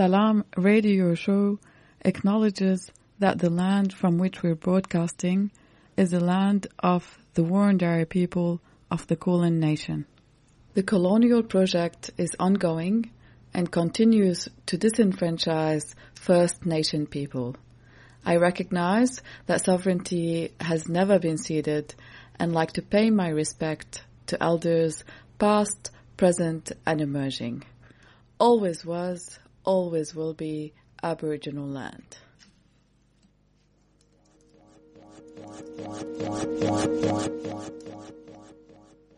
Salaam 0.00 0.46
radio 0.56 1.14
show 1.14 1.58
acknowledges 2.00 2.90
that 3.18 3.38
the 3.38 3.50
land 3.50 3.92
from 3.92 4.16
which 4.16 4.42
we're 4.42 4.54
broadcasting 4.54 5.50
is 5.94 6.10
the 6.10 6.24
land 6.24 6.66
of 6.78 7.18
the 7.34 7.42
Wurundjeri 7.42 8.08
people 8.08 8.62
of 8.90 9.06
the 9.08 9.16
Kulin 9.16 9.60
Nation. 9.60 10.06
The 10.72 10.82
colonial 10.82 11.42
project 11.42 12.12
is 12.16 12.34
ongoing 12.40 13.10
and 13.52 13.70
continues 13.70 14.48
to 14.64 14.78
disenfranchise 14.78 15.94
First 16.14 16.64
Nation 16.64 17.06
people. 17.06 17.56
I 18.24 18.36
recognize 18.36 19.20
that 19.48 19.66
sovereignty 19.66 20.54
has 20.62 20.88
never 20.88 21.18
been 21.18 21.36
ceded 21.36 21.94
and 22.38 22.54
like 22.54 22.72
to 22.72 22.80
pay 22.80 23.10
my 23.10 23.28
respect 23.28 24.02
to 24.28 24.42
elders 24.42 25.04
past, 25.38 25.90
present 26.16 26.72
and 26.86 27.02
emerging. 27.02 27.64
Always 28.38 28.82
was, 28.82 29.38
always 29.64 30.14
will 30.14 30.34
be 30.34 30.72
Aboriginal 31.02 31.66
land. 31.66 32.16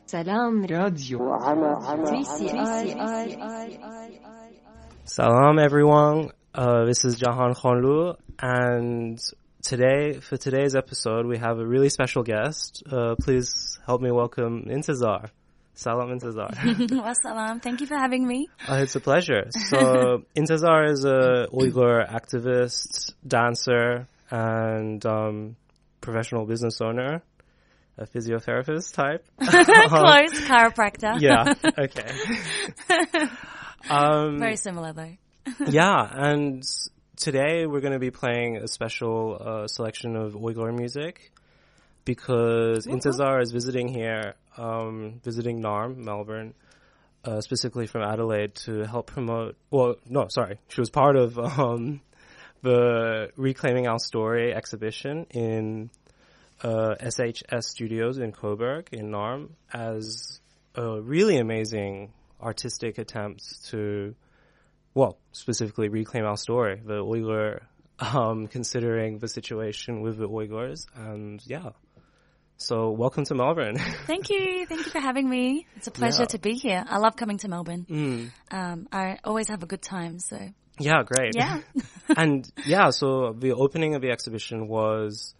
سلام 0.07 0.67
راديو 0.67 1.19
Salam 5.05 5.59
everyone, 5.59 6.31
uh, 6.55 6.85
this 6.85 7.05
is 7.05 7.17
Jahan 7.17 7.55
Khanlu 7.55 8.17
and 8.41 9.19
today, 9.63 10.21
for 10.21 10.37
today's 10.37 10.75
episode 10.77 11.27
we 11.27 11.39
have 11.39 11.59
a 11.59 11.67
really 11.67 11.89
special 11.89 12.23
guest. 12.23 12.83
Uh, 12.91 13.15
please 13.21 13.79
help 13.87 14.01
me 14.01 14.11
welcome 14.11 14.65
Intezar. 14.67 15.31
Salam 15.75 16.11
Intezar. 16.11 16.51
Wassalam. 16.55 17.63
Thank 17.63 17.81
you 17.81 17.87
for 17.87 17.97
having 17.97 18.27
me. 18.27 18.49
Uh, 18.69 18.81
it's 18.83 18.95
a 18.95 19.01
pleasure. 19.01 19.47
So, 19.69 20.25
Intezar 20.37 20.91
is 20.91 21.05
a 21.05 21.49
Uyghur 21.53 22.07
activist, 22.09 23.15
dancer, 23.27 24.07
and 24.31 25.05
um, 25.07 25.57
professional 26.01 26.45
business 26.45 26.81
owner, 26.83 27.23
a 27.97 28.07
physiotherapist 28.07 28.93
type. 28.95 29.27
Close 29.41 30.41
chiropractor. 30.47 31.21
yeah. 31.21 31.55
Okay. 31.79 33.29
Um, 33.89 34.39
Very 34.39 34.57
similar 34.57 34.93
though. 34.93 35.17
yeah, 35.67 36.09
and 36.13 36.63
today 37.17 37.67
we're 37.67 37.81
going 37.81 37.95
to 37.95 37.99
be 37.99 38.11
playing 38.11 38.59
a 38.59 38.69
special 38.69 39.39
uh, 39.41 39.67
selection 39.67 40.17
of 40.17 40.35
Uyghur 40.35 40.73
music 40.77 41.32
because 42.05 42.87
Intezar 42.87 43.43
is 43.43 43.53
visiting 43.53 43.89
here, 43.89 44.35
um, 44.57 45.21
visiting 45.23 45.61
Naarm, 45.61 45.97
Melbourne, 45.97 46.55
uh, 47.25 47.41
specifically 47.41 47.87
from 47.87 48.03
Adelaide 48.03 48.55
to 48.67 48.81
help 48.87 49.07
promote. 49.07 49.57
Well, 49.71 49.97
no, 50.09 50.27
sorry, 50.29 50.59
she 50.69 50.81
was 50.81 50.91
part 50.91 51.17
of 51.17 51.39
um, 51.39 52.01
the 52.63 53.31
Reclaiming 53.37 53.87
Our 53.87 53.99
Story 53.99 54.53
exhibition 54.55 55.27
in 55.31 55.91
uh, 56.63 56.95
SHS 57.01 57.65
Studios 57.65 58.19
in 58.19 58.33
Coburg 58.33 58.89
in 58.93 59.11
Naarm 59.11 59.51
as 59.73 60.41
a 60.75 61.01
really 61.01 61.39
amazing 61.39 62.13
artistic 62.41 62.99
attempt 62.99 63.67
to 63.67 64.15
well, 64.95 65.19
specifically 65.33 65.89
reclaim 65.89 66.25
our 66.25 66.37
story, 66.37 66.81
the 66.85 67.03
Uyghur, 67.03 67.63
um, 67.99 68.47
considering 68.47 69.19
the 69.19 69.29
situation 69.29 70.03
with 70.03 70.19
the 70.19 70.29
Uyghurs, 70.29 70.87
and 70.95 71.43
yeah. 71.47 71.71
So 72.63 72.91
welcome 72.91 73.25
to 73.25 73.35
Melbourne. 73.35 73.77
Thank 74.07 74.31
you. 74.31 74.67
Thank 74.67 74.85
you 74.87 74.91
for 74.93 75.01
having 75.01 75.29
me. 75.29 75.67
It's 75.77 75.89
a 75.89 75.91
pleasure 75.91 76.23
Yeah. 76.23 76.27
to 76.27 76.39
be 76.39 76.55
here. 76.55 76.85
I 76.89 76.99
love 76.99 77.17
coming 77.17 77.39
to 77.39 77.49
Melbourne. 77.49 77.87
mm. 77.91 78.31
Um, 78.53 78.87
I 78.93 79.19
always 79.25 79.49
have 79.49 79.63
a 79.65 79.67
good 79.67 79.83
time. 79.83 80.21
So 80.21 80.39
Yeah, 80.79 81.03
great. 81.05 81.35
yeah. 81.35 81.61
and 82.17 82.49
yeah, 82.65 82.91
so 82.91 83.35
the 83.37 83.53
opening 83.55 83.97
of 83.97 84.03
the 84.03 84.11
exhibition 84.11 84.69
was 84.69 85.35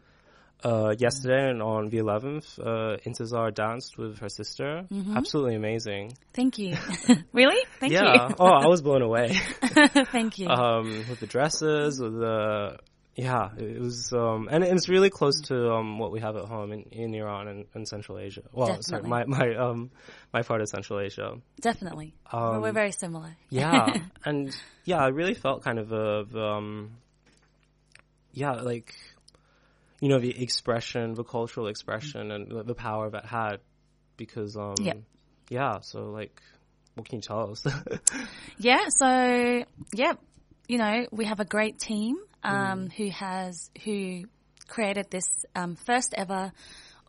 uh, 0.65 0.95
yesterday 0.99 1.51
and 1.51 1.63
on 1.63 1.91
the 1.91 1.99
11th. 1.99 2.59
Uh, 2.59 2.97
Intezar 3.07 3.55
danced 3.55 3.97
with 3.99 4.19
her 4.19 4.29
sister. 4.29 4.87
Absolutely 5.15 5.55
amazing. 5.55 6.15
Thank 6.35 6.59
you. 6.59 6.77
really? 7.33 7.61
Thank 7.79 7.93
you. 7.93 7.99
yeah. 8.01 8.31
oh, 8.39 8.47
I 8.47 8.67
was 8.67 8.83
blown 8.83 9.03
away. 9.03 9.35
Thank 9.63 10.39
you. 10.39 10.49
um, 10.49 11.05
with 11.09 11.21
the 11.21 11.27
dresses, 11.29 12.01
with 12.01 12.15
the 12.15 12.79
yeah, 13.15 13.51
it 13.59 13.81
was 13.81 14.13
um, 14.13 14.49
and 14.51 14.65
it's 14.65 14.89
really 14.89 15.11
close 15.11 15.43
to 15.43 15.73
um, 15.73 15.99
what 15.99 16.13
we 16.13 16.21
have 16.21 16.37
at 16.37 16.47
home 16.47 16.73
in, 16.73 16.83
in 16.93 17.15
Iran 17.15 17.47
and, 17.49 17.67
and 17.75 17.87
Central 17.87 18.19
Asia. 18.19 18.43
Well, 18.53 18.81
sorry, 18.83 19.03
my 19.03 19.25
my 19.27 19.55
um 19.55 19.91
my 20.33 20.43
part 20.43 20.61
of 20.63 20.69
Central 20.69 20.99
Asia. 21.01 21.37
Definitely. 21.61 22.15
Well, 22.33 22.55
Um, 22.55 22.63
we're 22.63 22.73
very 22.73 22.93
similar. 22.93 23.37
Yeah, 23.51 23.93
and 24.25 24.57
yeah, 24.85 24.99
I 25.05 25.09
really 25.09 25.35
felt 25.35 25.63
kind 25.63 25.79
of 25.79 25.93
a 25.93 26.25
um, 26.41 26.93
yeah, 28.33 28.53
like 28.63 28.95
you 30.01 30.09
know 30.09 30.19
the 30.19 30.43
expression, 30.43 31.15
the 31.15 31.25
cultural 31.25 31.67
expression, 31.67 32.31
and 32.31 32.51
the, 32.51 32.63
the 32.63 32.75
power 32.75 33.11
that 33.11 33.27
had 33.27 33.61
because 34.17 34.57
um 34.57 34.75
Yeah. 34.81 34.95
yeah, 35.51 35.81
so 35.81 36.11
like. 36.11 36.41
What 36.95 37.09
can 37.09 37.21
you 37.21 37.23
tell 37.23 37.53
us? 37.53 37.65
Yeah, 38.59 38.85
so 38.91 39.65
yeah, 39.95 40.13
you 40.69 40.77
know, 40.77 41.07
we 41.11 41.25
have 41.25 41.41
a 41.41 41.47
great 41.47 41.79
team 41.79 42.17
um, 42.43 42.89
Mm. 42.89 42.93
who 42.93 43.11
has 43.11 43.71
who 43.85 44.25
created 44.69 45.11
this 45.11 45.27
um, 45.55 45.77
first 45.87 46.15
ever 46.17 46.53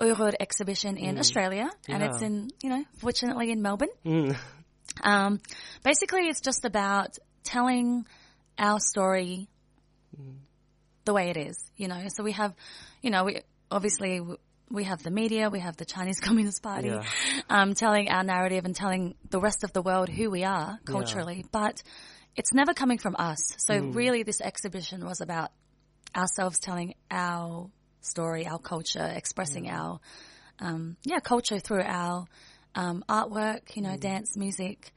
Uyghur 0.02 0.34
exhibition 0.40 0.98
in 0.98 1.18
Australia, 1.20 1.70
and 1.88 2.04
it's 2.04 2.18
Mm. 2.20 2.26
In 2.26 2.50
you 2.64 2.70
know, 2.70 2.84
fortunately 2.98 3.52
in 3.52 3.62
Melbourne. 3.62 3.94
Mm. 4.06 4.36
Um, 5.02 5.40
basically, 5.84 6.28
it's 6.30 6.42
just 6.42 6.66
about 6.66 7.18
telling 7.44 8.06
our 8.58 8.80
story 8.80 9.48
the 11.06 11.14
way 11.14 11.30
it 11.30 11.38
is, 11.38 11.58
you 11.76 11.88
know. 11.88 12.06
So 12.10 12.24
we 12.24 12.32
have, 12.34 12.54
you 13.02 13.10
know, 13.10 13.24
we 13.26 13.42
obviously 13.72 14.22
we 14.70 14.84
have 14.86 15.04
the 15.04 15.12
media, 15.12 15.50
we 15.50 15.60
have 15.60 15.78
the 15.78 15.86
Chinese 15.86 16.20
Communist 16.28 16.64
Party, 16.64 16.88
Yeah. 16.88 17.04
um, 17.50 17.74
telling 17.76 18.10
our 18.10 18.24
narrative 18.24 18.66
and 18.66 18.76
telling 18.76 19.16
the 19.30 19.40
rest 19.40 19.64
of 19.64 19.74
the 19.74 19.82
world 19.82 20.10
who 20.10 20.30
we 20.30 20.44
are 20.44 20.80
culturally, 20.86 21.46
but 21.52 21.82
it's 22.36 22.54
never 22.54 22.74
coming 22.74 22.98
from 22.98 23.16
us. 23.18 23.54
So 23.58 23.78
really, 23.80 24.24
this 24.24 24.42
exhibition 24.42 25.06
was 25.06 25.22
about 25.22 25.52
ourselves 26.16 26.60
telling 26.60 26.96
our 27.10 27.70
story, 28.02 28.48
our 28.48 28.60
culture, 28.60 29.12
expressing 29.16 29.70
our 29.70 30.00
um, 30.60 30.98
yeah 31.04 31.20
culture 31.20 31.60
through 31.60 31.84
our 31.84 32.26
um, 32.76 33.04
artwork, 33.08 33.76
you 33.76 33.82
know, 33.82 33.98
dance, 33.98 34.36
music, 34.36 34.92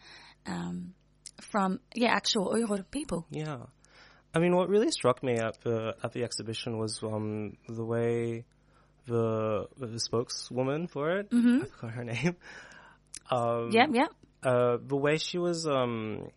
um, 0.46 0.94
from 1.40 1.80
yeah 1.94 2.08
actual 2.14 2.52
Uyghur 2.52 2.84
people. 2.90 3.26
Yeah, 3.30 3.58
I 4.34 4.38
mean, 4.38 4.54
what 4.54 4.68
really 4.68 4.90
struck 4.90 5.22
me 5.22 5.38
at 5.38 5.60
the 5.62 5.94
at 6.02 6.12
the 6.12 6.24
exhibition 6.24 6.78
was 6.78 7.02
um, 7.02 7.56
the 7.68 7.84
way 7.84 8.44
the 9.06 9.66
the 9.78 9.98
spokeswoman 9.98 10.88
for 10.88 11.18
it, 11.18 11.28
I 11.32 11.66
forgot 11.66 11.94
her 11.94 12.04
name. 12.14 12.36
Um, 13.30 13.70
Yep, 13.72 13.88
yep. 13.92 14.08
uh, 14.42 14.76
the 14.80 14.96
way 14.96 15.18
she 15.18 15.38
was, 15.38 15.66
um, 15.66 16.28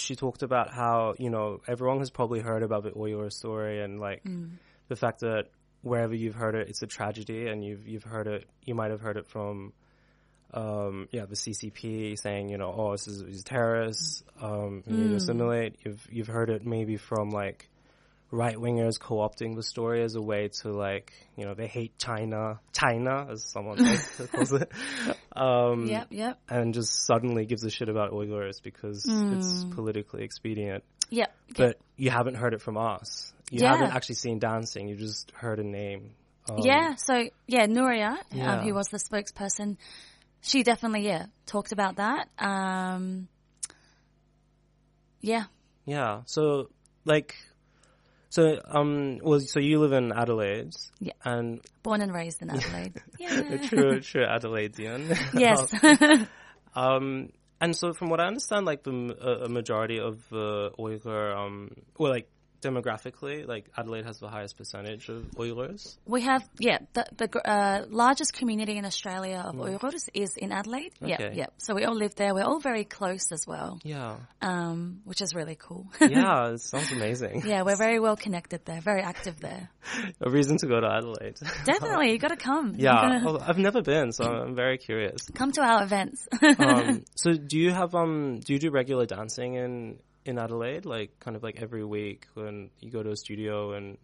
she 0.00 0.16
talked 0.16 0.42
about 0.42 0.72
how 0.72 1.14
you 1.18 1.30
know 1.30 1.60
everyone 1.66 1.98
has 1.98 2.10
probably 2.10 2.40
heard 2.40 2.62
about 2.62 2.82
the 2.82 2.90
Uyghur 2.90 3.32
story 3.32 3.82
and 3.82 4.00
like 4.00 4.22
the 4.88 4.96
fact 4.96 5.20
that 5.20 5.48
wherever 5.82 6.14
you've 6.14 6.34
heard 6.34 6.54
it, 6.54 6.68
it's 6.68 6.82
a 6.82 6.86
tragedy, 6.86 7.46
and 7.46 7.64
you've 7.64 7.86
you've 7.86 8.04
heard 8.04 8.26
it, 8.26 8.48
you 8.64 8.74
might 8.74 8.90
have 8.90 9.00
heard 9.00 9.16
it 9.16 9.26
from. 9.26 9.72
Um, 10.52 11.08
yeah, 11.10 11.24
the 11.24 11.34
CCP 11.34 12.16
saying, 12.16 12.48
you 12.48 12.58
know, 12.58 12.72
oh, 12.76 12.92
this 12.92 13.08
is 13.08 13.24
these 13.24 13.42
terrorists. 13.42 14.22
Um, 14.40 14.84
you 14.86 14.96
need 14.96 15.08
to 15.08 15.16
assimilate. 15.16 15.76
You've 15.84 16.06
you've 16.10 16.26
heard 16.28 16.48
it 16.48 16.64
maybe 16.64 16.96
from 16.96 17.30
like 17.30 17.68
right 18.34 18.56
wingers 18.56 18.98
co-opting 18.98 19.54
the 19.54 19.62
story 19.62 20.02
as 20.02 20.16
a 20.16 20.20
way 20.20 20.48
to 20.48 20.70
like, 20.72 21.12
you 21.36 21.44
know, 21.44 21.54
they 21.54 21.68
hate 21.68 21.96
China, 21.98 22.58
China 22.72 23.28
as 23.30 23.44
someone 23.44 23.76
calls- 24.32 24.52
it. 24.52 24.72
Um, 25.36 25.86
Yep, 25.86 26.08
yep, 26.10 26.38
and 26.48 26.74
just 26.74 27.06
suddenly 27.06 27.46
gives 27.46 27.64
a 27.64 27.70
shit 27.70 27.88
about 27.88 28.10
Uyghurs 28.10 28.60
because 28.62 29.04
it's 29.08 29.64
politically 29.74 30.24
expedient. 30.24 30.82
yep. 31.10 31.32
But 31.56 31.78
you 31.96 32.10
haven't 32.10 32.34
heard 32.34 32.54
it 32.54 32.60
from 32.60 32.76
us. 32.76 33.32
You 33.50 33.60
Yeah. 33.62 33.72
haven't 33.76 33.94
actually 33.94 34.16
seen 34.16 34.38
dancing. 34.40 34.88
You 34.88 34.96
just 34.96 35.30
heard 35.32 35.60
a 35.60 35.64
name. 35.64 36.14
Um, 36.50 36.58
yeah, 36.58 36.96
so 36.96 37.28
yeah, 37.46 37.66
Nuria, 37.66 38.16
Yeah. 38.32 38.54
um, 38.58 38.64
who 38.66 38.74
was 38.74 38.88
the 38.88 38.98
spokesperson, 38.98 39.76
she 40.40 40.62
definitely 40.64 41.06
yeah 41.06 41.26
talked 41.46 41.70
about 41.72 41.96
that. 41.96 42.28
Um, 42.38 43.28
yeah, 45.20 45.44
Yeah. 45.86 46.22
So 46.26 46.70
like, 47.04 47.34
so 48.34 48.58
um, 48.66 49.20
well, 49.22 49.38
so 49.38 49.60
you 49.60 49.78
live 49.78 49.92
in 49.92 50.10
Adelaide. 50.10 50.72
Yeah. 50.98 51.12
And 51.24 51.60
born 51.84 52.00
and 52.00 52.12
raised 52.12 52.42
in 52.42 52.50
Adelaide. 52.50 53.00
Yeah. 53.20 53.58
true, 53.68 54.00
true 54.00 54.26
Adelaidean. 54.26 55.16
yes. 55.34 55.72
Um, 56.76 57.28
and 57.60 57.76
so 57.76 57.92
from 57.92 58.10
what 58.10 58.18
I 58.18 58.26
understand, 58.26 58.66
like 58.66 58.82
the 58.82 58.90
a, 58.90 59.44
a 59.44 59.48
majority 59.48 60.00
of 60.00 60.28
the 60.28 60.72
Uyghur, 60.76 61.36
um, 61.36 61.70
well, 61.96 62.10
like 62.10 62.28
demographically, 62.64 63.46
like 63.46 63.66
Adelaide 63.76 64.04
has 64.06 64.18
the 64.18 64.28
highest 64.28 64.56
percentage 64.56 65.08
of 65.08 65.22
Uyghurs. 65.36 65.96
We 66.06 66.22
have, 66.22 66.42
yeah, 66.58 66.78
the, 66.94 67.06
the 67.16 67.48
uh, 67.48 67.84
largest 67.88 68.32
community 68.32 68.76
in 68.76 68.84
Australia 68.84 69.42
of 69.46 69.54
Uyghurs 69.54 70.08
is 70.14 70.36
in 70.36 70.52
Adelaide. 70.52 70.92
Yeah, 71.00 71.14
Okay. 71.16 71.32
yeah. 71.36 71.46
So 71.58 71.74
we 71.74 71.84
all 71.84 71.94
live 71.94 72.14
there. 72.14 72.34
We're 72.34 72.44
all 72.44 72.60
very 72.60 72.84
close 72.84 73.30
as 73.32 73.46
well, 73.46 73.78
Yeah, 73.84 74.16
um, 74.42 75.00
which 75.04 75.20
is 75.20 75.34
really 75.34 75.56
cool. 75.56 75.86
yeah, 76.00 76.50
it 76.52 76.60
sounds 76.60 76.90
amazing. 76.92 77.42
yeah, 77.46 77.62
we're 77.62 77.76
very 77.76 78.00
well 78.00 78.16
connected 78.16 78.64
there, 78.64 78.80
very 78.80 79.02
active 79.02 79.40
there. 79.40 79.68
A 80.20 80.30
reason 80.30 80.56
to 80.58 80.66
go 80.66 80.80
to 80.80 80.86
Adelaide. 80.88 81.36
Definitely, 81.64 82.12
you 82.12 82.18
got 82.18 82.28
to 82.28 82.36
come. 82.36 82.74
yeah, 82.76 82.92
gotta 82.92 83.20
well, 83.24 83.42
I've 83.46 83.58
never 83.58 83.82
been, 83.82 84.12
so 84.12 84.24
I'm 84.24 84.54
very 84.54 84.78
curious. 84.78 85.28
come 85.34 85.52
to 85.52 85.62
our 85.62 85.82
events. 85.82 86.26
Um, 86.58 87.04
so, 87.16 87.32
do 87.34 87.58
you 87.58 87.70
have 87.72 87.94
um, 87.94 88.40
do 88.40 88.52
you 88.54 88.58
do 88.58 88.70
regular 88.70 89.06
dancing 89.06 89.54
in 89.54 89.98
in 90.24 90.38
Adelaide, 90.38 90.84
like 90.86 91.18
kind 91.20 91.36
of 91.36 91.42
like 91.42 91.60
every 91.60 91.84
week 91.84 92.26
when 92.34 92.70
you 92.80 92.90
go 92.90 93.02
to 93.02 93.10
a 93.10 93.16
studio 93.16 93.72
and 93.72 93.98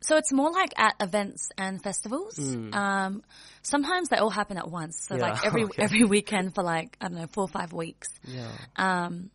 So 0.00 0.16
it's 0.16 0.32
more 0.32 0.50
like 0.50 0.72
at 0.78 0.94
events 1.00 1.50
and 1.58 1.82
festivals. 1.82 2.36
Hmm. 2.36 2.72
Um, 2.72 3.22
sometimes 3.62 4.08
they 4.08 4.16
all 4.16 4.30
happen 4.30 4.56
at 4.56 4.70
once. 4.70 5.04
So 5.06 5.16
Yeah, 5.16 5.22
like 5.30 5.44
every 5.46 5.64
okay. 5.64 5.82
every 5.82 6.04
weekend 6.04 6.54
for 6.54 6.62
like 6.64 6.96
I 7.00 7.08
don't 7.08 7.18
know 7.18 7.26
four 7.26 7.44
or 7.44 7.48
five 7.48 7.72
weeks. 7.72 8.08
yeah, 8.24 8.50
Um, 8.76 9.30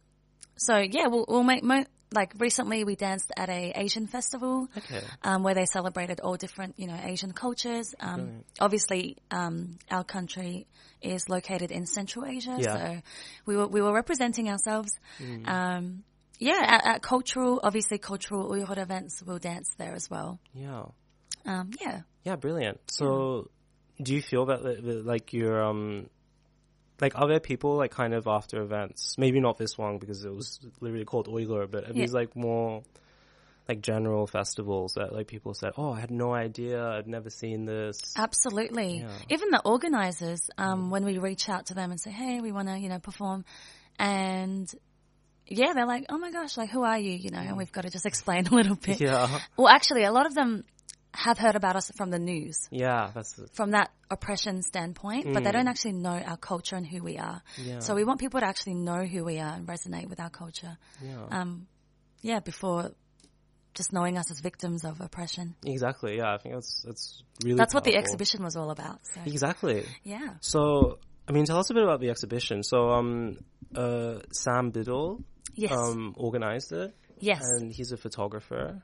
so 0.56 0.78
yeah, 0.78 1.08
we'll, 1.08 1.26
we'll 1.28 1.44
make 1.44 1.64
mo- 1.64 1.86
like 2.14 2.34
recently 2.38 2.84
we 2.84 2.96
danced 2.96 3.32
at 3.36 3.50
a 3.50 3.74
Asian 3.76 4.08
festival. 4.08 4.68
okay, 4.78 5.02
Um, 5.24 5.44
where 5.44 5.54
they 5.56 5.66
celebrated 5.66 6.20
all 6.22 6.38
different, 6.38 6.78
you 6.78 6.88
know, 6.88 7.00
Asian 7.04 7.34
cultures. 7.34 7.94
Um, 8.00 8.44
obviously, 8.60 9.18
um, 9.32 9.78
our 9.92 10.04
country 10.04 10.68
is 11.02 11.28
located 11.28 11.72
in 11.72 11.86
Central 11.86 12.26
Asia, 12.26 12.58
Yeah. 12.60 12.74
so 12.76 13.02
we 13.46 13.58
were 13.58 13.68
we 13.68 13.82
were 13.82 13.94
representing 13.94 14.50
ourselves. 14.50 14.92
Um, 15.46 16.04
yeah, 16.40 16.60
at, 16.62 16.86
at 16.96 17.02
cultural, 17.02 17.60
obviously 17.64 17.98
cultural 17.98 18.50
Uyghur 18.50 18.78
events, 18.78 19.22
we'll 19.26 19.40
dance 19.40 19.70
there 19.78 19.94
as 19.96 20.10
well. 20.10 20.40
yeah. 20.54 20.86
Um, 21.46 21.72
yeah. 21.82 22.02
Yeah, 22.24 22.38
brilliant. 22.38 22.80
So, 22.90 23.50
do 24.02 24.14
you 24.16 24.22
feel 24.22 24.46
that, 24.46 24.64
like 25.06 25.34
you're 25.34 25.62
um, 25.64 26.10
like 27.04 27.14
other 27.16 27.40
people 27.40 27.76
like 27.76 27.92
kind 27.92 28.14
of 28.14 28.28
after 28.28 28.62
events? 28.62 29.16
Maybe 29.18 29.40
not 29.40 29.58
this 29.58 29.78
one 29.78 29.98
because 29.98 30.24
it 30.24 30.34
was 30.34 30.60
literally 30.80 31.06
called 31.06 31.28
Uyghur, 31.28 31.70
but 31.70 31.84
are 31.84 31.88
Yeah. 31.94 32.04
these 32.04 32.14
like 32.14 32.36
more 32.36 32.84
like 33.68 33.82
general 33.82 34.26
festivals 34.28 34.94
that 34.96 35.14
like 35.14 35.28
people 35.28 35.54
said, 35.54 35.72
"Oh, 35.78 35.92
I 35.92 36.00
had 36.00 36.12
no 36.12 36.34
idea. 36.34 36.82
I'd 36.82 37.08
never 37.08 37.30
seen 37.30 37.66
this." 37.66 37.98
Absolutely. 38.18 39.00
Yeah. 39.00 39.12
Even 39.30 39.50
the 39.52 39.62
organizers, 39.64 40.50
um, 40.58 40.90
when 40.90 41.06
we 41.06 41.18
reach 41.18 41.50
out 41.50 41.68
to 41.68 41.74
them 41.74 41.92
and 41.92 42.00
say, 42.00 42.12
"Hey, 42.12 42.40
we 42.42 42.52
want 42.52 42.68
to, 42.70 42.78
you 42.78 42.90
know, 42.90 43.00
perform," 43.00 43.46
and 44.00 44.70
yeah, 45.48 45.74
they're 45.74 45.86
like, 45.86 46.06
"Oh 46.10 46.18
my 46.18 46.32
gosh, 46.32 46.58
like 46.58 46.70
who 46.70 46.84
are 46.84 47.00
you?" 47.00 47.12
You 47.12 47.32
know, 47.32 47.40
and 47.40 47.58
we've 47.58 47.72
got 47.72 47.82
to 47.84 47.90
just 47.90 48.06
explain 48.12 48.48
a 48.48 48.56
little 48.56 48.76
bit. 48.76 49.00
Yeah, 49.02 49.40
Well, 49.58 49.68
actually, 49.68 50.04
a 50.04 50.12
lot 50.12 50.26
of 50.26 50.36
them 50.36 50.64
have 51.14 51.38
heard 51.38 51.56
about 51.56 51.76
us 51.76 51.92
from 51.96 52.10
the 52.10 52.20
news, 52.20 52.68
yeah, 52.72 53.12
that's 53.14 53.40
from 53.54 53.72
that 53.72 53.92
oppression 54.10 54.62
standpoint, 54.64 55.32
but 55.34 55.44
they 55.44 55.52
don't 55.52 55.68
actually 55.68 55.94
know 55.94 56.18
our 56.26 56.38
culture 56.38 56.76
and 56.76 56.86
who 56.88 57.04
we 57.04 57.18
are. 57.18 57.42
yeah, 57.58 57.80
So 57.80 57.96
we 57.96 58.04
want 58.04 58.20
people 58.20 58.40
to 58.40 58.46
actually 58.48 58.74
know 58.76 59.04
who 59.06 59.24
we 59.24 59.40
are 59.40 59.54
and 59.54 59.68
resonate 59.68 60.10
with 60.10 60.20
our 60.20 60.30
culture. 60.30 60.78
yeah, 61.04 61.26
Um, 61.32 61.68
yeah, 62.22 62.40
before 62.40 62.92
just 63.74 63.92
knowing 63.94 64.18
us 64.18 64.30
as 64.32 64.40
victims 64.40 64.86
of 64.86 65.02
oppression. 65.02 65.56
exactly. 65.66 66.18
Yeah, 66.18 66.34
I 66.34 66.38
think 66.38 66.56
that's 66.56 66.84
that's 66.86 67.24
really 67.44 67.58
That's 67.58 67.74
what 67.74 67.84
the 67.84 67.96
exhibition 67.96 68.44
was 68.44 68.56
all 68.56 68.70
about. 68.72 69.00
So 69.14 69.22
Exactly. 69.26 69.86
yeah. 70.04 70.36
So, 70.42 71.00
I 71.28 71.32
mean, 71.32 71.46
tell 71.46 71.58
us 71.58 71.70
a 71.70 71.74
bit 71.74 71.84
about 71.84 72.00
the 72.00 72.10
exhibition. 72.10 72.64
So, 72.64 72.90
um, 72.90 73.38
uh, 73.76 74.20
Sam 74.32 74.72
Biddle, 74.72 75.24
Yes. 75.56 75.72
um, 75.72 76.14
organized 76.18 76.72
it, 76.72 76.96
yes. 77.20 77.42
and 77.44 77.72
he's 77.72 77.92
a 77.92 77.98
photographer. 77.98 78.84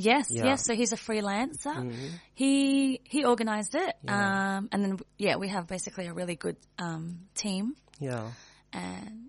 Yes, 0.00 0.30
Yeah. 0.30 0.44
yes. 0.44 0.64
So 0.64 0.74
he's 0.74 0.92
a 0.92 0.96
freelancer. 0.96 1.74
Mm-hmm. 1.74 2.06
He 2.34 3.00
he 3.02 3.24
organized 3.24 3.74
it, 3.74 3.94
Yeah. 4.04 4.58
um, 4.58 4.68
and 4.70 4.84
then 4.84 4.98
yeah, 5.18 5.36
we 5.36 5.48
have 5.48 5.66
basically 5.66 6.06
a 6.06 6.12
really 6.14 6.36
good 6.36 6.56
um, 6.78 7.26
team, 7.34 7.74
Yeah. 7.98 8.30
and 8.72 9.28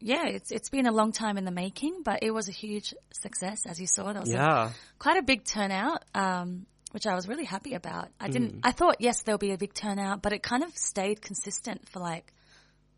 yeah, 0.00 0.26
it's 0.26 0.50
it's 0.50 0.68
been 0.68 0.86
a 0.86 0.92
long 0.92 1.12
time 1.12 1.38
in 1.38 1.44
the 1.46 1.50
making, 1.50 2.02
but 2.04 2.22
it 2.22 2.30
was 2.30 2.48
a 2.48 2.52
huge 2.52 2.92
success, 3.12 3.64
as 3.66 3.80
you 3.80 3.86
saw. 3.86 4.12
There 4.12 4.20
was 4.20 4.30
a- 4.30 4.34
Yeah. 4.34 4.70
quite 4.98 5.16
a 5.16 5.22
big 5.22 5.44
turnout, 5.44 6.04
um, 6.14 6.66
which 6.90 7.06
I 7.06 7.14
was 7.14 7.26
really 7.26 7.44
happy 7.46 7.72
about. 7.74 8.08
I 8.20 8.28
didn't. 8.28 8.56
Mm. 8.56 8.60
I 8.64 8.72
thought 8.72 8.96
yes, 9.00 9.22
there'll 9.22 9.38
be 9.38 9.52
a 9.52 9.58
big 9.58 9.72
turnout, 9.72 10.20
but 10.20 10.32
it 10.34 10.42
kind 10.42 10.62
of 10.62 10.76
stayed 10.76 11.22
consistent 11.22 11.88
for 11.88 12.00
like 12.00 12.34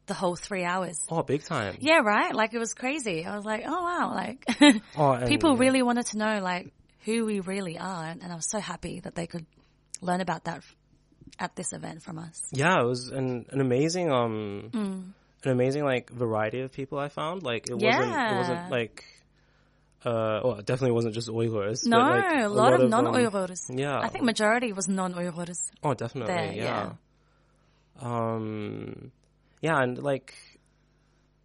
the 0.07 0.15
whole 0.15 0.35
three 0.37 0.65
hours. 0.65 0.99
Oh, 1.11 1.23
big 1.23 1.45
time. 1.45 1.77
Yeah, 1.79 2.01
right. 2.03 2.35
Like 2.35 2.55
it 2.55 2.59
was 2.59 2.75
crazy. 2.75 3.25
I 3.25 3.37
was 3.37 3.45
like, 3.45 3.63
oh 3.67 3.83
wow, 3.83 4.13
like 4.15 4.45
Oh, 4.97 5.25
people 5.29 5.53
yeah. 5.53 5.61
really 5.61 5.83
wanted 5.83 6.07
to 6.07 6.19
know 6.19 6.41
like 6.43 6.73
who 7.05 7.25
we 7.27 7.41
really 7.41 7.79
are, 7.79 8.05
and, 8.07 8.23
and 8.23 8.33
I 8.33 8.37
was 8.37 8.49
so 8.49 8.59
happy 8.59 9.01
that 9.01 9.15
they 9.15 9.27
could 9.27 9.47
learn 10.01 10.21
about 10.21 10.45
that 10.45 10.63
at 11.39 11.57
this 11.57 11.73
event 11.73 12.03
from 12.03 12.19
us. 12.19 12.41
Yeah, 12.53 12.81
it 12.81 12.87
was 12.87 13.09
an 13.09 13.47
an 13.51 13.61
amazing 13.61 14.11
um 14.13 14.71
Mm. 14.73 15.13
an 15.45 15.51
amazing 15.51 15.85
like 15.85 16.11
variety 16.11 16.61
of 16.61 16.73
people 16.73 16.99
I 16.99 17.09
found. 17.09 17.43
Like 17.43 17.69
it 17.69 17.75
wasn't 17.75 18.13
it 18.33 18.37
wasn't 18.37 18.71
like 18.71 19.05
uh 20.05 20.41
well 20.45 20.57
it 20.59 20.67
definitely 20.67 20.93
wasn't 20.95 21.15
just 21.15 21.29
Uyghurs. 21.29 21.87
No, 21.87 21.99
like, 21.99 22.45
a 22.45 22.49
lot, 22.49 22.73
of, 22.75 22.81
um, 22.83 22.91
non-Uyghurs. 22.91 23.61
yeah. 23.71 23.99
I 23.99 24.09
think 24.09 24.25
majority 24.25 24.73
was 24.73 24.87
non-Uyghurs. 24.89 25.59
Oh, 25.83 25.95
definitely. 25.95 26.35
there, 26.35 26.53
yeah. 26.53 26.93
Um, 28.01 29.13
yeah, 29.61 29.81
and 29.83 29.99
like, 30.03 30.35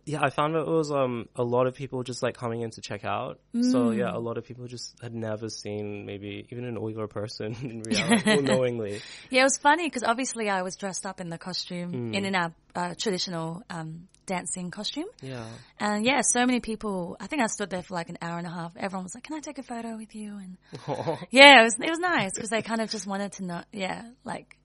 yeah, 0.10 0.24
I 0.24 0.32
found 0.32 0.56
that 0.56 0.62
it 0.62 0.68
was 0.68 0.92
um 0.92 1.30
a 1.36 1.44
lot 1.44 1.68
of 1.68 1.76
people 1.76 2.02
just 2.04 2.24
like 2.24 2.36
coming 2.36 2.62
in 2.62 2.72
to 2.72 2.82
check 2.82 3.06
out. 3.06 3.40
So 3.62 3.92
yeah, 3.92 4.12
a 4.12 4.18
lot 4.18 4.38
of 4.40 4.44
people 4.46 4.66
just 4.68 4.96
had 5.02 5.14
never 5.14 5.50
seen 5.50 6.06
maybe 6.06 6.48
even 6.52 6.66
an 6.66 6.76
Uyghur 6.78 7.08
person 7.10 7.56
in 7.62 7.84
reality, 7.84 8.24
well, 8.26 8.42
knowingly. 8.42 9.02
Yeah, 9.30 9.42
it 9.42 9.44
was 9.44 9.58
funny 9.58 9.86
because 9.86 10.04
obviously 10.04 10.50
I 10.50 10.64
was 10.64 10.76
dressed 10.76 11.06
up 11.06 11.22
in 11.22 11.30
the 11.30 11.38
costume, 11.38 11.92
Mm. 11.94 12.16
in, 12.16 12.26
in 12.26 12.36
our 12.36 12.52
uh, 12.76 12.94
traditional 12.98 13.62
um, 13.70 14.08
dancing 14.26 14.70
costume. 14.72 15.06
Yeah. 15.22 15.46
And 15.80 16.06
yeah, 16.06 16.22
so 16.22 16.46
many 16.46 16.60
people. 16.60 17.18
I 17.20 17.28
think 17.28 17.42
I 17.42 17.48
stood 17.48 17.70
there 17.70 17.84
for 17.84 17.94
like 17.96 18.10
an 18.10 18.18
hour 18.22 18.38
and 18.38 18.48
a 18.48 18.52
half. 18.52 18.74
Everyone 18.78 19.04
was 19.04 19.16
like, 19.16 19.24
"Can 19.24 19.36
I 19.36 19.40
take 19.40 19.58
a 19.58 19.64
photo 19.64 19.98
with 19.98 20.14
you?" 20.16 20.38
And 20.38 20.58
yeah, 21.32 21.62
it 21.62 21.64
was 21.64 21.76
it 21.80 21.90
was 21.90 22.00
nice 22.00 22.32
because 22.36 22.50
they 22.50 22.62
kind 22.62 22.82
of 22.82 22.90
just 22.90 23.08
wanted 23.08 23.32
to 23.34 23.46
know. 23.46 23.62
Yeah, 23.72 24.04
like 24.24 24.56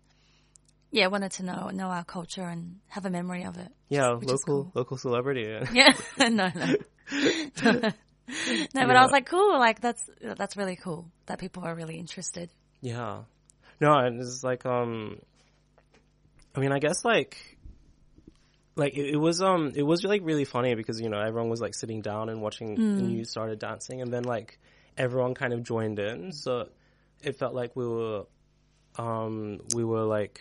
yeah, 0.94 1.08
wanted 1.08 1.32
to 1.32 1.42
know 1.42 1.70
know 1.70 1.88
our 1.88 2.04
culture 2.04 2.44
and 2.44 2.78
have 2.86 3.04
a 3.04 3.10
memory 3.10 3.44
of 3.44 3.58
it. 3.58 3.68
Yeah, 3.88 4.10
local 4.10 4.38
cool. 4.46 4.72
local 4.74 4.96
celebrity. 4.96 5.42
Yeah, 5.72 5.92
no, 6.18 6.28
no, 6.28 6.50
no. 7.64 7.92
But 8.72 8.96
I 8.96 9.02
was 9.02 9.10
like, 9.10 9.26
cool. 9.26 9.58
Like 9.58 9.80
that's 9.80 10.08
that's 10.22 10.56
really 10.56 10.76
cool 10.76 11.10
that 11.26 11.40
people 11.40 11.64
are 11.64 11.74
really 11.74 11.96
interested. 11.96 12.48
Yeah. 12.80 13.22
No, 13.80 13.92
and 13.92 14.20
it's 14.20 14.44
like 14.44 14.64
um 14.66 15.18
I 16.54 16.60
mean, 16.60 16.70
I 16.70 16.78
guess 16.78 17.04
like 17.04 17.58
like 18.76 18.96
it, 18.96 19.14
it 19.14 19.16
was 19.16 19.42
um 19.42 19.72
it 19.74 19.82
was 19.82 20.04
like 20.04 20.22
really 20.24 20.44
funny 20.44 20.76
because 20.76 21.00
you 21.00 21.08
know 21.08 21.18
everyone 21.18 21.50
was 21.50 21.60
like 21.60 21.74
sitting 21.74 22.02
down 22.02 22.28
and 22.28 22.40
watching 22.40 22.78
and 22.78 23.10
you 23.10 23.24
started 23.24 23.58
dancing 23.58 24.00
and 24.00 24.12
then 24.12 24.22
like 24.22 24.60
everyone 24.96 25.34
kind 25.34 25.52
of 25.52 25.64
joined 25.64 25.98
in 25.98 26.30
so 26.30 26.68
it 27.20 27.36
felt 27.36 27.52
like 27.54 27.74
we 27.74 27.86
were 27.86 28.24
um 28.96 29.60
we 29.74 29.84
were 29.84 30.04
like 30.04 30.40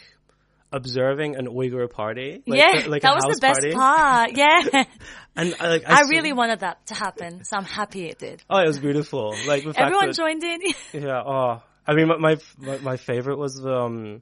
observing 0.74 1.36
an 1.36 1.48
Uyghur 1.48 1.90
party 1.90 2.44
like, 2.46 2.60
yeah, 2.60 2.88
like 2.88 3.04
that 3.04 3.16
was 3.16 3.24
the 3.36 3.40
best 3.40 3.62
party. 3.62 3.74
part. 3.74 4.32
Yeah, 4.36 4.84
and 5.36 5.56
I, 5.60 5.68
like 5.70 5.84
I 5.88 6.02
saw- 6.02 6.10
really 6.10 6.34
wanted 6.34 6.62
that 6.62 6.86
to 6.88 6.96
happen, 6.96 7.46
so 7.46 7.56
I'm 7.56 7.64
happy 7.66 8.06
it 8.10 8.20
did. 8.20 8.44
oh 8.50 8.58
it 8.58 8.68
was 8.68 8.80
beautiful 8.80 9.36
like 9.48 9.66
Everyone 9.66 10.08
that, 10.08 10.16
joined 10.16 10.44
in. 10.44 10.60
Yeah. 10.94 11.22
Oh, 11.26 11.62
I 11.88 11.94
mean, 11.94 12.08
my 12.08 12.18
my 12.18 12.38
my, 12.58 12.78
my 12.80 12.98
favorite 12.98 13.38
was 13.38 13.56
the, 13.56 13.74
um 13.74 14.22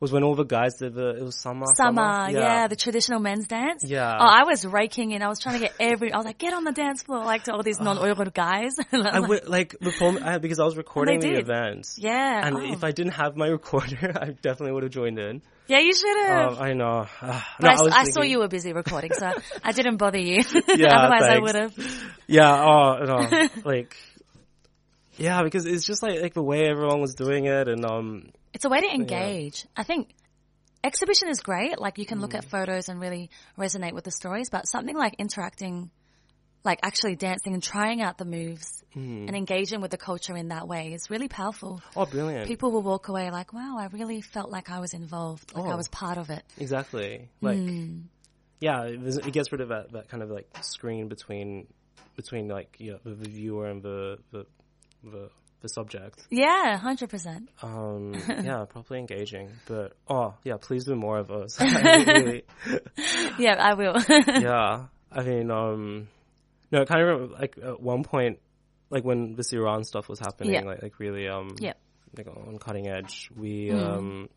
was 0.00 0.12
when 0.12 0.22
all 0.22 0.34
the 0.34 0.44
guys 0.44 0.76
did 0.76 0.94
the 0.94 1.16
it 1.16 1.22
was 1.22 1.40
sama. 1.40 1.66
Sama, 1.76 2.28
yeah. 2.30 2.68
the 2.68 2.76
traditional 2.76 3.20
men's 3.20 3.48
dance. 3.48 3.82
Yeah. 3.84 4.16
Oh, 4.18 4.26
I 4.26 4.44
was 4.44 4.64
raking 4.64 5.14
and 5.14 5.24
I 5.24 5.28
was 5.28 5.40
trying 5.40 5.56
to 5.56 5.60
get 5.60 5.74
every. 5.80 6.12
I 6.12 6.16
was 6.16 6.26
like, 6.26 6.38
get 6.38 6.52
on 6.52 6.64
the 6.64 6.72
dance 6.72 7.02
floor, 7.02 7.24
like 7.24 7.44
to 7.44 7.52
all 7.52 7.62
these 7.62 7.80
non-Uyghur 7.80 8.32
guys. 8.32 8.76
I 8.92 9.20
would 9.20 9.48
like 9.48 9.78
before 9.80 10.16
I, 10.22 10.38
because 10.38 10.60
I 10.60 10.64
was 10.64 10.76
recording 10.84 11.20
the 11.20 11.30
did. 11.30 11.38
event. 11.40 11.88
yeah. 11.96 12.46
And 12.46 12.56
oh. 12.56 12.72
if 12.72 12.84
I 12.84 12.92
didn't 12.92 13.12
have 13.12 13.36
my 13.36 13.48
recorder, 13.58 14.12
I 14.20 14.30
definitely 14.30 14.72
would 14.72 14.84
have 14.84 14.92
joined 14.92 15.18
in. 15.18 15.42
yeah, 15.66 15.80
you 15.80 15.92
should 15.92 16.16
have. 16.26 16.52
Um, 16.52 16.62
I 16.62 16.72
know. 16.74 17.06
But 17.60 17.66
no, 17.66 17.68
I, 17.68 17.82
was 17.82 17.92
I 17.92 18.04
saw 18.04 18.22
you 18.22 18.38
were 18.38 18.48
busy 18.48 18.72
recording, 18.72 19.10
so 19.12 19.32
I 19.64 19.72
didn't 19.72 19.96
bother 19.96 20.18
you. 20.18 20.42
Yeah, 20.68 20.96
Otherwise, 20.96 21.22
I 21.22 21.28
thanks. 21.28 21.42
would 21.42 21.54
have. 21.56 22.12
Yeah. 22.28 22.64
Oh 22.64 23.04
no. 23.04 23.48
like. 23.64 23.96
Yeah, 25.16 25.42
because 25.42 25.66
it's 25.66 25.84
just 25.84 26.00
like 26.00 26.20
like 26.22 26.34
the 26.34 26.42
way 26.42 26.68
everyone 26.68 27.00
was 27.00 27.14
doing 27.14 27.46
it, 27.46 27.66
and 27.66 27.84
um, 27.84 28.30
It's 28.54 28.64
a 28.64 28.68
way 28.68 28.80
to 28.80 28.86
engage. 28.94 29.66
I 29.76 29.82
think 29.84 30.14
exhibition 30.82 31.28
is 31.28 31.40
great. 31.40 31.78
Like 31.78 31.98
you 31.98 32.06
can 32.06 32.20
look 32.20 32.34
at 32.34 32.44
Mm. 32.44 32.50
photos 32.50 32.88
and 32.88 33.00
really 33.00 33.30
resonate 33.58 33.92
with 33.92 34.04
the 34.04 34.10
stories, 34.10 34.48
but 34.50 34.66
something 34.68 34.96
like 34.96 35.14
interacting, 35.18 35.90
like 36.64 36.80
actually 36.82 37.16
dancing 37.16 37.54
and 37.54 37.62
trying 37.62 38.00
out 38.02 38.18
the 38.18 38.24
moves 38.24 38.82
Mm. 38.96 39.28
and 39.28 39.36
engaging 39.36 39.80
with 39.82 39.90
the 39.90 39.98
culture 39.98 40.34
in 40.36 40.48
that 40.48 40.66
way 40.66 40.92
is 40.94 41.10
really 41.10 41.28
powerful. 41.28 41.82
oh, 41.94 42.06
brilliant! 42.06 42.46
People 42.48 42.70
will 42.72 42.82
walk 42.82 43.08
away 43.08 43.30
like, 43.30 43.52
wow, 43.52 43.76
I 43.78 43.86
really 43.86 44.22
felt 44.22 44.50
like 44.50 44.70
I 44.70 44.80
was 44.80 44.94
involved, 44.94 45.54
like 45.54 45.66
I 45.66 45.72
Oh. 45.72 45.76
was 45.76 45.88
part 45.88 46.16
of 46.16 46.30
it. 46.30 46.42
Exactly. 46.56 47.28
Like, 47.42 47.58
Hmm. 47.58 48.00
yeah, 48.60 48.84
it, 48.84 49.32
gets 49.32 49.52
rid 49.52 49.60
of 49.60 49.68
that, 49.68 49.92
that 49.92 50.08
kind 50.08 50.22
of 50.22 50.30
like 50.30 50.48
screen 50.62 51.08
between 51.08 51.66
between 52.16 52.48
like 52.48 52.74
you 52.80 52.92
know, 52.92 52.98
the, 53.04 53.14
the 53.14 53.28
viewer 53.28 53.68
and 53.68 53.82
the, 53.82 54.18
the 54.32 54.46
the 55.04 55.30
the 55.60 55.68
subject. 55.68 56.26
Yeah, 56.30 56.76
hundred 56.78 57.10
percent. 57.10 57.48
Um, 57.62 58.14
yeah, 58.28 58.64
probably 58.68 58.98
engaging. 58.98 59.50
But 59.66 59.94
oh 60.08 60.34
yeah, 60.44 60.56
please 60.60 60.84
do 60.84 60.94
more 60.94 61.18
of 61.18 61.30
us. 61.30 61.58
Yeah, 63.38 63.54
I 63.58 63.74
will. 63.74 63.96
yeah. 64.26 64.86
I 65.10 65.22
mean, 65.22 65.50
um, 65.50 66.08
no, 66.70 66.82
I 66.82 66.84
kind 66.84 67.00
of 67.02 67.06
remember, 67.08 67.34
like 67.34 67.56
at 67.62 67.80
one 67.80 68.02
point, 68.04 68.40
like 68.90 69.04
when 69.04 69.34
this 69.36 69.52
Iran 69.52 69.84
stuff 69.84 70.08
was 70.08 70.18
happening, 70.18 70.52
Yeah. 70.54 70.62
like 70.62 70.82
like 70.82 70.98
really 70.98 71.28
um, 71.28 71.54
Yeah. 71.58 71.74
like 72.16 72.26
on 72.28 72.58
cutting 72.58 72.88
edge. 72.88 73.30
We 73.36 73.68
Mm. 73.70 73.86
um, 73.86 74.28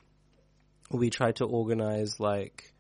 we 0.92 1.10
tried 1.10 1.38
to 1.38 1.46
organize 1.46 2.20
like 2.20 2.71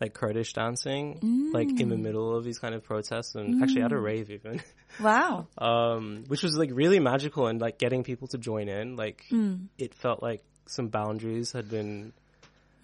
like 0.00 0.14
Kurdish 0.14 0.52
dancing, 0.52 1.50
like 1.52 1.68
in 1.80 1.88
the 1.88 1.96
Mm. 1.96 2.02
middle 2.02 2.36
of 2.36 2.44
these 2.44 2.58
kind 2.58 2.74
of 2.74 2.84
protests, 2.84 3.34
and 3.34 3.62
actually 3.62 3.82
at 3.82 3.92
a 3.92 3.98
rave 3.98 4.30
even. 4.30 4.60
wow. 5.00 5.46
um, 5.58 6.24
which 6.28 6.42
was 6.42 6.56
like 6.56 6.70
really 6.72 7.00
magical 7.00 7.46
and 7.48 7.60
like 7.60 7.78
getting 7.78 8.04
people 8.04 8.28
to 8.28 8.38
join 8.38 8.68
in. 8.68 8.96
Like 8.96 9.24
Mm. 9.30 9.66
it 9.76 9.94
felt 9.94 10.22
like 10.22 10.42
some 10.66 10.88
boundaries 10.88 11.52
had 11.52 11.68
been 11.68 12.12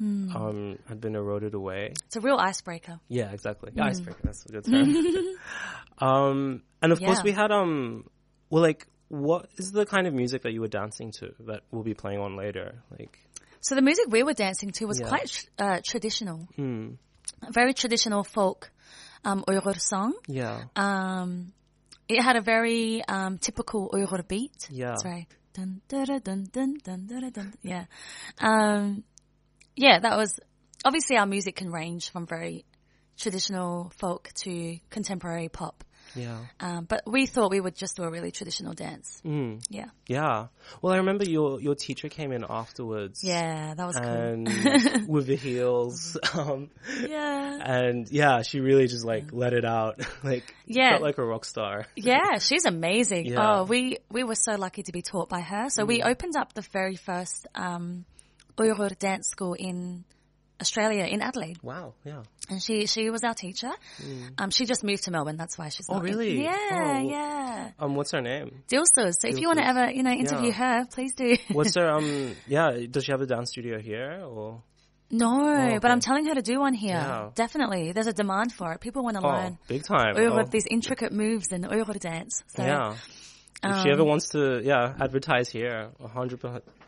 Mm. 0.02 0.35
um, 0.35 0.78
had 0.88 1.00
been 1.00 1.14
eroded 1.14 1.54
away. 1.54 1.92
It's 2.06 2.16
a 2.16 2.21
real 2.21 2.37
icebreaker. 2.37 2.99
Yeah, 3.09 3.30
exactly. 3.30 3.71
Mm. 3.71 3.83
Icebreaker. 3.85 4.21
That's 4.25 4.44
a 4.44 4.49
good 4.49 4.64
term. 4.64 5.37
um, 5.99 6.62
and 6.83 6.92
of 6.92 6.99
course 7.00 7.23
we 7.23 7.30
had 7.33 7.52
um, 7.52 8.09
well, 8.50 8.62
like 8.62 8.88
what 9.09 9.49
is 9.56 9.71
the 9.71 9.87
kind 9.87 10.06
of 10.09 10.14
music 10.14 10.42
that 10.42 10.52
you 10.52 10.61
were 10.61 10.68
dancing 10.68 11.12
to 11.12 11.33
that 11.47 11.61
we'll 11.71 11.85
be 11.85 11.94
playing 11.94 12.18
on 12.18 12.37
later? 12.37 12.83
Like, 12.90 13.18
so 13.64 13.75
the 13.75 13.80
music 13.80 14.04
we 14.11 14.23
were 14.23 14.35
dancing 14.35 14.73
to 14.73 14.85
was 14.85 15.00
yeah. 15.00 15.09
quite 15.09 15.49
uh, 15.59 15.80
traditional, 15.83 16.47
mm. 16.59 16.99
very 17.50 17.73
traditional 17.73 18.23
folk 18.23 18.71
um, 19.25 19.42
Uyghur 19.49 19.80
song. 19.80 20.12
Yeah. 20.26 20.64
Um, 20.76 21.54
it 22.06 22.23
had 22.23 22.37
a 22.37 22.42
very 22.42 23.02
um, 23.09 23.38
typical 23.38 23.88
Uyghur 23.88 24.28
beat. 24.28 24.68
Yeah. 24.68 24.88
That's 24.88 25.06
right. 25.06 25.26
Dun, 25.54 25.80
dun, 25.88 26.04
dun, 26.23 26.49
dun, 26.52 26.78
dun, 26.85 27.06
dun, 27.06 27.30
dun. 27.30 27.54
Yeah. 27.62 27.85
Um, 28.38 29.02
yeah, 29.75 29.99
that 29.99 30.14
was 30.14 30.38
obviously 30.85 31.16
our 31.16 31.25
music 31.25 31.56
can 31.56 31.71
range 31.73 32.11
from 32.11 32.26
very 32.26 32.66
traditional 33.16 33.90
folk 33.97 34.30
to 34.42 34.76
contemporary 34.90 35.49
pop 35.49 35.85
yeah, 36.16 36.38
Um, 36.61 36.85
but 36.85 37.02
we 37.06 37.26
thought 37.26 37.50
we 37.50 37.61
would 37.61 37.75
just 37.75 37.97
do 37.97 38.02
a 38.04 38.11
really 38.11 38.30
traditional 38.30 38.73
dance. 38.75 39.21
mm, 39.25 39.62
Yeah, 39.68 39.87
yeah. 40.06 40.47
Well, 40.83 40.92
I 40.92 40.99
remember 40.99 41.25
your 41.25 41.61
your 41.61 41.75
teacher 41.75 42.09
came 42.09 42.33
in 42.33 42.44
afterwards. 42.49 43.23
yeah, 43.25 43.75
that 43.75 43.87
was 43.87 43.97
cool. 43.97 45.06
With 45.09 45.26
the 45.26 45.37
heels, 45.37 46.16
um, 46.35 46.71
yeah, 47.09 47.59
and 47.62 48.11
yeah, 48.11 48.42
she 48.42 48.61
really 48.61 48.87
just 48.87 49.04
like 49.04 49.33
let 49.33 49.52
it 49.52 49.64
out, 49.64 50.00
like 50.25 50.54
Yeah. 50.66 50.90
felt 50.90 51.02
like 51.02 51.18
a 51.18 51.25
rock 51.25 51.44
star. 51.44 51.87
Yeah, 51.97 52.38
she's 52.38 52.64
amazing. 52.64 53.26
Yeah. 53.26 53.37
Mm. 53.38 53.59
Oh, 53.61 53.64
we 53.64 53.99
we 54.11 54.25
were 54.25 54.35
so 54.37 54.52
lucky 54.56 54.83
to 54.85 54.92
be 54.92 55.02
taught 55.02 55.28
by 55.28 55.40
her. 55.40 55.68
So 55.71 55.85
we 55.85 56.02
opened 56.02 56.37
up 56.37 56.52
the 56.54 56.62
very 56.73 56.97
first 56.97 57.47
um, 57.54 58.04
Uyghur 58.56 58.97
dance 58.99 59.28
school 59.28 59.54
in 59.54 60.04
Australia, 60.61 61.04
in 61.04 61.20
Adelaide, 61.20 61.58
Wow, 61.62 61.94
yeah. 62.04 62.23
and 62.49 62.62
she 62.62 62.87
she 62.87 63.11
was 63.11 63.25
our 63.25 63.34
teacher. 63.34 63.70
Um, 64.38 64.50
she 64.50 64.66
just 64.66 64.84
moved 64.84 65.04
to 65.04 65.11
Melbourne. 65.11 65.37
That's 65.37 65.58
why 65.58 65.68
she's. 65.68 65.87
Mm. 65.88 65.94
Oh, 65.94 65.99
not 65.99 66.06
in- 66.06 66.11
really? 66.12 66.42
Yeah, 66.42 66.68
Oh. 66.73 67.08
yeah. 67.08 67.70
Um, 67.78 67.94
what's 67.96 68.12
her 68.12 68.20
name? 68.23 68.62
Dilsos. 68.68 69.14
So 69.20 69.28
if 69.28 69.38
you 69.40 69.49
want 69.49 69.58
to 69.58 69.66
ever, 69.66 69.90
you 69.90 70.02
know, 70.02 70.12
interview 70.12 70.49
Yeah. 70.50 70.80
her, 70.80 70.87
please 70.87 71.12
do. 71.14 71.37
What's 71.52 71.75
her 71.75 71.88
um? 71.90 72.34
Yeah, 72.46 72.70
does 72.90 73.04
she 73.04 73.12
have 73.12 73.20
a 73.20 73.26
dance 73.26 73.50
studio 73.50 73.80
here 73.80 74.23
or? 74.25 74.62
no, 75.11 75.52
okay. 75.54 75.78
but 75.80 75.90
I'm 75.90 76.00
telling 76.00 76.25
her 76.26 76.34
to 76.34 76.42
do 76.42 76.58
one 76.61 76.75
here. 76.75 76.94
Yeah. 76.94 77.30
Definitely, 77.34 77.92
there's 77.92 78.06
a 78.08 78.12
demand 78.12 78.52
for 78.52 78.73
it. 78.73 78.80
People 78.80 79.02
want 79.04 79.16
to 79.16 79.25
Oh, 79.25 79.28
learn 79.30 79.58
big 79.68 79.84
time. 79.84 80.14
Uyghur 80.16 80.44
Oh, 80.44 80.49
these 80.50 80.66
intricate 80.70 81.12
moves 81.12 81.52
in 81.52 81.62
Uyghur 81.62 81.99
dance. 82.00 82.42
So 82.56 82.62
yeah. 82.64 82.94
If 83.62 83.82
she 83.82 83.88
um, 83.88 83.92
ever 83.94 84.04
wants 84.04 84.28
to, 84.30 84.61
yeah, 84.62 84.92
advertise 85.00 85.49
here, 85.49 85.90
100, 85.99 86.40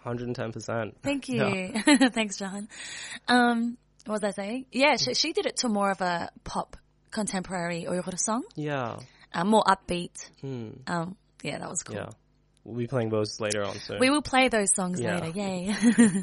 110%. 0.06 0.92
Thank 1.02 1.28
you. 1.28 1.44
Yeah. 1.44 2.08
Thanks, 2.12 2.36
John. 2.36 2.68
Um, 3.28 3.76
what 4.06 4.22
was 4.22 4.24
I 4.24 4.30
saying? 4.30 4.66
Yeah, 4.72 4.96
she, 4.96 5.14
she 5.14 5.32
did 5.32 5.46
it 5.46 5.56
to 5.58 5.68
more 5.68 5.90
of 5.90 6.00
a 6.00 6.30
pop 6.44 6.76
contemporary 7.10 7.86
Uyghur 7.88 8.18
song, 8.18 8.44
Yeah. 8.54 8.98
uh, 9.34 9.44
more 9.44 9.64
upbeat. 9.64 10.28
Hmm. 10.40 10.68
Um, 10.86 11.16
yeah, 11.42 11.58
that 11.58 11.68
was 11.68 11.82
cool. 11.82 11.96
Yeah. 11.96 12.08
We'll 12.64 12.78
be 12.78 12.86
playing 12.86 13.10
those 13.10 13.40
later 13.40 13.62
on 13.64 13.76
soon. 13.76 13.98
We 14.00 14.10
will 14.10 14.22
play 14.22 14.48
those 14.48 14.72
songs 14.74 15.00
Yeah. 15.00 15.18
later. 15.20 15.38
Yay. 15.38 15.74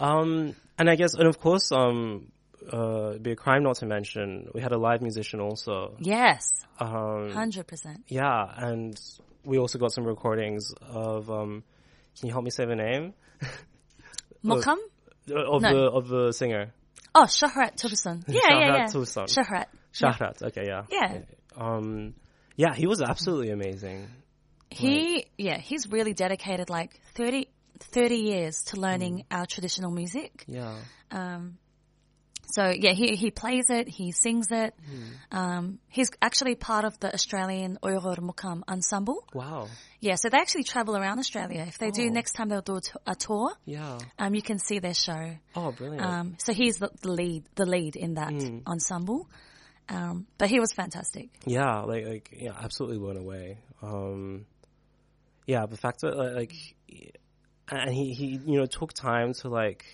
Um, 0.00 0.54
and 0.78 0.88
I 0.88 0.94
guess, 0.94 1.14
and 1.14 1.26
of 1.26 1.40
course, 1.40 1.72
um, 1.72 2.30
uh, 2.72 3.08
it'd 3.10 3.22
be 3.24 3.32
a 3.32 3.36
crime 3.36 3.64
not 3.64 3.78
to 3.78 3.86
mention, 3.86 4.48
we 4.54 4.60
had 4.60 4.70
a 4.70 4.78
live 4.78 5.02
musician 5.02 5.40
also. 5.40 5.96
yes, 5.98 6.52
Um, 6.78 7.32
100%. 7.34 8.04
yeah, 8.06 8.44
and 8.56 8.96
we 9.44 9.58
also 9.58 9.76
got 9.78 9.90
some 9.92 10.04
recordings 10.04 10.72
of, 10.82 11.28
um, 11.30 11.64
can 12.18 12.28
you 12.28 12.32
help 12.32 12.44
me 12.44 12.50
say 12.50 12.64
the 12.64 12.76
name? 12.76 13.14
Mokam? 14.44 14.76
Of 15.30 15.62
No. 15.62 15.72
the, 15.74 15.90
of 15.90 16.08
the 16.08 16.32
singer. 16.32 16.72
Oh, 17.14 17.24
Shohrat 17.24 17.76
Tursun. 17.76 18.24
Yeah, 18.26 18.40
yeah, 18.48 18.58
yeah. 18.58 18.86
Shohrat 18.86 18.92
Tursun. 18.92 19.26
Shohrat. 19.36 19.64
Shohrat, 19.92 20.42
okay, 20.42 20.64
yeah. 20.66 20.82
Yeah. 20.90 21.18
Um, 21.56 22.14
yeah, 22.56 22.74
he 22.74 22.86
was 22.86 23.02
absolutely 23.02 23.50
amazing. 23.50 24.08
He, 24.70 25.26
yeah, 25.36 25.58
he's 25.58 25.88
really 25.88 26.12
dedicated 26.12 26.70
like 26.70 27.00
30, 27.14 27.48
30 27.80 28.14
years 28.16 28.62
to 28.64 28.80
learning 28.80 29.24
our 29.30 29.46
traditional 29.46 29.90
music. 29.90 30.44
Yeah. 30.46 30.76
Um, 31.10 31.58
so 32.50 32.68
yeah, 32.70 32.92
he 32.92 33.14
he 33.16 33.30
plays 33.30 33.70
it, 33.70 33.88
he 33.88 34.12
sings 34.12 34.50
it. 34.50 34.74
Um, 35.30 35.78
he's 35.88 36.10
actually 36.22 36.54
part 36.54 36.84
of 36.84 36.98
the 37.00 37.12
Australian 37.12 37.78
Uyghur 37.82 38.18
Muqam 38.18 38.62
ensemble. 38.68 39.24
Wow. 39.34 39.68
Yeah, 40.00 40.14
so 40.14 40.28
they 40.28 40.38
actually 40.38 40.64
travel 40.64 40.96
around 40.96 41.18
Australia. 41.18 41.64
If 41.66 41.78
they 41.78 41.90
do 41.90 42.04
Oh. 42.06 42.12
next 42.12 42.32
time, 42.32 42.48
they'll 42.48 42.62
do 42.62 42.76
a, 42.76 42.80
t- 42.80 42.92
a 43.06 43.14
tour. 43.14 43.52
Yeah. 43.64 43.98
Um, 44.18 44.34
you 44.34 44.42
can 44.42 44.58
see 44.58 44.78
their 44.78 44.94
show. 44.94 45.36
Oh, 45.56 45.72
brilliant. 45.72 46.04
Um, 46.04 46.36
so 46.38 46.52
he's 46.52 46.78
the, 46.78 46.90
the 47.02 47.10
lead, 47.10 47.44
the 47.56 47.66
lead 47.66 47.96
in 47.96 48.14
that 48.14 48.32
ensemble. 48.66 49.28
Um, 49.88 50.26
but 50.38 50.48
he 50.50 50.60
was 50.60 50.72
fantastic. 50.72 51.30
yeah, 51.46 51.80
like, 51.80 52.06
like, 52.06 52.36
yeah, 52.38 52.52
absolutely 52.58 52.98
blown 52.98 53.16
away. 53.16 53.58
Um, 53.82 54.46
yeah, 55.46 55.66
the 55.66 55.76
fact 55.76 56.02
that, 56.02 56.14
like, 56.16 56.52
and 57.70 57.90
he, 57.92 58.12
he, 58.14 58.40
you 58.46 58.58
know, 58.60 58.66
took 58.66 58.92
time 58.92 59.32
to, 59.40 59.48
like, 59.48 59.84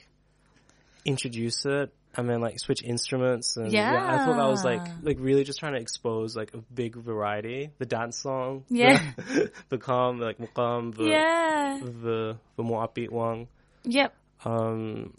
introduce 1.04 1.64
it 1.64 1.92
and 2.16 2.28
then, 2.28 2.40
like, 2.40 2.59
switch 2.59 2.83
instruments. 2.83 3.56
And 3.56 3.73
yeah, 3.73 3.92
I 3.92 4.25
thought 4.25 4.37
that 4.37 4.49
was, 4.49 4.64
like, 4.64 4.87
like, 5.02 5.16
really 5.21 5.44
just 5.44 5.59
trying 5.59 5.75
to 5.75 5.80
expose, 5.80 6.37
like, 6.37 6.54
a 6.54 6.59
big 6.59 6.97
variety. 6.97 7.71
The 7.78 7.87
dance 7.87 8.18
song. 8.18 8.64
Yeah. 8.68 9.02
The, 9.16 9.52
the 9.71 9.78
calm, 9.78 10.21
like, 10.21 10.38
muqam, 10.38 10.94
the, 10.94 11.04
yeah. 11.04 11.80
the, 11.83 12.37
the 12.56 12.62
more 12.62 12.87
upbeat 12.87 13.11
one. 13.11 13.49
Yep. 13.85 14.14
Um, 14.44 15.14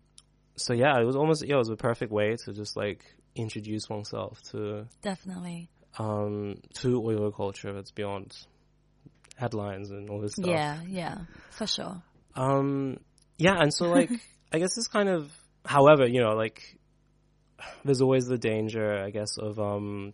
so 0.56 0.74
yeah, 0.74 1.00
it 1.00 1.06
was 1.06 1.16
almost 1.16 1.46
yeah, 1.46 1.56
it 1.56 1.60
was 1.60 1.70
a 1.70 1.76
perfect 1.76 2.12
way 2.12 2.36
to 2.36 2.54
just 2.54 2.76
like 2.76 3.04
introduce 3.36 3.90
oneself 3.90 4.42
to 4.52 4.88
Definitely. 5.02 5.70
um 6.00 6.62
to 6.76 7.02
Uyghur 7.02 7.36
culture 7.36 7.74
that's 7.74 7.92
beyond 7.92 8.36
headlines 9.36 9.92
and 9.92 10.10
all 10.10 10.22
this 10.22 10.34
stuff. 10.34 10.48
Yeah. 10.48 10.80
Yeah. 10.88 11.18
For 11.52 11.68
sure. 11.68 12.02
Um, 12.36 13.00
yeah, 13.38 13.56
and 13.60 13.74
so 13.74 13.90
like 13.90 14.10
I 14.54 14.60
guess 14.60 14.78
it's 14.78 14.88
kind 14.88 15.10
of, 15.10 15.32
however, 15.66 16.08
you 16.08 16.22
know, 16.22 16.36
like 16.36 16.78
there's 17.84 18.02
always 18.02 18.26
the 18.28 18.38
danger, 18.38 18.98
I 19.04 19.10
guess, 19.12 19.38
of 19.38 19.60
um 19.60 20.14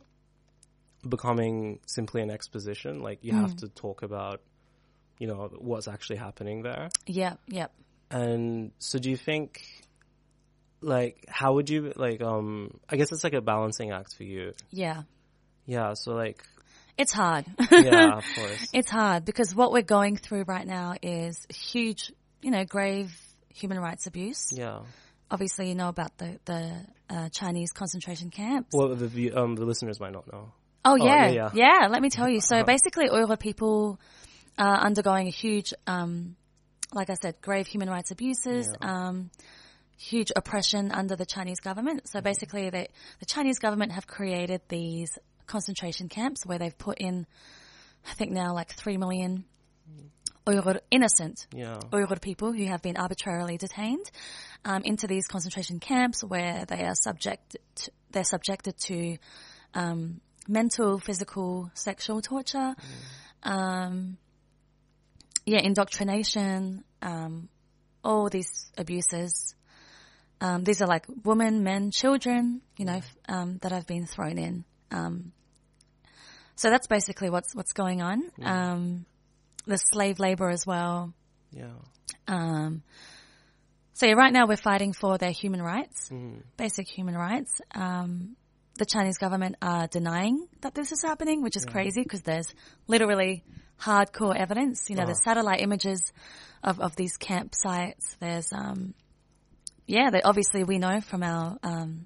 becoming 1.07 1.79
simply 1.87 2.21
an 2.21 2.29
exposition. 2.29 3.01
Like 3.01 3.23
you 3.23 3.33
have 3.33 3.55
to 3.57 3.69
talk 3.69 4.03
about, 4.03 4.41
you 5.17 5.27
know, 5.27 5.49
what's 5.57 5.87
actually 5.87 6.17
happening 6.17 6.61
there. 6.63 6.89
Yep. 7.07 7.39
Yep. 7.47 7.71
And 8.11 8.71
so 8.79 8.99
do 8.99 9.09
you 9.09 9.17
think 9.17 9.61
like 10.81 11.25
how 11.29 11.53
would 11.53 11.69
you 11.69 11.93
like 11.95 12.21
um 12.21 12.79
I 12.89 12.97
guess 12.97 13.11
it's 13.11 13.23
like 13.23 13.33
a 13.33 13.41
balancing 13.41 13.91
act 13.91 14.15
for 14.15 14.23
you. 14.23 14.53
Yeah. 14.69 15.03
Yeah, 15.65 15.93
so 15.93 16.13
like 16.13 16.43
It's 16.97 17.11
hard. 17.13 17.45
yeah, 17.71 18.17
of 18.17 18.25
course. 18.35 18.67
It's 18.73 18.89
hard 18.91 19.25
because 19.25 19.55
what 19.55 19.71
we're 19.71 19.81
going 19.83 20.17
through 20.17 20.43
right 20.47 20.67
now 20.67 20.95
is 21.01 21.45
huge, 21.49 22.11
you 22.41 22.51
know, 22.51 22.65
grave 22.65 23.11
human 23.49 23.79
rights 23.79 24.07
abuse. 24.07 24.51
Yeah. 24.51 24.79
Obviously, 25.29 25.69
you 25.69 25.75
know 25.75 25.87
about 25.87 26.17
the 26.17 26.39
the 26.45 26.85
uh, 27.11 27.29
Chinese 27.29 27.71
concentration 27.71 28.29
camps. 28.29 28.69
Well 28.73 28.95
the 28.95 29.07
view, 29.07 29.33
um 29.35 29.55
the 29.55 29.65
listeners 29.65 29.99
might 29.99 30.13
not 30.13 30.31
know. 30.31 30.53
oh 30.85 30.95
yeah, 30.95 31.27
yeah, 31.27 31.49
yeah, 31.53 31.79
yeah. 31.81 31.87
Let 31.87 32.01
me 32.01 32.09
tell 32.09 32.29
you. 32.29 32.41
So 32.41 32.63
basically, 32.63 33.09
Uyghur 33.09 33.39
people 33.39 33.99
are 34.57 34.77
undergoing 34.77 35.27
a 35.27 35.31
huge, 35.31 35.73
um, 35.87 36.35
like 36.93 37.09
I 37.09 37.15
said, 37.15 37.41
grave 37.41 37.67
human 37.67 37.89
rights 37.89 38.11
abuses. 38.11 38.73
Um, 38.81 39.29
huge 39.97 40.31
oppression 40.35 40.91
under 40.91 41.15
the 41.15 41.25
Chinese 41.25 41.59
government. 41.59 42.07
So 42.07 42.21
basically, 42.21 42.71
they, 42.71 42.87
the 43.19 43.25
Chinese 43.25 43.59
government 43.59 43.91
have 43.91 44.07
created 44.07 44.61
these 44.67 45.17
concentration 45.45 46.09
camps 46.09 46.43
where 46.45 46.57
they've 46.57 46.77
put 46.77 46.97
in, 46.97 47.27
I 48.09 48.13
think 48.13 48.31
now 48.31 48.53
like 48.53 48.73
three 48.73 48.97
million 48.97 49.45
Uyghur 50.47 50.79
innocent 50.89 51.45
Yeah. 51.53 51.79
Uyghur 51.91 52.19
people 52.19 52.51
who 52.51 52.65
have 52.65 52.81
been 52.81 52.97
arbitrarily 52.97 53.57
detained 53.57 54.09
um, 54.65 54.83
into 54.83 55.07
these 55.07 55.27
concentration 55.27 55.79
camps 55.79 56.23
where 56.23 56.65
they 56.67 56.83
are 56.83 56.95
subject 56.95 57.57
to, 57.75 57.91
they're 58.11 58.23
subjected 58.23 58.77
to 58.77 59.17
um, 59.73 60.21
mental, 60.47 60.99
physical, 60.99 61.71
sexual 61.73 62.21
torture. 62.21 62.75
Um, 63.43 64.17
yeah, 65.45 65.59
indoctrination, 65.59 66.83
um, 67.01 67.49
all 68.03 68.29
these 68.29 68.71
abuses. 68.77 69.55
Um, 70.39 70.63
these 70.63 70.81
are 70.81 70.87
like 70.87 71.05
women, 71.23 71.63
men, 71.63 71.91
children, 71.91 72.61
you 72.77 72.85
know, 72.85 73.01
um, 73.29 73.59
that 73.61 73.71
have 73.71 73.85
been 73.85 74.05
thrown 74.05 74.37
in. 74.37 74.65
Um, 74.91 75.31
so 76.55 76.69
that's 76.69 76.87
basically 76.87 77.29
what's 77.29 77.55
what's 77.55 77.73
going 77.73 78.01
on. 78.01 78.23
Um, 78.43 79.05
the 79.65 79.77
slave 79.77 80.19
labor 80.19 80.49
as 80.49 80.65
well. 80.65 81.13
Yeah. 81.51 81.73
Um, 82.27 82.83
so 84.01 84.07
yeah, 84.07 84.13
right 84.13 84.33
now 84.33 84.47
we're 84.47 84.57
fighting 84.57 84.93
for 84.93 85.19
their 85.19 85.29
human 85.29 85.61
rights, 85.61 86.09
basic 86.57 86.87
human 86.87 87.13
rights. 87.13 87.61
Um, 87.75 88.35
the 88.79 88.85
Chinese 88.85 89.19
government 89.19 89.57
are 89.61 89.85
denying 89.85 90.47
that 90.61 90.73
this 90.73 90.91
is 90.91 91.03
happening, 91.03 91.43
which 91.43 91.55
is 91.55 91.65
crazy 91.65 92.01
because 92.01 92.23
there's 92.23 92.51
literally 92.87 93.43
hardcore 93.79 94.35
evidence. 94.35 94.89
You 94.89 94.95
know, 94.95 95.05
there's 95.05 95.23
satellite 95.23 95.61
images 95.61 96.11
of, 96.63 96.79
of 96.79 96.95
these 96.95 97.19
campsites. 97.19 98.17
There's, 98.19 98.51
um, 98.51 98.95
yeah, 99.85 100.09
they, 100.09 100.23
obviously 100.23 100.63
we 100.63 100.79
know 100.79 100.99
from 101.01 101.21
our 101.21 101.59
um, 101.61 102.01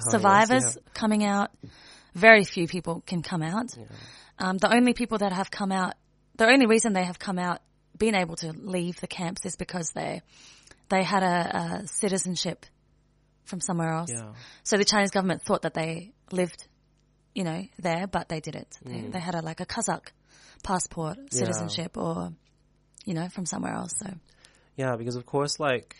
survivors. 0.00 0.62
survivors 0.62 0.78
coming 0.94 1.24
out. 1.24 1.50
Very 2.14 2.44
few 2.44 2.68
people 2.68 3.02
can 3.06 3.20
come 3.20 3.42
out. 3.42 3.68
Um, 4.38 4.56
the 4.56 4.74
only 4.74 4.94
people 4.94 5.18
that 5.18 5.34
have 5.34 5.50
come 5.50 5.72
out, 5.72 5.92
the 6.36 6.46
only 6.46 6.64
reason 6.64 6.94
they 6.94 7.04
have 7.04 7.18
come 7.18 7.38
out, 7.38 7.60
been 7.98 8.14
able 8.14 8.36
to 8.36 8.52
leave 8.52 8.98
the 9.00 9.06
camps 9.06 9.44
is 9.44 9.56
because 9.56 9.90
they 9.90 10.22
they 10.88 11.02
had 11.02 11.22
a, 11.22 11.82
a 11.84 11.86
citizenship 11.86 12.66
from 13.44 13.60
somewhere 13.60 13.92
else. 13.92 14.10
Yeah. 14.12 14.32
So 14.64 14.76
the 14.76 14.84
Chinese 14.84 15.10
government 15.10 15.42
thought 15.42 15.62
that 15.62 15.74
they 15.74 16.12
lived, 16.30 16.66
you 17.34 17.44
know, 17.44 17.62
there, 17.78 18.06
but 18.06 18.28
they 18.28 18.40
didn't. 18.40 18.78
They, 18.84 19.00
they 19.00 19.20
had 19.20 19.34
a 19.34 19.42
like 19.42 19.60
a 19.60 19.66
Kazakh 19.66 20.08
passport, 20.62 21.18
citizenship, 21.32 21.96
or 21.96 22.32
you 23.04 23.14
know, 23.14 23.28
from 23.28 23.46
somewhere 23.46 23.74
else. 23.74 23.94
So 23.98 24.12
Yeah, 24.76 24.96
because 24.96 25.16
of 25.16 25.24
course, 25.24 25.58
like 25.58 25.96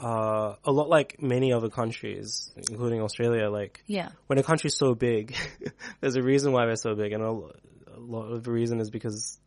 uh, 0.00 0.56
a 0.64 0.72
lot 0.72 0.88
like 0.88 1.22
many 1.22 1.52
other 1.52 1.68
countries, 1.68 2.52
including 2.68 3.00
Australia, 3.00 3.48
like 3.48 3.82
yeah, 3.86 4.10
when 4.26 4.38
a 4.38 4.42
country's 4.42 4.76
so 4.76 4.94
big, 4.94 5.36
there's 6.00 6.16
a 6.16 6.22
reason 6.22 6.52
why 6.52 6.66
they're 6.66 6.76
so 6.76 6.94
big, 6.94 7.12
and 7.12 7.22
a, 7.22 7.30
a 7.96 8.00
lot 8.00 8.32
of 8.32 8.42
the 8.42 8.50
reason 8.50 8.80
is 8.80 8.90
because 8.90 9.38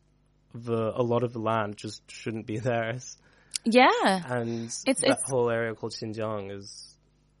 the 0.54 0.92
a 0.94 1.02
lot 1.02 1.22
of 1.22 1.32
the 1.32 1.38
land 1.38 1.76
just 1.76 2.02
shouldn't 2.10 2.46
be 2.46 2.58
theirs, 2.68 3.16
yeah, 3.64 3.90
and 4.28 4.48
It's- 4.66 4.84
that 5.00 5.10
it's- 5.10 5.30
whole 5.30 5.50
area 5.50 5.74
called 5.74 5.92
Xinjiang 5.92 6.50
is 6.50 6.96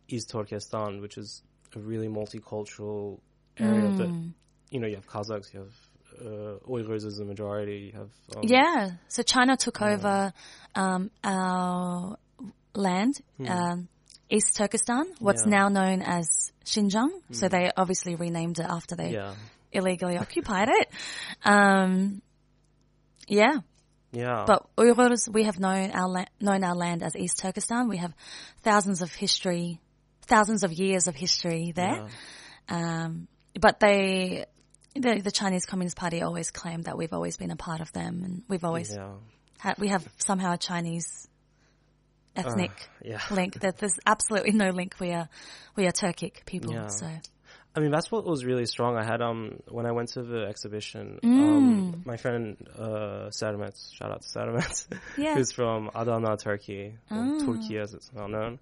East 0.08 0.30
Turkestan, 0.30 1.00
which 1.00 1.16
is 1.18 1.42
a 1.76 1.78
really 1.80 2.08
multicultural 2.08 3.20
area 3.58 3.90
that 3.96 4.08
Mm. 4.08 4.32
you 4.70 4.80
know 4.80 4.86
you 4.86 4.96
have 4.96 5.06
Kazakhs, 5.06 5.52
you 5.52 5.60
have 5.60 5.74
uh, 6.20 6.58
Uyghurs 6.66 7.04
as 7.04 7.20
a 7.20 7.24
majority, 7.24 7.92
you 7.92 7.98
have 7.98 8.10
um, 8.36 8.42
Yeah. 8.42 8.92
So 9.08 9.22
China 9.22 9.56
took 9.56 9.80
over 9.80 10.32
um, 10.74 11.10
our 11.22 12.16
land, 12.74 13.20
um, 13.46 13.88
East 14.30 14.56
Turkestan, 14.56 15.06
what's 15.20 15.44
Hmm. 15.44 15.52
Yeah. 15.52 15.68
Hmm. 15.68 15.72
now 15.74 15.80
known 15.82 16.02
as 16.02 16.52
Xinjiang. 16.64 17.10
So 17.32 17.48
they 17.48 17.70
obviously 17.76 18.14
renamed 18.16 18.58
it 18.58 18.66
after 18.68 18.96
they 18.96 19.12
yeah, 19.12 19.34
illegally 19.72 20.16
occupied 20.18 20.68
it. 20.70 20.88
Um, 21.44 22.20
yeah. 23.28 23.58
Yeah, 24.10 24.44
But 24.46 24.66
Uyghurs, 24.76 25.28
we 25.30 25.44
have 25.44 25.58
known 25.58 25.90
our 25.90 26.08
la- 26.08 26.24
known 26.40 26.64
our 26.64 26.74
land 26.74 27.02
as 27.02 27.14
East 27.14 27.38
Turkestan. 27.38 27.88
We 27.88 27.98
have 27.98 28.14
thousands 28.62 29.02
of 29.02 29.12
history, 29.12 29.80
thousands 30.22 30.64
of 30.64 30.72
years 30.72 31.08
of 31.08 31.14
history 31.14 31.72
there. 31.72 32.06
Yeah. 32.70 33.04
Um, 33.04 33.28
but 33.60 33.80
they, 33.80 34.46
the, 34.94 35.20
the 35.20 35.30
Chinese 35.30 35.66
Communist 35.66 35.96
Party 35.96 36.22
always 36.22 36.50
claimed 36.50 36.84
that 36.84 36.96
we've 36.96 37.12
always 37.12 37.36
been 37.36 37.50
a 37.50 37.56
part 37.56 37.80
of 37.80 37.92
them, 37.92 38.22
and 38.24 38.42
we've 38.48 38.64
always 38.64 38.94
yeah. 38.94 39.12
ha- 39.58 39.74
we 39.78 39.88
have 39.88 40.08
somehow 40.18 40.54
a 40.54 40.58
Chinese 40.58 41.28
ethnic 42.34 42.70
yeah. 43.04 43.20
link. 43.30 43.60
That 43.60 43.76
there's 43.76 43.98
absolutely 44.06 44.52
no 44.52 44.70
link. 44.70 44.94
We 44.98 45.12
are 45.12 45.28
we 45.76 45.86
are 45.86 45.92
Turkic 45.92 46.46
people. 46.46 46.88
So 46.88 47.06
I 47.78 47.80
mean, 47.80 47.92
that's 47.92 48.10
what 48.10 48.24
was 48.24 48.44
really 48.44 48.66
strong. 48.66 48.96
I 48.96 49.04
had 49.04 49.20
um 49.22 49.60
when 49.68 49.86
I 49.86 49.92
went 49.92 50.08
to 50.16 50.22
the 50.22 50.46
exhibition, 50.52 51.20
Mm. 51.22 51.38
um 51.42 52.02
my 52.04 52.16
friend 52.16 52.56
uh 52.76 53.30
shout 53.30 53.54
out 54.14 54.22
to 54.22 54.28
Sadamet, 54.34 54.86
Yeah. 55.16 55.34
who's 55.36 55.52
from 55.52 55.90
Adana, 55.94 56.36
Turkey, 56.36 56.94
or 57.10 57.16
Ah. 57.18 57.38
Turkey 57.46 57.78
as 57.78 57.94
it's 57.94 58.10
well 58.12 58.28
known. 58.28 58.58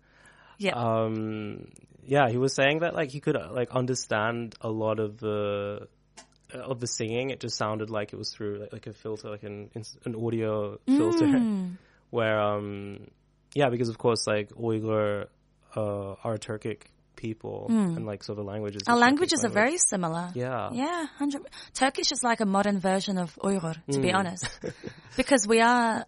yeah, 0.58 0.74
Um, 0.74 1.68
yeah, 2.04 2.28
he 2.28 2.38
was 2.38 2.52
saying 2.54 2.80
that 2.80 2.94
like 2.94 3.10
he 3.10 3.20
could 3.20 3.36
uh, 3.36 3.48
like 3.52 3.70
understand 3.70 4.54
a 4.60 4.68
lot 4.70 4.98
of 5.00 5.18
the 5.18 5.88
uh, 6.54 6.58
of 6.72 6.78
the 6.80 6.86
singing. 6.86 7.30
It 7.30 7.40
just 7.40 7.56
sounded 7.56 7.88
like 7.90 8.12
it 8.12 8.16
was 8.16 8.30
through 8.34 8.58
like, 8.60 8.72
like 8.72 8.86
a 8.86 8.92
filter, 8.92 9.30
like 9.30 9.42
an 9.44 9.70
an 10.04 10.14
audio 10.14 10.78
filter, 10.86 11.26
Mm. 11.26 11.76
where 12.10 12.38
um 12.40 13.08
yeah, 13.54 13.68
because 13.70 13.88
of 13.88 13.98
course 13.98 14.26
like 14.26 14.50
Uyghur 14.50 15.26
uh 15.74 16.12
are 16.26 16.36
Turkic 16.38 16.82
people 17.28 17.66
and 17.68 18.04
like 18.10 18.22
so 18.24 18.34
the 18.34 18.42
languages. 18.52 18.82
Mm. 18.84 18.92
our 18.92 18.98
languages 19.06 19.40
are 19.46 19.54
very 19.62 19.78
similar. 19.78 20.24
Yeah. 20.34 20.70
Yeah, 20.82 21.06
hundred. 21.20 21.42
Turkish 21.82 22.10
is 22.16 22.22
like 22.30 22.40
a 22.46 22.46
modern 22.56 22.78
version 22.90 23.16
of 23.24 23.28
Uyghur, 23.48 23.74
to 23.92 23.98
Mm. 23.98 24.02
be 24.06 24.12
honest, 24.20 24.44
because 25.20 25.42
we 25.52 25.58
are 25.72 26.04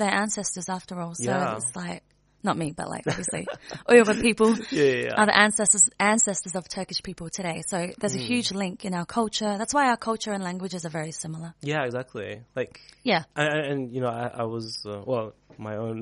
their 0.00 0.12
ancestors 0.22 0.68
after 0.68 0.94
all. 1.02 1.14
So 1.14 1.24
Yeah. 1.32 1.56
it's 1.58 1.74
like 1.84 2.02
not 2.48 2.56
me, 2.62 2.68
but 2.80 2.86
like 2.94 3.04
obviously 3.10 3.44
Uyghur 3.92 4.16
people 4.28 4.50
Yeah, 4.70 4.84
yeah, 5.06 5.14
are 5.20 5.26
the 5.30 5.36
ancestors 5.46 5.84
ancestors 5.98 6.54
of 6.54 6.64
Turkish 6.68 7.00
people 7.08 7.28
today. 7.38 7.58
So 7.70 7.76
there's 8.00 8.14
Mm. 8.16 8.22
a 8.24 8.26
huge 8.32 8.50
link 8.62 8.84
in 8.88 8.92
our 8.98 9.06
culture. 9.18 9.52
That's 9.60 9.74
why 9.78 9.84
our 9.92 9.96
culture 10.10 10.32
and 10.36 10.42
languages 10.50 10.84
are 10.86 10.92
very 11.00 11.12
similar. 11.12 11.50
Yeah, 11.72 11.82
exactly. 11.90 12.30
Like, 12.58 12.74
Yeah. 13.02 13.22
and, 13.34 13.48
and 13.70 13.80
you 13.94 14.00
know, 14.02 14.12
I, 14.22 14.26
I 14.42 14.44
was 14.44 14.66
uh, 14.86 15.02
well, 15.10 15.26
my 15.68 15.74
own. 15.84 15.98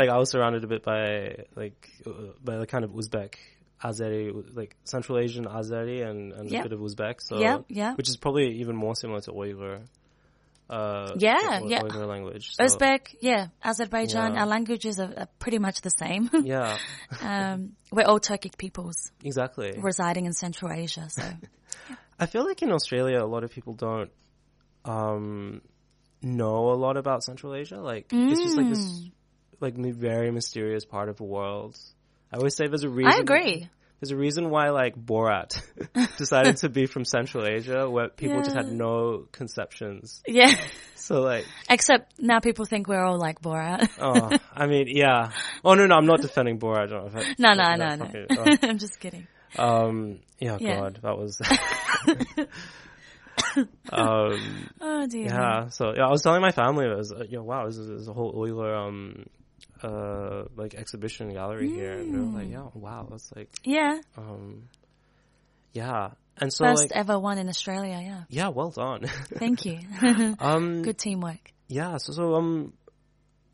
like, 0.00 0.08
I 0.08 0.18
was 0.22 0.30
surrounded 0.30 0.64
a 0.64 0.70
bit 0.74 0.82
by 0.92 1.00
like 1.62 1.80
uh, 2.06 2.32
by 2.48 2.54
the 2.62 2.66
kind 2.72 2.84
of 2.86 2.90
Uzbek, 3.00 3.34
Azeri, 3.82 4.32
like 4.54 4.76
Central 4.84 5.18
Asian 5.18 5.44
Azeri, 5.46 6.06
and, 6.08 6.32
and 6.32 6.50
Yep. 6.50 6.66
a 6.66 6.68
bit 6.68 6.72
of 6.78 6.80
Uzbek. 6.80 7.16
So, 7.20 7.38
Yep, 7.38 7.64
yeah. 7.68 7.94
which 7.94 8.08
is 8.08 8.16
probably 8.16 8.60
even 8.60 8.76
more 8.76 8.94
similar 8.94 9.20
to 9.22 9.32
Uyghur. 9.32 9.80
Uh, 10.68 11.12
Yeah, 11.16 11.60
yeah. 11.64 11.80
Uyghur 11.82 12.06
language. 12.06 12.50
So, 12.52 12.64
Uzbek, 12.64 13.16
yeah, 13.20 13.48
Azerbaijan, 13.64 14.34
Yeah. 14.34 14.40
our 14.40 14.46
languages 14.46 15.00
are, 15.00 15.12
are 15.16 15.28
pretty 15.38 15.58
much 15.58 15.80
the 15.80 15.90
same. 15.90 16.30
Yeah, 16.44 16.76
um, 17.22 17.72
we're 17.90 18.04
all 18.06 18.20
Turkic 18.20 18.56
peoples 18.56 19.10
exactly. 19.24 19.72
residing 19.78 20.26
in 20.26 20.32
Central 20.32 20.70
Asia, 20.72 21.08
so 21.08 21.22
I 22.20 22.26
feel 22.26 22.44
like 22.46 22.62
in 22.62 22.70
Australia, 22.72 23.18
a 23.24 23.26
lot 23.26 23.44
of 23.44 23.50
people 23.50 23.72
don't 23.74 24.10
um, 24.84 25.62
know 26.22 26.70
a 26.70 26.76
lot 26.76 26.96
about 26.96 27.22
Central 27.24 27.54
Asia. 27.54 27.80
Like 27.80 28.06
it's 28.12 28.40
just 28.40 28.56
like 28.56 28.68
this, 28.68 28.78
Mm. 28.78 29.12
like 29.60 29.74
very 29.76 30.30
mysterious 30.30 30.84
part 30.84 31.08
of 31.08 31.16
the 31.16 31.24
world. 31.24 31.78
I 32.32 32.36
always 32.36 32.54
say 32.54 32.66
there's 32.68 32.84
a 32.84 32.88
reason. 32.88 33.12
I 33.12 33.18
agree. 33.18 33.68
There's 34.00 34.12
a 34.12 34.16
reason 34.16 34.48
why 34.48 34.70
like 34.70 34.96
Borat 34.96 35.60
decided 36.16 36.56
to 36.58 36.70
be 36.70 36.86
from 36.86 37.04
Central 37.04 37.44
Asia, 37.46 37.88
where 37.90 38.08
people 38.08 38.40
just 38.42 38.56
had 38.56 38.72
no 38.72 39.26
conceptions. 39.30 40.22
Yeah. 40.26 40.54
So 40.94 41.20
like, 41.22 41.44
Except 41.68 42.18
now 42.18 42.40
people 42.40 42.64
think 42.64 42.86
we're 42.88 43.02
all 43.04 43.18
like 43.18 43.40
Borat. 43.42 43.90
oh, 44.00 44.30
I 44.54 44.66
mean, 44.66 44.86
yeah. 44.88 45.32
Oh 45.64 45.74
no, 45.74 45.86
no, 45.86 45.96
I'm 45.96 46.06
not 46.06 46.22
defending 46.22 46.58
Borat. 46.58 46.84
I 46.84 46.86
don't 46.86 47.12
know 47.12 47.18
if 47.20 47.26
I, 47.26 47.34
no, 47.38 47.48
no, 47.50 47.64
that 47.64 47.78
no, 47.78 47.96
no. 47.96 48.36
fucking- 48.36 48.58
I'm 48.70 48.78
just 48.78 49.00
kidding. 49.00 49.26
oh. 49.58 49.88
Um, 49.88 50.20
yeah, 50.38 50.56
Yeah. 50.60 50.76
God, 50.80 51.00
that 51.02 51.18
was. 51.18 51.40
um, 53.92 54.68
Oh 54.80 55.06
dear. 55.08 55.26
Yeah, 55.26 55.68
so 55.68 55.92
yeah, 55.96 56.06
I 56.06 56.10
was 56.10 56.22
telling 56.22 56.40
my 56.42 56.52
family, 56.52 56.86
I 56.86 56.94
was, 56.94 57.12
uh, 57.12 57.24
you 57.28 57.38
know, 57.38 57.44
wow, 57.44 57.66
this 57.66 57.76
is, 57.76 57.88
this 57.88 58.00
is 58.02 58.08
a 58.08 58.12
whole 58.12 58.32
Uyghur 58.32 58.76
um, 58.88 59.26
uh, 59.82 60.44
like 60.56 60.74
exhibition 60.74 61.32
gallery 61.32 61.68
here, 61.70 61.92
and 61.98 62.12
they're 62.14 62.20
Mm. 62.22 62.34
like, 62.34 62.50
yeah, 62.50 62.68
wow, 62.74 63.06
that's 63.10 63.30
like, 63.34 63.50
Yeah. 63.64 64.00
um, 64.16 64.68
yeah, 65.72 66.10
and 66.36 66.52
so 66.52 66.64
First 66.64 66.82
like, 66.82 66.92
ever 66.92 67.18
one 67.18 67.38
in 67.38 67.48
Australia, 67.48 68.00
yeah. 68.02 68.24
yeah, 68.28 68.48
well 68.48 68.70
done. 68.70 69.02
Thank 69.38 69.64
you. 69.66 69.78
um, 70.38 70.82
Good 70.88 70.98
teamwork. 70.98 71.52
yeah, 71.68 71.96
so 71.98 72.12
so 72.12 72.34
um, 72.34 72.72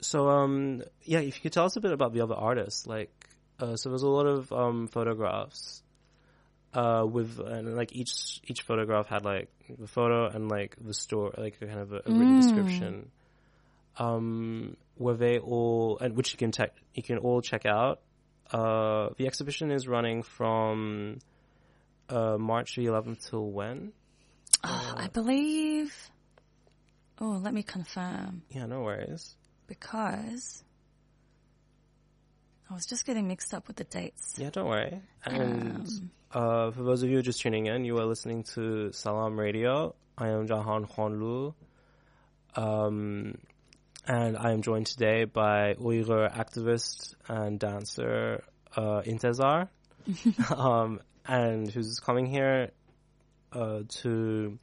so 0.00 0.28
um, 0.28 0.82
yeah, 1.02 1.20
if 1.20 1.36
you 1.36 1.42
could 1.42 1.52
tell 1.52 1.64
us 1.64 1.76
a 1.76 1.80
bit 1.80 1.92
about 1.92 2.12
the 2.12 2.20
other 2.22 2.34
artists, 2.34 2.86
like, 2.86 3.10
uh, 3.58 3.76
so 3.76 3.88
there's 3.90 4.02
a 4.02 4.08
lot 4.08 4.26
of 4.26 4.52
um 4.52 4.86
photographs. 4.88 5.82
Uh, 6.74 7.06
with 7.10 7.38
and 7.40 7.74
like 7.74 7.94
each 7.96 8.40
each 8.46 8.60
photograph 8.62 9.06
had 9.06 9.24
like 9.24 9.48
the 9.78 9.86
photo 9.86 10.26
and 10.28 10.50
like 10.50 10.76
the 10.78 10.92
story, 10.92 11.32
like 11.38 11.56
a 11.62 11.66
kind 11.66 11.80
of 11.80 11.92
a, 11.92 11.96
a 12.04 12.12
written 12.12 12.34
Mm. 12.34 12.36
description. 12.36 13.10
Um, 13.98 14.76
were 14.96 15.14
they 15.14 15.38
all 15.38 15.98
and 16.00 16.16
which 16.16 16.32
you 16.32 16.38
can 16.38 16.50
tech 16.50 16.72
you 16.94 17.02
can 17.02 17.18
all 17.18 17.40
check 17.42 17.66
out. 17.66 18.00
Uh, 18.50 19.08
the 19.18 19.26
exhibition 19.26 19.70
is 19.70 19.86
running 19.88 20.22
from 20.22 21.18
uh 22.08 22.36
March 22.38 22.76
the 22.76 22.86
11th 22.86 23.28
till 23.30 23.50
when? 23.50 23.92
Oh, 24.64 24.94
I 24.96 25.08
believe. 25.08 25.94
Oh, 27.20 27.40
let 27.42 27.52
me 27.54 27.62
confirm 27.62 28.42
Yeah, 28.50 28.66
no 28.66 28.82
worries. 28.82 29.34
because 29.66 30.62
I 32.70 32.74
was 32.74 32.84
just 32.86 33.04
getting 33.06 33.28
mixed 33.28 33.54
up 33.54 33.68
with 33.68 33.76
the 33.76 33.84
dates. 33.84 34.34
Yeah, 34.38 34.50
don't 34.50 34.66
worry. 34.68 35.00
And 35.24 35.86
Um, 35.86 36.10
uh, 36.32 36.70
for 36.72 36.82
those 36.82 37.02
of 37.04 37.10
you 37.10 37.22
just 37.22 37.40
tuning 37.40 37.66
in, 37.66 37.84
you 37.84 37.96
are 37.98 38.04
listening 38.04 38.42
to 38.54 38.90
Salaam 38.92 39.38
Radio. 39.38 39.94
I 40.18 40.28
am 40.30 40.46
Jahan 40.48 40.84
Honlu. 40.84 41.54
Um, 42.56 43.38
and 44.06 44.36
I 44.36 44.52
am 44.52 44.62
joined 44.62 44.86
today 44.86 45.24
by 45.24 45.74
Uyghur 45.74 46.32
activist 46.32 47.14
and 47.28 47.58
dancer 47.58 48.44
uh, 48.76 49.02
Intezar, 49.02 49.68
um, 50.56 51.00
and 51.26 51.68
who's 51.70 51.98
coming 52.00 52.26
here 52.26 52.70
uh, 53.52 53.80
to 54.02 54.58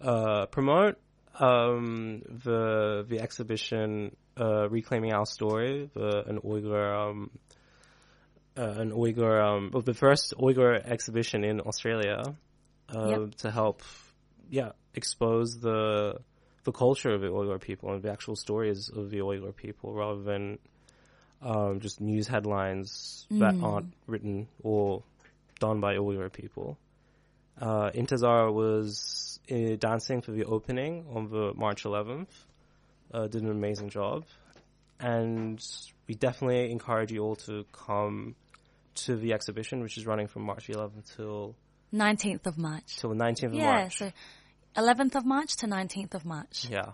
uh, 0.00 0.46
promote 0.46 0.98
um, 1.38 2.22
the 2.44 3.04
the 3.08 3.20
exhibition 3.20 4.16
uh, 4.38 4.68
"Reclaiming 4.68 5.12
Our 5.12 5.26
Story," 5.26 5.90
the, 5.94 6.24
an 6.26 6.40
Uyghur 6.40 7.10
um, 7.10 7.30
uh, 8.56 8.62
an 8.62 8.90
Uyghur 8.90 9.42
um, 9.42 9.70
well, 9.72 9.82
the 9.82 9.94
first 9.94 10.34
Uyghur 10.36 10.84
exhibition 10.84 11.44
in 11.44 11.60
Australia 11.60 12.22
uh, 12.94 13.08
Yep. 13.08 13.34
to 13.36 13.50
help, 13.50 13.82
yeah, 14.48 14.72
expose 14.94 15.58
the 15.60 16.18
the 16.64 16.72
culture 16.72 17.10
of 17.10 17.20
the 17.20 17.28
Uyghur 17.28 17.60
people 17.60 17.92
and 17.92 18.02
the 18.02 18.10
actual 18.10 18.36
stories 18.36 18.88
of 18.90 19.10
the 19.10 19.18
Uyghur 19.18 19.54
people, 19.54 19.92
rather 19.94 20.22
than 20.22 20.58
um, 21.42 21.80
just 21.80 22.00
news 22.00 22.28
headlines 22.28 23.26
that 23.30 23.54
aren't 23.62 23.92
written 24.06 24.48
or 24.62 25.02
done 25.58 25.80
by 25.80 25.94
Uyghur 25.96 26.32
people. 26.32 26.76
Uh, 27.60 27.90
Intezar 27.90 28.52
was 28.52 29.38
uh, 29.50 29.76
dancing 29.78 30.22
for 30.22 30.32
the 30.32 30.44
opening 30.44 31.04
on 31.14 31.30
the 31.30 31.52
March 31.54 31.84
11th. 31.84 32.28
Uh, 33.12 33.26
did 33.26 33.42
an 33.42 33.50
amazing 33.50 33.88
job, 33.90 34.24
and 35.00 35.60
we 36.06 36.14
definitely 36.14 36.70
encourage 36.70 37.10
you 37.10 37.22
all 37.24 37.36
to 37.36 37.64
come 37.72 38.34
to 38.94 39.16
the 39.16 39.32
exhibition, 39.32 39.80
which 39.82 39.96
is 39.96 40.06
running 40.06 40.28
from 40.28 40.42
March 40.42 40.68
11th 40.68 41.16
till 41.16 41.56
19th 41.92 42.46
of 42.46 42.56
March. 42.56 42.98
till 42.98 43.10
the 43.10 43.16
19th 43.16 43.44
of 43.46 43.54
Yeah, 43.54 43.64
March. 43.64 43.98
so 43.98 44.12
11th 44.76 45.14
of 45.16 45.24
March 45.24 45.56
to 45.56 45.66
19th 45.66 46.14
of 46.14 46.24
March. 46.24 46.66
yeah, 46.70 46.92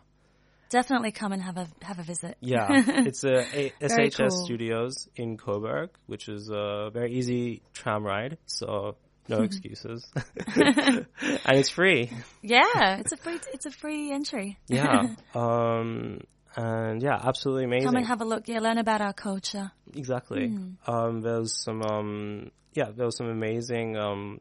Definitely 0.69 1.12
come 1.12 1.33
and 1.33 1.41
have 1.43 1.57
a 1.59 1.69
have 1.83 1.99
a 2.01 2.03
visit. 2.03 2.37
yeah. 2.41 2.67
it's 2.71 3.23
a, 3.25 3.39
a 3.39 3.73
SHS 3.81 4.17
cool. 4.17 4.31
Studios 4.45 5.09
in 5.15 5.37
Coburg, 5.37 5.91
which 6.07 6.29
is 6.29 6.49
a 6.51 6.91
very 6.93 7.12
easy 7.12 7.62
tram 7.73 8.05
ride, 8.05 8.39
so 8.47 8.97
no 9.29 9.39
excuses, 9.43 10.11
and 10.57 11.07
it's 11.47 11.69
free. 11.71 12.11
Yeah, 12.43 12.99
it's 12.99 13.12
a 13.12 13.17
free 13.17 13.39
it's 13.53 13.67
a 13.67 13.71
free 13.71 14.11
entry. 14.12 14.59
Yeah. 14.67 15.15
um, 15.35 16.21
and 16.57 17.03
yeah, 17.03 17.21
absolutely 17.23 17.65
amazing. 17.65 17.87
Come 17.89 17.97
and 17.97 18.07
have 18.07 18.21
a 18.21 18.25
look. 18.25 18.49
Yeah, 18.49 18.61
learn 18.61 18.79
about 18.79 19.01
our 19.03 19.12
culture. 19.12 19.71
exactly. 19.95 20.49
Hmm. 20.49 20.71
Um, 20.91 21.21
there's 21.21 21.53
some, 21.62 21.83
um, 21.83 22.51
yeah, 22.73 22.91
there 22.97 23.05
was 23.07 23.17
some 23.19 23.29
amazing, 23.29 23.97
um, 23.97 24.41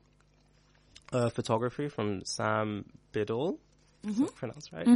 uh, 1.11 1.29
photography 1.29 1.89
from 1.89 2.23
Sam 2.25 2.85
Biddle. 3.11 3.59
That 4.03 4.35
pronounced 4.35 4.71
right? 4.71 4.87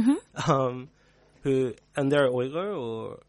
Um, 0.46 0.88
who, 1.42 1.74
and 1.96 2.12
they're 2.12 2.28
Uyghur 2.30 2.78
or, 2.78 3.20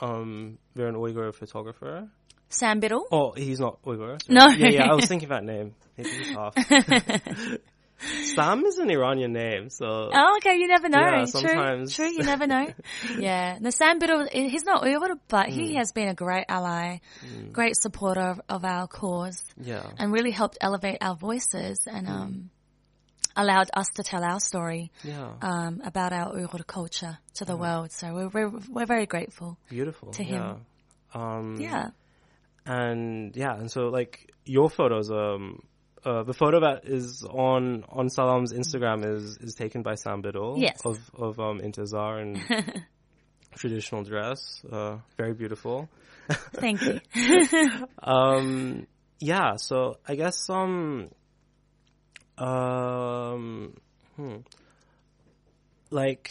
um, 0.00 0.58
they're 0.74 0.88
an 0.88 0.96
Uyghur 0.96 1.32
photographer. 1.34 2.08
Sam 2.48 2.80
Biddle. 2.80 3.06
Oh, 3.12 3.32
he's 3.32 3.60
not 3.60 3.82
Uyghur. 3.82 4.20
sorry. 4.22 4.38
No. 4.38 4.48
Yeah, 4.48 4.68
yeah, 4.70 4.90
I 4.90 4.94
was 4.94 5.04
thinking 5.08 5.28
that 5.28 5.44
name. 5.44 5.74
He's 5.96 6.28
half. 6.28 6.54
Sam 8.34 8.64
is 8.64 8.78
an 8.78 8.90
Iranian 8.90 9.32
name, 9.32 9.70
so. 9.70 10.10
Oh, 10.12 10.36
okay. 10.38 10.56
You 10.56 10.68
never 10.68 10.88
know. 10.88 10.98
Yeah, 11.00 11.24
sometimes. 11.24 11.94
true. 11.94 12.08
You 12.10 12.22
never 12.22 12.46
know. 12.46 12.66
yeah. 13.18 13.58
No, 13.60 13.70
Sam 13.70 13.98
Biddle. 13.98 14.28
He's 14.30 14.64
not 14.64 14.82
Uyghur, 14.84 15.18
but 15.28 15.48
he 15.48 15.72
Hmm. 15.72 15.78
has 15.78 15.92
been 15.92 16.08
a 16.08 16.14
great 16.14 16.44
ally, 16.48 16.98
great 17.52 17.74
supporter 17.76 18.20
of, 18.20 18.40
of 18.48 18.64
our 18.64 18.86
cause, 18.86 19.42
Yeah. 19.60 19.82
and 19.98 20.12
really 20.12 20.30
helped 20.30 20.58
elevate 20.60 20.98
our 21.00 21.16
voices 21.16 21.86
and 21.90 22.06
um, 22.08 22.50
allowed 23.36 23.70
us 23.74 23.88
to 23.96 24.02
tell 24.02 24.22
our 24.22 24.40
story 24.40 24.90
Yeah. 25.02 25.32
um, 25.42 25.80
about 25.84 26.12
our 26.12 26.32
Uyghur 26.34 26.66
culture 26.66 27.18
to 27.34 27.44
the 27.44 27.56
world. 27.56 27.90
So 27.92 28.12
we're 28.14 28.28
we're, 28.28 28.52
we're 28.70 28.86
very 28.86 29.06
grateful. 29.06 29.58
Beautiful. 29.68 30.10
to 30.12 30.24
yeah. 30.24 30.54
him. 30.54 30.66
Um, 31.20 31.56
Yeah. 31.60 31.88
and 32.66 33.34
yeah, 33.36 33.54
and 33.54 33.70
so 33.70 33.88
like 33.88 34.32
your 34.44 34.68
photos, 34.70 35.10
um, 35.10 35.62
uh, 36.04 36.22
the 36.22 36.32
photo 36.34 36.60
that 36.60 36.84
is 36.84 37.24
on 37.24 37.84
on 37.88 38.08
Salaam's 38.08 38.52
Instagram 38.52 39.04
is 39.04 39.36
is 39.38 39.54
taken 39.54 39.82
by 39.82 39.94
Sam 39.94 40.22
Biddle 40.22 40.58
Yes. 40.58 40.84
of 40.84 40.98
of 41.14 41.38
um 41.40 41.60
Intezar 41.60 42.20
and 42.20 42.40
traditional 43.56 44.04
dress, 44.04 44.62
uh, 44.70 44.98
very 45.16 45.34
beautiful. 45.34 45.88
Thank 46.54 46.82
you. 46.82 47.00
Um, 48.02 48.86
yeah, 49.20 49.56
so 49.56 49.98
I 50.06 50.14
guess 50.14 50.48
um, 50.48 51.10
um, 52.38 53.74
hmm, 54.16 54.36
like, 55.90 56.30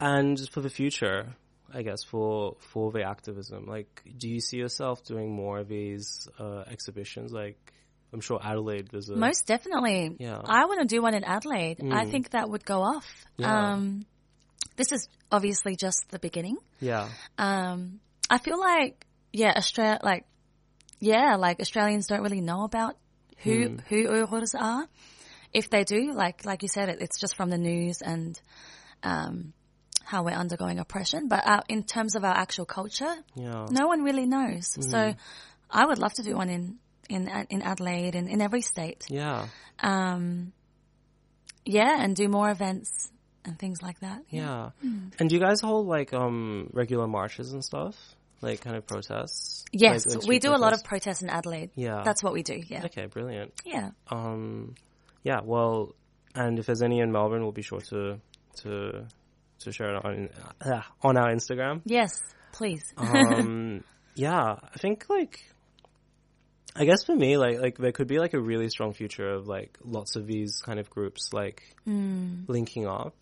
and 0.00 0.38
for 0.50 0.60
the 0.60 0.70
future, 0.70 1.34
I 1.72 1.82
guess 1.82 2.04
for 2.04 2.56
for 2.60 2.92
the 2.92 3.02
activism, 3.02 3.66
like, 3.66 4.02
do 4.16 4.28
you 4.28 4.40
see 4.40 4.58
yourself 4.58 5.04
doing 5.04 5.34
more 5.34 5.58
of 5.58 5.68
these 5.68 6.28
uh, 6.38 6.64
exhibitions? 6.70 7.32
Like, 7.32 7.72
I'm 8.12 8.20
sure 8.20 8.40
Adelaide 8.42 8.88
there's 8.90 9.08
a 9.10 9.16
Most 9.16 9.46
definitely. 9.46 10.16
Yeah. 10.18 10.40
I 10.44 10.64
want 10.66 10.80
to 10.80 10.86
do 10.86 11.02
one 11.02 11.14
in 11.14 11.24
Adelaide. 11.24 11.80
I 11.80 12.04
Mm. 12.06 12.10
think 12.10 12.30
that 12.30 12.48
would 12.48 12.64
go 12.64 12.80
off. 12.82 13.06
Yeah. 13.36 13.72
Um, 13.74 14.06
this 14.76 14.92
is 14.92 15.08
obviously 15.30 15.76
just 15.76 16.06
the 16.10 16.18
beginning. 16.18 16.56
yeah 16.80 17.08
Um, 17.36 18.00
I 18.30 18.38
feel 18.38 18.58
like, 18.58 19.04
yeah, 19.32 19.52
Australia, 19.56 19.98
like, 20.02 20.24
yeah, 21.00 21.36
like 21.36 21.60
Australians 21.60 22.06
don't 22.06 22.22
really 22.22 22.40
know 22.40 22.64
about 22.64 22.96
who, 23.38 23.68
Hmm. 23.68 23.76
who 23.88 24.08
Uyghurs 24.08 24.54
are. 24.58 24.86
If 25.52 25.68
they 25.70 25.84
do, 25.84 26.12
like, 26.12 26.44
like 26.44 26.62
you 26.62 26.68
said, 26.68 26.88
it, 26.88 26.98
it's 27.00 27.18
just 27.20 27.36
from 27.36 27.50
the 27.50 27.58
news 27.58 28.00
and, 28.02 28.40
um, 29.02 29.52
how 30.04 30.22
we're 30.24 30.30
undergoing 30.32 30.78
oppression. 30.78 31.28
But 31.28 31.46
uh, 31.46 31.60
in 31.68 31.82
terms 31.82 32.16
of 32.16 32.24
our 32.24 32.34
actual 32.34 32.64
culture, 32.64 33.14
yeah 33.34 33.66
no 33.70 33.86
one 33.86 34.02
really 34.02 34.24
knows. 34.26 34.74
Hmm. 34.74 34.80
So 34.82 35.14
I 35.70 35.84
would 35.86 35.98
love 35.98 36.14
to 36.14 36.22
do 36.22 36.34
one 36.36 36.48
in, 36.48 36.78
in, 37.08 37.28
in 37.50 37.62
Adelaide 37.62 38.14
and 38.14 38.28
in 38.28 38.40
every 38.40 38.60
state. 38.62 39.04
yeah 39.08 39.46
Um, 39.80 40.52
yeah, 41.64 42.02
and 42.02 42.16
do 42.16 42.28
more 42.28 42.50
events 42.50 43.10
and 43.44 43.58
things 43.58 43.82
like 43.82 44.00
that. 44.00 44.22
yeah. 44.30 44.70
Hmm. 44.80 45.08
And 45.18 45.28
do 45.28 45.36
you 45.36 45.40
guys 45.40 45.60
hold 45.60 45.86
like 45.86 46.12
um 46.12 46.70
regular 46.72 47.06
marches 47.06 47.52
and 47.52 47.64
stuff, 47.64 47.94
like 48.40 48.60
kind 48.60 48.76
of 48.76 48.86
protests? 48.86 49.64
Yes, 49.72 50.06
Like, 50.06 50.26
we 50.26 50.38
do 50.38 50.50
a 50.54 50.56
lot 50.58 50.72
of 50.72 50.82
protests? 50.84 51.20
protests 51.20 51.22
in 51.22 51.30
Adelaide. 51.30 51.70
Yeah. 51.74 52.02
That's 52.04 52.22
what 52.22 52.32
we 52.32 52.42
do. 52.42 52.60
Yeah. 52.66 52.84
Okay, 52.86 53.06
brilliant. 53.06 53.52
Yeah. 53.64 53.90
Um, 54.10 54.74
yeah, 55.22 55.40
well, 55.44 55.94
and 56.34 56.58
if 56.58 56.66
there's 56.66 56.82
any 56.82 57.00
in 57.00 57.12
Melbourne, 57.12 57.42
we'll 57.42 57.52
be 57.52 57.62
sure 57.62 57.80
to 57.80 58.20
to 58.62 59.06
to 59.60 59.72
share 59.72 59.94
it 59.96 60.04
on 60.04 60.28
uh, 60.60 60.82
on 61.02 61.16
our 61.16 61.30
Instagram. 61.30 61.80
Yes, 61.84 62.10
please. 62.52 62.82
Um, 62.98 63.84
yeah, 64.14 64.56
I 64.74 64.78
think 64.78 65.06
like 65.08 65.44
I 66.78 66.84
guess 66.84 67.02
for 67.02 67.14
me, 67.16 67.36
like 67.36 67.58
like 67.60 67.76
there 67.76 67.90
could 67.90 68.06
be 68.06 68.20
like 68.20 68.34
a 68.34 68.40
really 68.40 68.68
strong 68.68 68.92
future 68.92 69.28
of 69.28 69.48
like 69.48 69.76
lots 69.84 70.14
of 70.14 70.26
these 70.28 70.62
kind 70.62 70.78
of 70.78 70.88
groups 70.88 71.32
like 71.32 71.62
linking 72.46 72.86
up. 72.86 73.16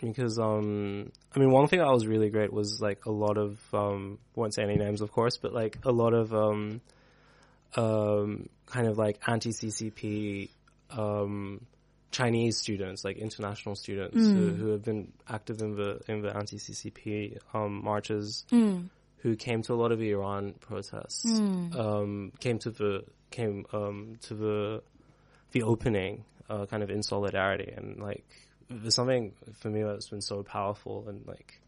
Because 0.00 0.38
um 0.38 1.10
I 1.34 1.38
mean 1.38 1.50
one 1.50 1.68
thing 1.68 1.78
that 1.78 1.88
was 1.90 2.06
really 2.06 2.28
great 2.28 2.52
was 2.52 2.80
like 2.82 3.06
a 3.06 3.10
lot 3.10 3.38
of 3.38 3.58
um 3.72 4.18
won't 4.34 4.52
say 4.52 4.62
any 4.62 4.76
names 4.76 5.00
of 5.00 5.10
course, 5.10 5.38
but 5.38 5.54
like 5.54 5.78
a 5.84 5.90
lot 5.92 6.12
of 6.12 6.34
um 6.34 6.80
um 7.76 8.48
kind 8.66 8.86
of 8.86 8.98
like 8.98 9.20
anti 9.26 9.50
CCP 9.50 10.50
um 10.90 11.64
Chinese 12.10 12.58
students, 12.58 13.04
like 13.04 13.16
international 13.16 13.74
students 13.74 14.16
who, 14.34 14.50
who 14.52 14.66
have 14.72 14.84
been 14.84 15.10
active 15.26 15.62
in 15.62 15.76
the 15.76 16.00
in 16.08 16.20
the 16.20 16.36
anti 16.36 16.58
CCP 16.58 17.38
um 17.54 17.82
marches 17.82 18.44
who 19.22 19.36
came 19.36 19.62
to 19.62 19.72
a 19.72 19.76
lot 19.76 19.92
of 19.92 20.00
Iran 20.00 20.54
protests, 20.60 21.24
um, 21.26 22.32
came 22.40 22.58
to 22.60 22.70
the 22.70 23.04
came 23.30 23.64
um, 23.72 24.18
to 24.22 24.34
the 24.34 24.82
the 25.52 25.62
opening, 25.62 26.24
uh, 26.50 26.66
kind 26.66 26.82
of 26.82 26.90
in 26.90 27.02
solidarity, 27.02 27.72
and 27.76 28.00
like 28.00 28.24
there's 28.68 28.94
something 28.94 29.32
for 29.60 29.68
me 29.70 29.82
that's 29.82 30.08
been 30.08 30.20
so 30.22 30.42
powerful, 30.42 31.08
and 31.08 31.26
like 31.26 31.60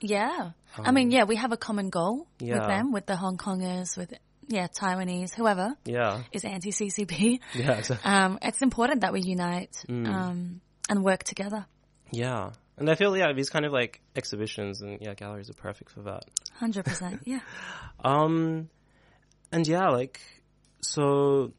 yeah. 0.00 0.50
I 0.78 0.90
mean, 0.90 1.10
yeah, 1.10 1.24
we 1.24 1.36
have 1.36 1.52
a 1.52 1.56
common 1.56 1.88
goal 1.90 2.26
with 2.40 2.50
them, 2.50 2.92
with 2.92 3.06
the 3.06 3.16
Hong 3.16 3.38
Kongers, 3.38 3.96
with 3.96 4.12
yeah 4.48 4.66
Taiwanese, 4.68 5.34
whoever 5.34 5.74
yeah, 5.84 6.22
is 6.32 6.44
anti 6.44 6.70
CCP. 6.70 7.40
yeah, 7.54 7.80
Um, 8.04 8.38
it's 8.42 8.62
important 8.62 9.00
that 9.02 9.12
we 9.12 9.20
unite 9.22 9.74
Mm. 9.88 10.06
um, 10.08 10.60
and 10.88 11.02
work 11.04 11.24
together. 11.24 11.66
yeah. 12.10 12.50
And 12.78 12.90
I 12.90 12.94
feel 12.94 13.16
yeah, 13.16 13.32
these 13.32 13.48
kind 13.48 13.64
of 13.64 13.72
like 13.72 14.02
exhibitions 14.14 14.82
and 14.82 15.00
yeah, 15.00 15.14
galleries 15.14 15.48
are 15.48 15.54
perfect 15.54 15.90
for 15.92 16.02
that. 16.02 16.24
Hundred 16.58 16.84
percent. 16.84 17.22
Yeah. 17.24 17.40
Um, 18.04 18.68
and 19.50 19.66
yeah, 19.66 19.88
like, 19.88 20.20
so, 20.82 21.52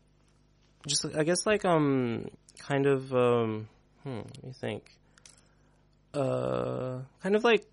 just, 0.87 1.05
I 1.17 1.23
guess, 1.23 1.45
like, 1.45 1.65
um, 1.65 2.27
kind 2.59 2.85
of, 2.85 3.11
um, 3.13 3.67
hmm, 4.03 4.19
let 4.19 4.43
me 4.43 4.53
think. 4.53 4.83
Uh, 6.13 6.99
kind 7.21 7.35
of 7.35 7.43
like, 7.43 7.65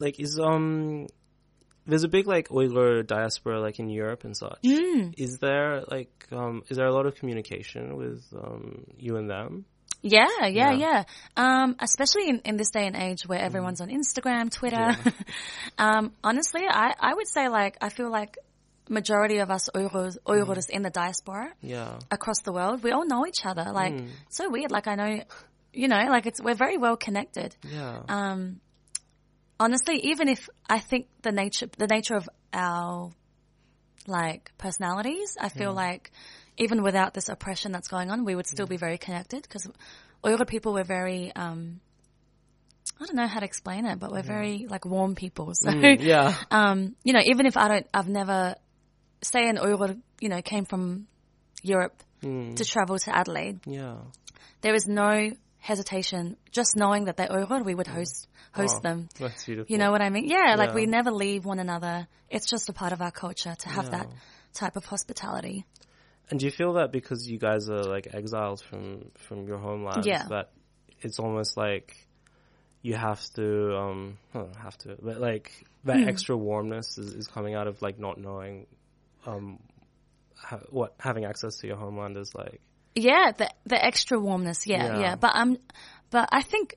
like, 0.00 0.20
is, 0.20 0.38
um, 0.42 1.06
there's 1.86 2.04
a 2.04 2.08
big, 2.08 2.26
like, 2.26 2.48
Uyghur 2.48 3.06
diaspora, 3.06 3.60
like, 3.60 3.78
in 3.78 3.88
Europe 3.88 4.24
and 4.24 4.36
such. 4.36 4.60
Mm. 4.64 5.14
Is 5.16 5.38
there, 5.40 5.84
like, 5.88 6.26
um, 6.32 6.64
is 6.68 6.76
there 6.76 6.86
a 6.86 6.92
lot 6.92 7.06
of 7.06 7.14
communication 7.14 7.96
with, 7.96 8.24
um, 8.36 8.84
you 8.98 9.16
and 9.16 9.30
them? 9.30 9.64
Yeah, 10.02 10.26
yeah, 10.46 10.70
Yeah. 10.70 10.72
yeah. 10.72 11.04
Um, 11.36 11.76
especially 11.80 12.28
in, 12.28 12.40
in 12.44 12.56
this 12.56 12.70
day 12.70 12.86
and 12.86 12.96
age 12.96 13.22
where 13.26 13.40
everyone's 13.40 13.80
on 13.80 13.88
Instagram, 13.88 14.50
Twitter. 14.50 14.96
um, 15.78 16.12
honestly, 16.22 16.62
I, 16.68 16.94
I 17.00 17.14
would 17.14 17.26
say 17.28 17.48
like, 17.48 17.76
I 17.80 17.88
feel 17.88 18.10
like 18.10 18.38
majority 18.88 19.38
of 19.38 19.50
us 19.50 19.68
Uyghurs, 19.74 20.16
Uyghurs 20.26 20.70
in 20.70 20.82
the 20.82 20.90
diaspora 20.90 21.52
Yeah. 21.60 21.98
across 22.10 22.40
the 22.42 22.52
world, 22.52 22.82
we 22.82 22.92
all 22.92 23.06
know 23.06 23.26
each 23.26 23.44
other. 23.44 23.72
Like, 23.72 23.94
so 24.30 24.48
weird. 24.48 24.70
Like 24.70 24.86
I 24.86 24.94
know, 24.94 25.22
you 25.72 25.88
know, 25.88 25.98
like 26.08 26.26
it's, 26.26 26.40
we're 26.40 26.54
very 26.54 26.78
well 26.78 26.96
connected. 26.96 27.54
Yeah. 27.68 28.02
Um, 28.08 28.60
honestly, 29.60 29.96
even 30.06 30.28
if 30.28 30.48
I 30.68 30.78
think 30.78 31.08
the 31.22 31.32
nature, 31.32 31.68
the 31.76 31.86
nature 31.88 32.14
of 32.16 32.28
our 32.52 33.10
like 34.06 34.52
personalities, 34.58 35.36
I 35.38 35.48
feel 35.50 35.72
like 35.74 36.10
even 36.58 36.82
without 36.82 37.14
this 37.14 37.28
oppression 37.28 37.72
that's 37.72 37.88
going 37.88 38.10
on, 38.10 38.24
we 38.24 38.34
would 38.34 38.46
still 38.46 38.66
be 38.66 38.76
very 38.76 38.98
connected 38.98 39.42
because 39.42 39.66
Uyghur 40.24 40.46
people 40.46 40.72
were 40.72 40.84
very, 40.84 41.32
um, 41.34 41.80
I 43.00 43.06
don't 43.06 43.16
know 43.16 43.26
how 43.26 43.40
to 43.40 43.46
explain 43.46 43.86
it, 43.86 43.98
but 43.98 44.10
we're 44.10 44.22
very 44.22 44.66
like 44.68 44.84
warm 44.84 45.14
people. 45.14 45.52
So, 45.54 45.70
Mm, 45.70 46.00
yeah. 46.02 46.34
um, 46.50 46.96
you 47.04 47.12
know, 47.12 47.20
even 47.24 47.46
if 47.46 47.56
I 47.56 47.68
don't, 47.68 47.86
I've 47.94 48.08
never, 48.08 48.56
say 49.22 49.48
an 49.48 49.56
Uyghur, 49.56 50.00
you 50.20 50.28
know, 50.28 50.42
came 50.42 50.64
from 50.64 51.06
Europe 51.62 52.02
Mm, 52.22 52.56
to 52.56 52.64
travel 52.64 52.98
to 52.98 53.16
Adelaide, 53.16 53.60
yeah. 53.64 53.98
there 54.60 54.74
is 54.74 54.88
no 54.88 55.30
hesitation. 55.60 56.36
Just 56.50 56.74
knowing 56.74 57.04
that 57.04 57.16
they're 57.16 57.28
Uyghur, 57.28 57.64
we 57.64 57.76
would 57.76 57.86
host 57.86 58.26
host 58.52 58.76
Oh, 58.78 58.80
them. 58.80 59.08
That's 59.20 59.44
beautiful. 59.44 59.72
You 59.72 59.78
know 59.78 59.92
what 59.92 60.02
I 60.02 60.10
mean? 60.10 60.26
Yeah, 60.26 60.56
like 60.56 60.74
we 60.74 60.86
never 60.86 61.12
leave 61.12 61.44
one 61.44 61.60
another. 61.60 62.08
It's 62.28 62.50
just 62.50 62.68
a 62.68 62.72
part 62.72 62.92
of 62.92 63.00
our 63.00 63.12
culture 63.12 63.54
to 63.54 63.68
have 63.68 63.84
Yeah. 63.84 63.98
that 63.98 64.08
type 64.52 64.74
of 64.74 64.84
hospitality. 64.84 65.64
And 66.30 66.38
do 66.40 66.46
you 66.46 66.52
feel 66.52 66.74
that 66.74 66.92
because 66.92 67.28
you 67.28 67.38
guys 67.38 67.68
are 67.70 67.84
like 67.84 68.08
exiled 68.12 68.60
from 68.62 69.10
from 69.16 69.46
your 69.46 69.58
homeland, 69.58 70.04
Yeah. 70.04 70.24
that 70.28 70.50
it's 71.00 71.18
almost 71.18 71.56
like 71.56 71.96
you 72.82 72.94
have 72.94 73.20
to 73.34 73.76
um 73.76 74.18
have 74.60 74.76
to, 74.78 74.96
but 75.02 75.20
like 75.20 75.52
that 75.84 75.96
Hmm. 76.00 76.08
extra 76.08 76.36
warmness 76.36 76.98
is, 76.98 77.14
is 77.14 77.26
coming 77.28 77.54
out 77.54 77.66
of 77.66 77.80
like 77.82 77.98
not 77.98 78.18
knowing 78.18 78.66
um 79.26 79.58
ha- 80.36 80.60
what 80.70 80.94
having 81.00 81.24
access 81.24 81.56
to 81.58 81.66
your 81.66 81.76
homeland 81.76 82.16
is 82.16 82.34
like. 82.34 82.60
Yeah, 82.94 83.32
the 83.36 83.48
the 83.64 83.82
extra 83.82 84.18
warmness. 84.18 84.66
Yeah, 84.66 84.84
Yeah. 84.84 85.00
yeah. 85.00 85.16
But 85.16 85.34
um, 85.34 85.56
but 86.10 86.28
I 86.32 86.42
think 86.42 86.76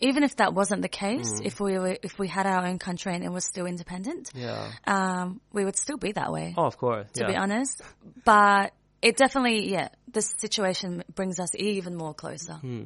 even 0.00 0.22
if 0.22 0.36
that 0.36 0.54
wasn't 0.54 0.82
the 0.82 0.88
case, 0.88 1.40
Mm. 1.40 1.46
if 1.46 1.60
we 1.60 1.78
were 1.78 1.96
if 2.02 2.18
we 2.18 2.28
had 2.28 2.46
our 2.46 2.66
own 2.66 2.78
country 2.78 3.14
and 3.14 3.24
it 3.24 3.30
was 3.32 3.44
still 3.44 3.66
independent, 3.66 4.30
Yeah. 4.34 4.70
um, 4.86 5.40
we 5.52 5.64
would 5.64 5.76
still 5.76 5.96
be 5.98 6.12
that 6.12 6.32
way. 6.32 6.54
Oh, 6.56 6.64
of 6.66 6.76
course. 6.76 7.10
to 7.14 7.20
yeah. 7.22 7.26
be 7.30 7.36
honest. 7.36 7.82
But 8.24 8.72
it 9.02 9.16
definitely, 9.16 9.70
yeah, 9.70 9.88
this 10.12 10.34
situation 10.38 11.04
brings 11.14 11.38
us 11.40 11.54
even 11.54 11.96
more 11.96 12.14
closer. 12.14 12.54
Hmm. 12.54 12.84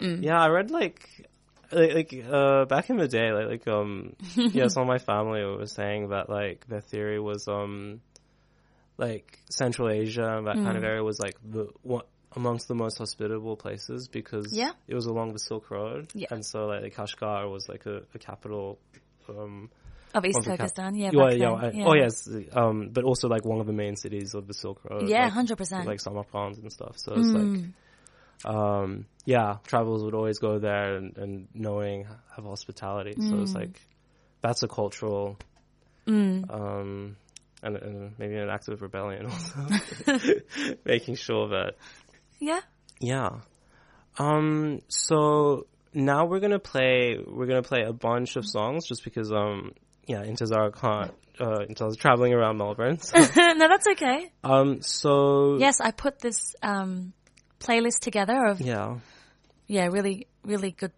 Mm. 0.00 0.22
Yeah, 0.24 0.40
I 0.40 0.48
read 0.48 0.70
like 0.70 1.08
like, 1.70 1.94
like 1.94 2.24
uh 2.30 2.64
back 2.66 2.90
in 2.90 2.96
the 2.98 3.08
day 3.08 3.32
like 3.32 3.46
like 3.48 3.68
um 3.68 4.14
yeah 4.36 4.66
some 4.68 4.82
of 4.82 4.88
my 4.88 4.98
family 4.98 5.42
was 5.44 5.72
saying 5.72 6.08
that 6.10 6.28
like 6.28 6.66
their 6.68 6.80
theory 6.82 7.18
was 7.18 7.48
um 7.48 8.00
like 8.98 9.38
Central 9.50 9.88
Asia 9.88 10.36
and 10.36 10.46
that 10.46 10.56
kind 10.56 10.68
Mm. 10.74 10.76
of 10.76 10.84
area 10.84 11.02
was 11.02 11.18
like 11.18 11.36
the 11.42 11.68
one 11.82 12.02
amongst 12.36 12.68
the 12.68 12.74
most 12.74 12.98
hospitable 12.98 13.56
places 13.56 14.08
because 14.08 14.52
Yeah. 14.56 14.72
it 14.88 14.94
was 14.94 15.06
along 15.06 15.32
the 15.32 15.38
Silk 15.38 15.70
Road 15.70 16.10
Yeah. 16.14 16.28
and 16.30 16.44
so 16.44 16.66
like, 16.66 16.94
Kashgar 16.94 17.50
was 17.50 17.68
like 17.68 17.86
a, 17.86 18.02
a 18.14 18.18
capital 18.18 18.78
um 19.28 19.70
Of 20.14 20.24
East 20.24 20.40
the 20.44 20.50
Turkestan, 20.50 20.94
yeah, 20.94 21.10
yeah, 21.12 21.70
yeah. 21.72 21.84
oh 21.86 21.94
yes 21.94 22.28
um 22.52 22.88
but 22.92 23.04
also 23.04 23.28
like 23.28 23.44
one 23.44 23.60
of 23.60 23.66
the 23.66 23.72
main 23.72 23.96
cities 23.96 24.34
of 24.34 24.46
the 24.46 24.54
Silk 24.54 24.80
Road 24.88 25.08
Yeah, 25.08 25.24
like, 25.24 25.48
100%. 25.48 25.86
like 25.86 26.00
Samarkand 26.00 26.58
and 26.58 26.72
stuff 26.72 26.96
so 26.98 27.14
it's 27.14 27.32
like 27.34 27.44
Mm. 27.44 27.72
um, 28.44 29.06
yeah, 29.24 29.58
travelers 29.66 30.02
would 30.02 30.14
always 30.14 30.40
go 30.40 30.58
there 30.58 30.96
and, 30.96 31.16
and 31.16 31.48
knowing 31.54 32.06
have 32.34 32.44
hospitality. 32.44 33.12
So 33.20 33.36
Mm. 33.36 33.42
it's 33.42 33.54
like 33.54 33.80
that's 34.40 34.64
a 34.64 34.68
cultural, 34.68 35.36
um, 36.50 37.16
and, 37.62 37.76
and 37.76 38.18
maybe 38.18 38.34
an 38.34 38.48
act 38.48 38.68
of 38.68 38.82
rebellion 38.82 39.26
also, 39.26 39.66
making 40.84 41.14
sure 41.14 41.48
that 41.50 41.76
Yeah. 42.42 42.60
yeah. 43.00 43.30
Um, 44.18 44.80
so 44.88 45.68
now 45.94 46.26
we're 46.26 46.40
gonna 46.40 46.58
play 46.58 47.18
we're 47.24 47.46
gonna 47.46 47.62
play 47.62 47.82
a 47.82 47.92
bunch 47.92 48.34
of 48.36 48.44
songs 48.46 48.86
just 48.86 49.04
because 49.04 49.30
um 49.30 49.72
yeah 50.06 50.24
Intezar 50.24 50.74
can't 50.74 51.12
uh 51.38 51.64
Intezar's 51.68 51.96
traveling 51.96 52.34
around 52.34 52.58
Melbourne. 52.58 52.98
So, 52.98 53.18
no, 53.36 53.68
that's 53.68 53.86
okay. 53.92 54.32
um, 54.42 54.82
so 54.82 55.56
Yes, 55.58 55.80
I 55.80 55.92
put 55.92 56.18
this 56.18 56.56
um, 56.62 57.12
playlist 57.60 58.00
together 58.00 58.46
of 58.46 58.60
yeah. 58.60 58.98
yeah. 59.68 59.86
really 59.86 60.26
really 60.44 60.72
good 60.72 60.92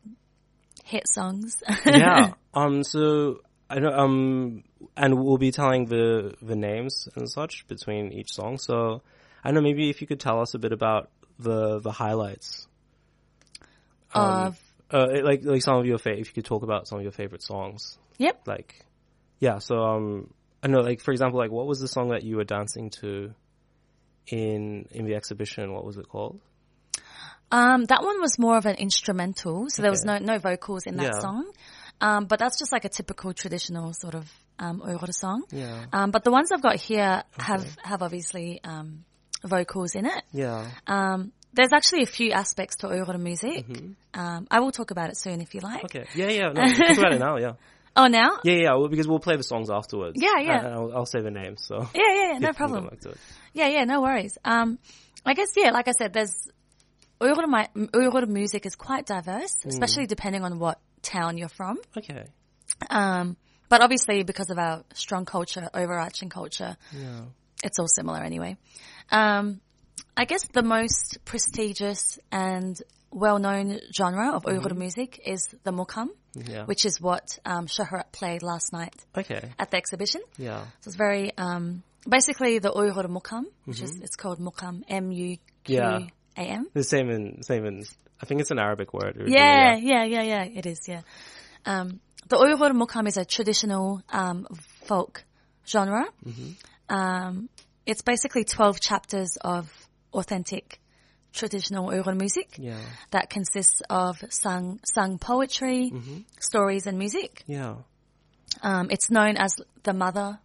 hit 0.83 1.07
songs. 1.07 1.63
yeah. 1.87 2.33
Um. 2.55 2.83
So 2.85 3.41
I 3.69 3.81
know. 3.81 3.93
Um. 3.93 4.65
And 4.97 5.23
we'll 5.23 5.39
be 5.39 5.51
telling 5.51 5.87
the 5.87 6.35
the 6.41 6.57
names 6.57 7.07
and 7.17 7.29
such 7.31 7.67
between 7.69 8.13
each 8.13 8.33
song. 8.33 8.59
So 8.59 9.03
I 9.43 9.49
don't 9.49 9.57
know. 9.57 9.61
Maybe 9.61 9.91
if 9.91 10.01
you 10.01 10.07
could 10.07 10.21
tell 10.21 10.41
us 10.41 10.55
a 10.55 10.59
bit 10.59 10.73
about 10.73 11.11
the 11.39 11.81
the 11.81 11.93
highlights. 11.93 12.67
Um, 14.15 14.25
of 14.47 14.59
uh, 14.91 15.07
like 15.23 15.45
like 15.45 15.63
some 15.63 15.77
of 15.79 15.87
your 15.87 15.99
fa- 15.99 16.19
if 16.19 16.29
you 16.29 16.35
could 16.35 16.45
talk 16.45 16.63
about 16.63 16.87
some 16.87 16.99
of 16.99 17.03
your 17.03 17.13
favorite 17.13 17.43
songs. 17.43 17.99
yep. 18.19 18.43
Like, 18.47 18.85
yeah. 19.41 19.59
So 19.59 19.77
um. 19.77 20.33
I 20.63 20.67
know. 20.69 20.81
Like 20.81 21.01
for 21.01 21.13
example, 21.13 21.39
like 21.39 21.51
what 21.51 21.67
was 21.67 21.81
the 21.81 21.89
song 21.89 22.09
that 22.09 22.23
you 22.23 22.37
were 22.37 22.45
dancing 22.45 22.91
to 23.03 23.35
in 24.29 24.87
in 24.91 25.05
the 25.05 25.15
exhibition? 25.15 25.73
What 25.73 25.85
was 25.85 25.99
it 25.99 26.09
called? 26.09 26.41
Um, 27.51 27.85
that 27.85 28.03
one 28.03 28.21
was 28.21 28.39
more 28.39 28.57
of 28.57 28.67
an 28.67 28.77
instrumental, 28.77 29.67
so 29.69 29.83
there 29.83 29.91
was 29.91 30.05
no 30.05 30.19
no 30.19 30.39
vocals 30.39 30.87
in 30.87 30.97
that 30.97 31.13
Yeah. 31.15 31.21
song. 31.21 31.53
Um, 32.01 32.25
but 32.27 32.39
that's 32.39 32.59
just 32.59 32.73
like 32.73 32.85
a 32.85 32.89
typical 32.89 33.33
traditional 33.33 33.93
sort 33.93 34.15
of 34.15 34.31
um, 34.59 34.83
song. 35.11 35.45
Yeah. 35.51 35.85
Um, 35.93 36.11
but 36.11 36.25
the 36.25 36.31
ones 36.31 36.51
I've 36.53 36.63
got 36.63 36.77
here 36.77 37.23
have 37.39 37.77
have 37.83 38.03
obviously 38.03 38.61
um, 38.65 39.05
vocals 39.45 39.95
in 39.95 40.07
it. 40.07 40.23
Yeah. 40.33 40.69
Um, 40.87 41.33
there's 41.53 41.73
actually 41.73 42.03
a 42.03 42.07
few 42.07 42.33
aspects 42.33 42.77
to 42.79 42.89
Uyghur 42.89 43.19
music. 43.21 43.65
Um, 44.13 44.47
I 44.51 44.61
will 44.61 44.73
talk 44.73 44.91
about 44.91 45.11
it 45.11 45.17
soon 45.17 45.41
if 45.41 45.55
you 45.55 45.61
like. 45.61 45.83
Mm-hmm. 45.85 45.99
Okay. 45.99 46.07
Yeah. 46.15 46.29
Yeah. 46.31 46.53
No, 46.53 46.67
talk 46.75 46.99
about 46.99 47.13
it 47.13 47.19
now. 47.21 47.37
Yeah. 47.37 47.53
Oh, 47.97 48.09
now? 48.09 48.39
Yeah, 48.43 48.55
yeah, 48.55 48.75
well, 48.75 48.89
because 48.89 49.07
we'll 49.07 49.21
play 49.21 49.37
the 49.37 49.45
songs 49.45 49.71
afterwards. 49.71 50.21
Yeah, 50.21 50.41
yeah. 50.41 50.59
And 50.65 50.75
I'll, 50.75 50.93
I'll 50.97 51.07
say 51.07 51.21
the 51.21 51.31
names, 51.31 51.63
so. 51.65 51.89
Yeah, 51.95 52.03
yeah, 52.13 52.33
yeah, 52.33 52.39
no 52.41 52.53
problem. 52.61 52.89
go 52.89 52.97
to 52.97 53.11
it. 53.11 53.19
Yeah, 53.53 53.69
yeah, 53.69 53.85
no 53.85 54.01
worries. 54.03 54.37
Um, 54.45 54.81
I 55.25 55.35
guess 55.35 55.51
yeah, 55.57 55.71
like 55.71 55.87
I 55.87 55.93
said, 55.93 56.13
there's 56.13 56.49
Uyghur, 57.21 57.47
Uyghur 57.93 58.27
music 58.27 58.67
is 58.67 58.75
quite 58.75 59.07
diverse, 59.07 59.57
especially 59.65 60.07
depending 60.07 60.43
on 60.43 60.59
what 60.59 60.81
town 61.03 61.39
you're 61.39 61.49
from. 61.49 61.79
Okay. 61.97 62.25
Um, 62.91 63.37
but 63.69 63.81
obviously 63.81 64.25
because 64.25 64.51
of 64.51 64.59
our 64.59 64.83
strong 64.95 65.25
culture, 65.25 65.71
overarching 65.73 66.31
culture, 66.31 66.77
Yeah. 66.93 67.21
it's 67.63 67.79
all 67.79 67.87
similar 67.87 68.19
anyway. 68.25 68.57
Um, 69.11 69.61
I 70.17 70.25
guess 70.25 70.43
the 70.53 70.63
most 70.63 71.19
prestigious 71.25 72.19
and 72.31 72.81
well-known 73.11 73.79
genre 73.97 74.33
of 74.33 74.45
Uyghur 74.45 74.77
music 74.77 75.21
is 75.25 75.49
the 75.63 75.73
muqam, 75.73 76.09
Yeah. 76.35 76.65
which 76.65 76.85
is 76.85 77.01
what 77.01 77.39
um, 77.45 77.67
Shohrat 77.67 78.11
played 78.13 78.43
last 78.43 78.73
night 78.73 78.95
Okay. 79.17 79.53
at 79.59 79.71
the 79.71 79.77
exhibition. 79.77 80.21
Yeah. 80.37 80.65
So 80.81 80.89
it's 80.89 80.97
very 80.97 81.33
um, 81.39 81.83
basically 82.09 82.59
the 82.59 82.71
Uyghur 82.73 83.07
muqam, 83.07 83.45
which 83.67 83.81
is 83.81 84.01
it's 84.01 84.17
called 84.17 84.39
muqam, 84.41 84.83
M 84.89 85.13
U 85.13 85.37
Q 85.65 85.81
A 85.81 86.41
M. 86.41 86.67
The 86.75 86.83
same 86.83 87.11
in, 87.11 87.43
same 87.43 87.65
in, 87.67 87.85
I 88.21 88.27
think 88.27 88.41
it's 88.41 88.51
an 88.51 88.59
Arabic 88.59 88.93
word. 88.93 89.17
originally, 89.17 89.33
Yeah, 89.37 89.77
yeah, 89.77 90.05
yeah, 90.05 90.23
yeah. 90.23 90.45
It 90.45 90.67
is. 90.67 90.81
Yeah. 90.89 91.03
Um, 91.67 92.01
the 92.29 92.37
Uyghur 92.37 92.73
muqam 92.73 93.07
is 93.07 93.17
a 93.17 93.25
traditional 93.25 94.03
um, 94.11 94.47
folk 94.87 95.25
genre. 95.67 96.07
Um, 96.89 97.49
it's 97.87 98.03
basically 98.03 98.45
twelve 98.45 98.81
chapters 98.81 99.37
of 99.41 99.71
authentic 100.13 100.81
traditional 101.33 101.89
Uyghur 101.89 102.17
music 102.17 102.55
Yeah. 102.59 102.79
that 103.11 103.29
consists 103.29 103.83
of 103.91 104.23
sung 104.31 104.81
sung 104.85 105.19
poetry, 105.19 105.93
stories, 106.41 106.87
and 106.87 106.99
music. 106.99 107.43
Yeah. 107.47 107.77
Um, 108.63 108.89
it's 108.91 109.11
known 109.11 109.37
as 109.37 109.57
the 109.83 109.93
mother 109.93 110.39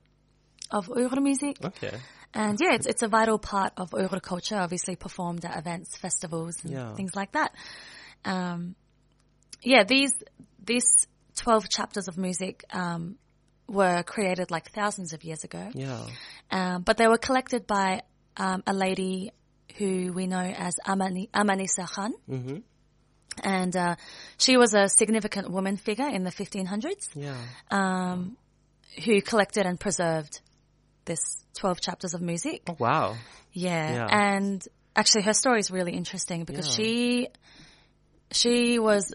of 0.71 0.88
Uyghur 0.88 1.21
music. 1.21 1.58
Okay. 1.63 1.95
And 2.34 2.60
yeah, 2.62 2.73
it's 2.73 2.86
it's 2.88 3.02
a 3.04 3.08
vital 3.08 3.39
part 3.39 3.73
of 3.78 3.91
Uyghur 3.91 4.21
culture, 4.21 4.58
obviously 4.58 4.95
performed 4.95 5.45
at 5.45 5.58
events, 5.58 5.95
festivals, 5.97 6.63
and 6.63 6.73
Yeah. 6.73 6.93
things 6.95 7.15
like 7.15 7.32
that. 7.34 7.54
Um, 8.25 8.75
yeah, 9.62 9.84
these 9.84 10.12
these 10.63 11.08
twelve 11.36 11.69
chapters 11.69 12.08
of 12.08 12.17
music 12.17 12.63
um, 12.73 13.17
were 13.69 14.03
created 14.03 14.51
like 14.51 14.71
thousands 14.71 15.13
of 15.13 15.23
years 15.23 15.43
ago, 15.43 15.69
Yeah. 15.73 16.05
um, 16.51 16.82
but 16.82 16.97
they 16.97 17.08
were 17.08 17.17
collected 17.17 17.67
by 17.67 18.01
um, 18.38 18.63
a 18.65 18.73
lady 18.73 19.32
who 19.77 20.12
we 20.13 20.27
know 20.27 20.39
as 20.41 20.75
Amani, 20.88 21.29
Amanisa 21.34 21.88
Khan. 21.89 22.13
Mm-hmm. 22.29 22.58
And 23.43 23.75
uh, 23.75 23.95
she 24.38 24.58
was 24.58 24.73
a 24.73 24.89
significant 24.89 25.49
woman 25.49 25.77
figure 25.77 26.08
in 26.10 26.23
the 26.23 26.32
1500s 26.32 27.10
Yeah. 27.15 27.36
um, 27.71 28.36
who 29.05 29.21
collected 29.21 29.65
and 29.65 29.79
preserved 29.79 30.41
this 31.05 31.19
12 31.58 31.79
chapters 31.79 32.13
of 32.13 32.21
music. 32.21 32.63
Oh, 32.67 32.75
wow. 32.79 33.15
Yeah. 33.53 33.93
Yeah. 33.93 34.08
And 34.12 34.67
actually 34.95 35.23
her 35.23 35.34
story 35.34 35.60
is 35.60 35.71
really 35.71 35.93
interesting 35.93 36.43
because 36.43 36.67
Yeah. 36.67 36.73
she 36.86 37.27
she 38.32 38.79
was 38.79 39.13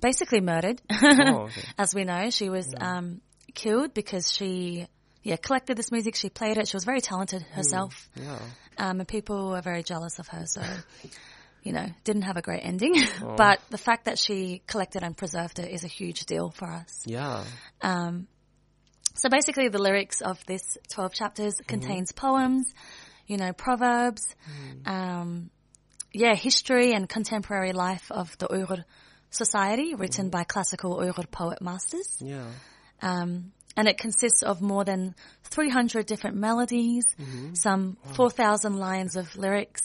basically 0.00 0.40
murdered. 0.40 0.80
Oh, 0.90 0.96
okay. 1.44 1.62
As 1.78 1.94
we 1.94 2.04
know, 2.04 2.30
she 2.30 2.48
was 2.50 2.74
um, 2.80 3.20
killed 3.56 3.92
because 3.94 4.30
she 4.32 4.86
yeah 5.24 5.36
collected 5.36 5.76
this 5.76 5.90
music. 5.90 6.14
She 6.14 6.30
played 6.30 6.58
it. 6.58 6.68
She 6.68 6.76
was 6.76 6.84
very 6.84 7.00
talented 7.00 7.42
herself, 7.42 8.08
Yeah. 8.14 8.38
um, 8.78 9.00
and 9.00 9.08
people 9.08 9.50
were 9.50 9.62
very 9.62 9.82
jealous 9.82 10.18
of 10.20 10.28
her. 10.28 10.44
So. 10.46 10.62
You 11.62 11.72
know, 11.72 11.86
didn't 12.04 12.22
have 12.22 12.36
a 12.36 12.42
great 12.42 12.60
ending, 12.62 12.94
but 13.36 13.58
the 13.70 13.76
fact 13.78 14.04
that 14.04 14.20
she 14.20 14.62
collected 14.68 15.02
and 15.02 15.16
preserved 15.16 15.58
it 15.58 15.68
is 15.72 15.82
a 15.82 15.88
huge 15.88 16.24
deal 16.24 16.50
for 16.50 16.68
us. 16.70 17.02
Yeah. 17.06 17.42
Um, 17.82 18.28
so 19.16 19.28
basically, 19.28 19.68
the 19.68 19.80
lyrics 19.80 20.20
of 20.20 20.38
this 20.46 20.78
12 20.90 21.12
chapters 21.12 21.54
contains 21.66 22.12
poems, 22.12 22.72
you 23.26 23.36
know, 23.36 23.52
proverbs, 23.52 24.22
um, 24.84 25.50
yeah, 26.12 26.36
history 26.36 26.92
and 26.92 27.08
contemporary 27.08 27.72
life 27.72 28.12
of 28.12 28.38
the 28.38 28.46
Uyghur 28.46 28.84
society 29.30 29.96
written 29.96 30.30
by 30.30 30.44
classical 30.44 30.96
Uyghur 30.98 31.28
poet 31.28 31.60
masters. 31.60 32.16
Yeah. 32.20 32.46
Um, 33.02 33.52
and 33.76 33.88
it 33.88 33.98
consists 33.98 34.42
of 34.42 34.62
more 34.62 34.84
than 34.84 35.14
300 35.44 36.06
different 36.06 36.36
melodies, 36.36 37.04
some 37.54 37.96
4,000 38.14 38.76
lines 38.78 39.16
of 39.16 39.36
lyrics, 39.36 39.82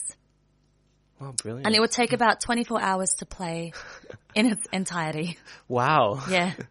Wow, 1.20 1.34
brilliant. 1.42 1.66
and 1.66 1.76
it 1.76 1.80
would 1.80 1.90
take 1.90 2.12
about 2.20 2.40
24 2.40 2.80
hours 2.80 3.10
to 3.18 3.26
play 3.26 3.72
in 4.34 4.46
its 4.46 4.66
entirety. 4.72 5.38
wow. 5.68 6.22
Yeah. 6.28 6.52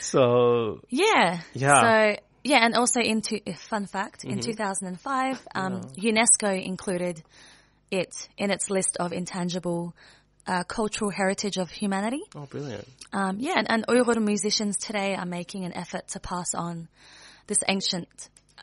So 0.00 0.80
Yeah. 0.88 1.40
Yeah. 1.54 1.80
So 2.14 2.20
yeah, 2.44 2.64
and 2.64 2.74
also 2.74 3.00
in, 3.00 3.22
into 3.22 3.40
fun 3.56 3.86
fact 3.86 4.24
in 4.24 4.40
2005, 4.40 5.48
um, 5.54 5.80
UNESCO 5.98 6.62
included 6.64 7.22
it 7.90 8.14
in 8.38 8.50
its 8.50 8.70
list 8.70 8.96
of 9.00 9.12
intangible 9.12 9.94
uh, 10.48 10.64
cultural 10.64 11.10
heritage 11.10 11.56
of 11.58 11.70
humanity. 11.70 12.22
oh, 12.34 12.46
brilliant. 12.46 12.86
Um, 13.12 13.36
yeah, 13.38 13.54
and, 13.56 13.66
and 13.70 13.86
Uyghur 13.86 14.18
musicians 14.32 14.76
today 14.78 15.14
are 15.14 15.26
making 15.26 15.64
an 15.64 15.72
effort 15.82 16.08
to 16.14 16.20
pass 16.20 16.54
on 16.54 16.88
this 17.46 17.58
ancient 17.68 18.08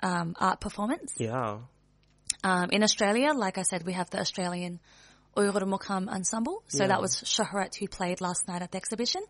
um, 0.03 0.35
art 0.39 0.59
performance. 0.59 1.13
Yeah. 1.17 1.59
Um, 2.43 2.69
in 2.71 2.83
Australia, 2.83 3.31
like 3.33 3.57
I 3.57 3.63
said, 3.63 3.85
we 3.85 3.93
have 3.93 4.09
the 4.09 4.19
Australian 4.19 4.79
Uyghur 5.37 5.63
Muqam 5.73 6.07
Ensemble. 6.09 6.63
So 6.67 6.83
Yeah. 6.83 6.87
that 6.89 7.01
was 7.01 7.11
Shohrat 7.33 7.75
who 7.79 7.87
played 7.87 8.19
last 8.21 8.47
night 8.47 8.61
at 8.61 8.71
the 8.71 8.77
exhibition. 8.77 9.21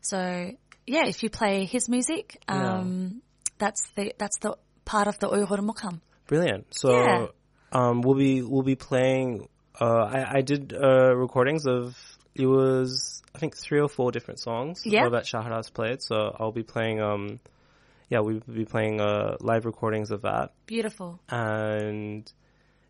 So 0.00 0.18
yeah, 0.86 1.06
if 1.06 1.22
you 1.22 1.30
play 1.30 1.64
his 1.64 1.88
music, 1.88 2.38
um, 2.48 3.22
that's 3.58 3.82
the 3.96 4.12
that's 4.18 4.38
the 4.38 4.56
part 4.84 5.06
of 5.08 5.18
the 5.18 5.28
Uyghur 5.28 5.60
Muqam. 5.70 6.00
Brilliant. 6.26 6.66
So, 6.74 6.90
Yeah. 6.90 7.26
um, 7.72 8.00
we'll 8.02 8.16
be 8.26 8.42
we'll 8.42 8.62
be 8.62 8.76
playing. 8.76 9.48
Uh, 9.80 9.84
I, 10.04 10.38
I 10.38 10.40
did 10.42 10.72
uh, 10.72 11.14
recordings 11.16 11.66
of 11.66 11.96
it 12.34 12.46
was 12.46 13.22
I 13.34 13.38
think 13.38 13.56
three 13.56 13.80
or 13.80 13.88
four 13.88 14.12
different 14.12 14.40
songs 14.40 14.82
Yeah. 14.84 15.08
that 15.08 15.24
Shohrat 15.24 15.72
played. 15.72 16.02
So 16.02 16.36
I'll 16.38 16.52
be 16.52 16.62
playing. 16.62 17.00
Um, 17.00 17.40
yeah, 18.08 18.20
we'll 18.20 18.40
be 18.40 18.64
playing 18.64 19.00
uh, 19.00 19.36
live 19.40 19.64
recordings 19.64 20.10
of 20.10 20.22
that, 20.22 20.52
Beautiful, 20.66 21.18
and 21.28 22.30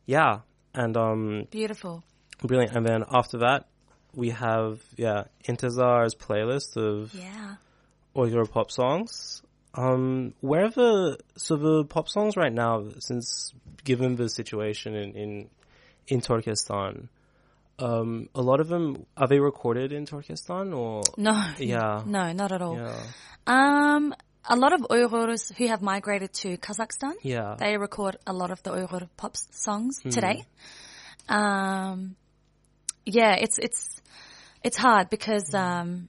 yeah, 0.06 0.40
and 0.74 0.96
um, 0.96 1.46
beautiful. 1.50 2.02
brilliant. 2.42 2.76
And 2.76 2.84
then 2.84 3.04
after 3.10 3.38
that, 3.38 3.66
we 4.12 4.30
have 4.30 4.80
yeah 4.96 5.24
Intezar's 5.48 6.14
playlist 6.14 6.76
of 6.76 7.14
Yeah. 7.14 7.56
Uyghur 8.14 8.50
pop 8.50 8.70
songs. 8.70 9.42
Um, 9.76 10.34
wherever, 10.40 11.16
so 11.36 11.56
the 11.56 11.84
pop 11.84 12.08
songs 12.08 12.36
right 12.36 12.52
now, 12.52 12.84
since 13.00 13.52
given 13.82 14.14
the 14.16 14.28
situation 14.28 14.94
in, 14.94 15.12
in, 15.16 15.50
in 16.08 16.20
Turkestan, 16.20 17.08
um, 17.78 18.28
a 18.34 18.42
lot 18.42 18.60
of 18.60 18.68
them, 18.68 19.04
are 19.16 19.26
they 19.26 19.40
recorded 19.40 19.92
in 19.92 20.06
Turkestan 20.06 20.72
or? 20.72 21.02
No, 21.16 21.32
Yeah. 21.58 22.02
no, 22.06 22.32
not 22.32 22.52
at 22.52 22.62
all. 22.62 22.76
Yeah. 22.76 23.02
Um, 23.46 24.14
a 24.44 24.56
lot 24.56 24.72
of 24.72 24.80
Uyghurs 24.82 25.52
who 25.54 25.66
have 25.68 25.82
migrated 25.82 26.32
to 26.34 26.56
Kazakhstan, 26.58 27.14
Yeah. 27.22 27.56
they 27.58 27.76
record 27.76 28.16
a 28.26 28.32
lot 28.32 28.50
of 28.50 28.62
the 28.62 28.70
Uyghur 28.70 29.08
pop 29.16 29.36
songs 29.36 30.00
today. 30.00 30.44
Um, 31.28 32.16
yeah, 33.06 33.34
it's 33.34 33.58
it's 33.58 34.00
it's 34.62 34.76
hard 34.76 35.08
because 35.10 35.54
um, 35.54 36.08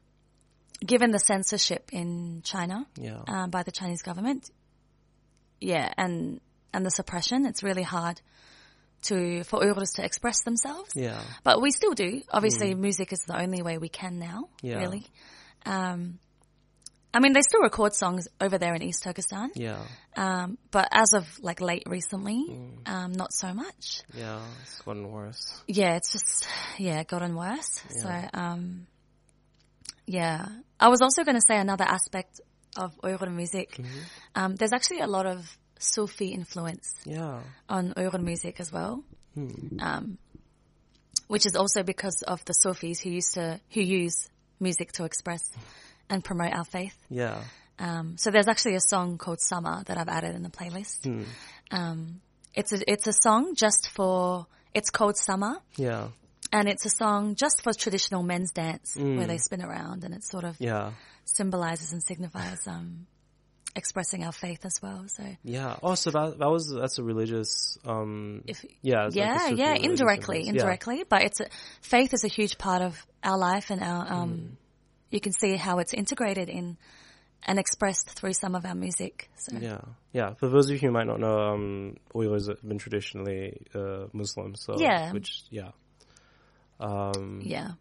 given 0.86 1.12
the 1.12 1.19
censorship 1.19 1.89
in 1.93 2.41
China 2.43 2.86
yeah. 2.97 3.21
um, 3.27 3.49
by 3.49 3.63
the 3.63 3.71
Chinese 3.71 4.01
government, 4.01 4.49
yeah, 5.60 5.91
and 5.97 6.41
and 6.73 6.86
the 6.86 6.91
suppression, 6.91 7.45
it's 7.45 7.63
really 7.63 7.84
hard 7.84 8.21
to 9.03 9.43
for 9.43 9.60
Uyghurs 9.60 9.95
to 9.95 10.03
express 10.05 10.41
themselves. 10.43 10.91
yeah. 10.95 11.19
But 11.43 11.62
we 11.62 11.71
still 11.71 11.93
do. 11.93 12.21
Obviously, 12.31 12.73
music 12.75 13.13
is 13.13 13.19
the 13.27 13.39
only 13.39 13.62
way 13.62 13.77
we 13.77 13.89
can 13.89 14.19
now. 14.19 14.49
Yeah. 14.62 14.79
Really. 14.79 15.05
Um, 15.65 16.19
I 17.13 17.19
mean, 17.21 17.31
they 17.31 17.41
still 17.41 17.62
record 17.62 17.93
songs 17.93 18.27
over 18.41 18.58
there 18.58 18.73
in 18.73 18.81
East 18.81 19.03
Turkestan, 19.03 19.49
Yeah. 19.55 19.79
um, 20.17 20.58
but 20.69 20.89
as 20.91 21.13
of 21.13 21.25
like 21.41 21.62
late 21.62 21.84
recently, 21.88 22.45
Mm. 22.49 22.89
um, 22.89 23.12
not 23.13 23.31
so 23.31 23.53
much. 23.53 24.01
Yeah. 24.13 24.41
It's 24.63 24.81
gotten 24.81 25.10
worse. 25.10 25.63
Yeah, 25.65 25.95
it's 25.95 26.12
just 26.12 26.45
yeah, 26.77 27.03
gotten 27.03 27.36
worse. 27.36 27.81
So 28.01 28.10
um, 28.34 28.88
yeah, 30.05 30.45
I 30.79 30.89
was 30.89 31.01
also 31.01 31.23
going 31.23 31.36
to 31.36 31.41
say 31.47 31.58
another 31.58 31.86
aspect 31.86 32.41
of 32.75 32.91
Uyghur 33.01 33.34
music. 33.34 33.71
Mm-hmm. 33.77 33.99
Um, 34.36 34.55
there's 34.55 34.73
actually 34.73 34.99
a 34.99 35.08
lot 35.08 35.25
of 35.25 35.58
Sufi 35.79 36.29
influence 36.29 36.93
Yeah. 37.05 37.41
on 37.69 37.93
Uyghur 37.93 38.21
music 38.21 38.59
as 38.59 38.71
well. 38.71 39.03
Hmm. 39.33 39.79
Um, 39.79 40.17
which 41.27 41.45
is 41.45 41.55
also 41.55 41.83
because 41.83 42.21
of 42.27 42.43
the 42.45 42.53
Sufis 42.53 42.99
who 42.99 43.09
used 43.09 43.33
to, 43.33 43.59
who 43.71 43.81
use 43.81 44.29
music 44.59 44.91
to 44.93 45.03
express 45.05 45.41
and 46.09 46.23
promote 46.23 46.53
our 46.53 46.63
faith. 46.65 46.95
Yeah. 47.09 47.41
Um, 47.79 48.17
so 48.17 48.31
there's 48.31 48.47
actually 48.47 48.75
a 48.75 48.79
song 48.79 49.17
called 49.17 49.41
Sama 49.41 49.83
that 49.88 49.97
I've 49.97 50.07
added 50.07 50.35
in 50.35 50.43
the 50.43 50.49
playlist. 50.49 51.03
Hmm. 51.03 51.23
Um, 51.71 52.21
it's 52.53 52.71
a, 52.71 52.89
it's 52.89 53.07
a 53.07 53.13
song 53.13 53.55
just 53.55 53.89
for, 53.89 54.45
it's 54.73 54.89
called 54.91 55.17
Sama 55.17 55.61
Yeah. 55.75 56.09
and 56.53 56.69
it's 56.69 56.85
a 56.85 56.89
song 56.89 57.35
just 57.35 57.63
for 57.63 57.73
traditional 57.73 58.23
men's 58.23 58.51
dance 58.51 58.95
where 58.95 59.27
they 59.27 59.38
spin 59.38 59.61
around 59.61 60.03
and 60.05 60.13
it 60.13 60.23
sort 60.23 60.45
of 60.45 60.55
Yeah. 60.59 60.91
symbolizes 61.25 61.91
and 61.91 62.01
signifies, 62.03 62.65
um, 62.67 63.07
expressing 63.75 64.23
our 64.23 64.31
faith 64.31 64.65
as 64.65 64.81
well. 64.81 65.05
So 65.07 65.23
Yeah. 65.43 65.75
Oh, 65.83 65.95
so 65.95 66.11
that, 66.11 66.39
that 66.39 66.49
was, 66.49 66.69
that's 66.73 66.97
a 66.97 67.03
religious, 67.03 67.77
um, 67.85 68.43
if, 68.47 68.63
yeah. 68.81 69.07
it's 69.07 69.15
like 69.15 69.25
yeah, 69.27 69.49
yeah, 69.49 69.73
indirectly. 69.75 70.43
Yeah. 70.43 70.51
indirectly. 70.51 71.03
But 71.07 71.23
it's 71.23 71.39
a, 71.41 71.47
faith 71.81 72.13
is 72.13 72.23
a 72.23 72.29
huge 72.29 72.57
part 72.57 72.81
of 72.81 73.05
our 73.23 73.38
life, 73.38 73.71
and 73.71 73.81
our 73.83 74.07
um, 74.11 74.29
Mm. 74.31 74.49
you 75.11 75.19
can 75.19 75.33
see 75.33 75.55
how 75.57 75.79
it's 75.79 75.93
integrated 75.93 76.49
in 76.49 76.77
and 77.47 77.59
expressed 77.59 78.09
through 78.11 78.33
some 78.33 78.55
of 78.55 78.65
our 78.65 78.75
music. 78.75 79.29
So 79.38 79.57
Yeah, 79.57 79.81
yeah. 80.13 80.33
For 80.35 80.47
those 80.49 80.67
of 80.69 80.73
you 80.73 80.79
who 80.88 80.91
might 80.91 81.05
not 81.07 81.19
know, 81.19 81.38
um, 81.38 81.97
Uyghurs 82.13 82.47
have 82.47 82.61
been 82.67 82.77
traditionally 82.79 83.67
uh, 83.75 84.07
Muslim, 84.13 84.55
so 84.55 84.79
Yeah. 84.79 85.11
which 85.11 85.43
yeah, 85.51 85.71
um, 86.79 87.41
yeah. 87.43 87.71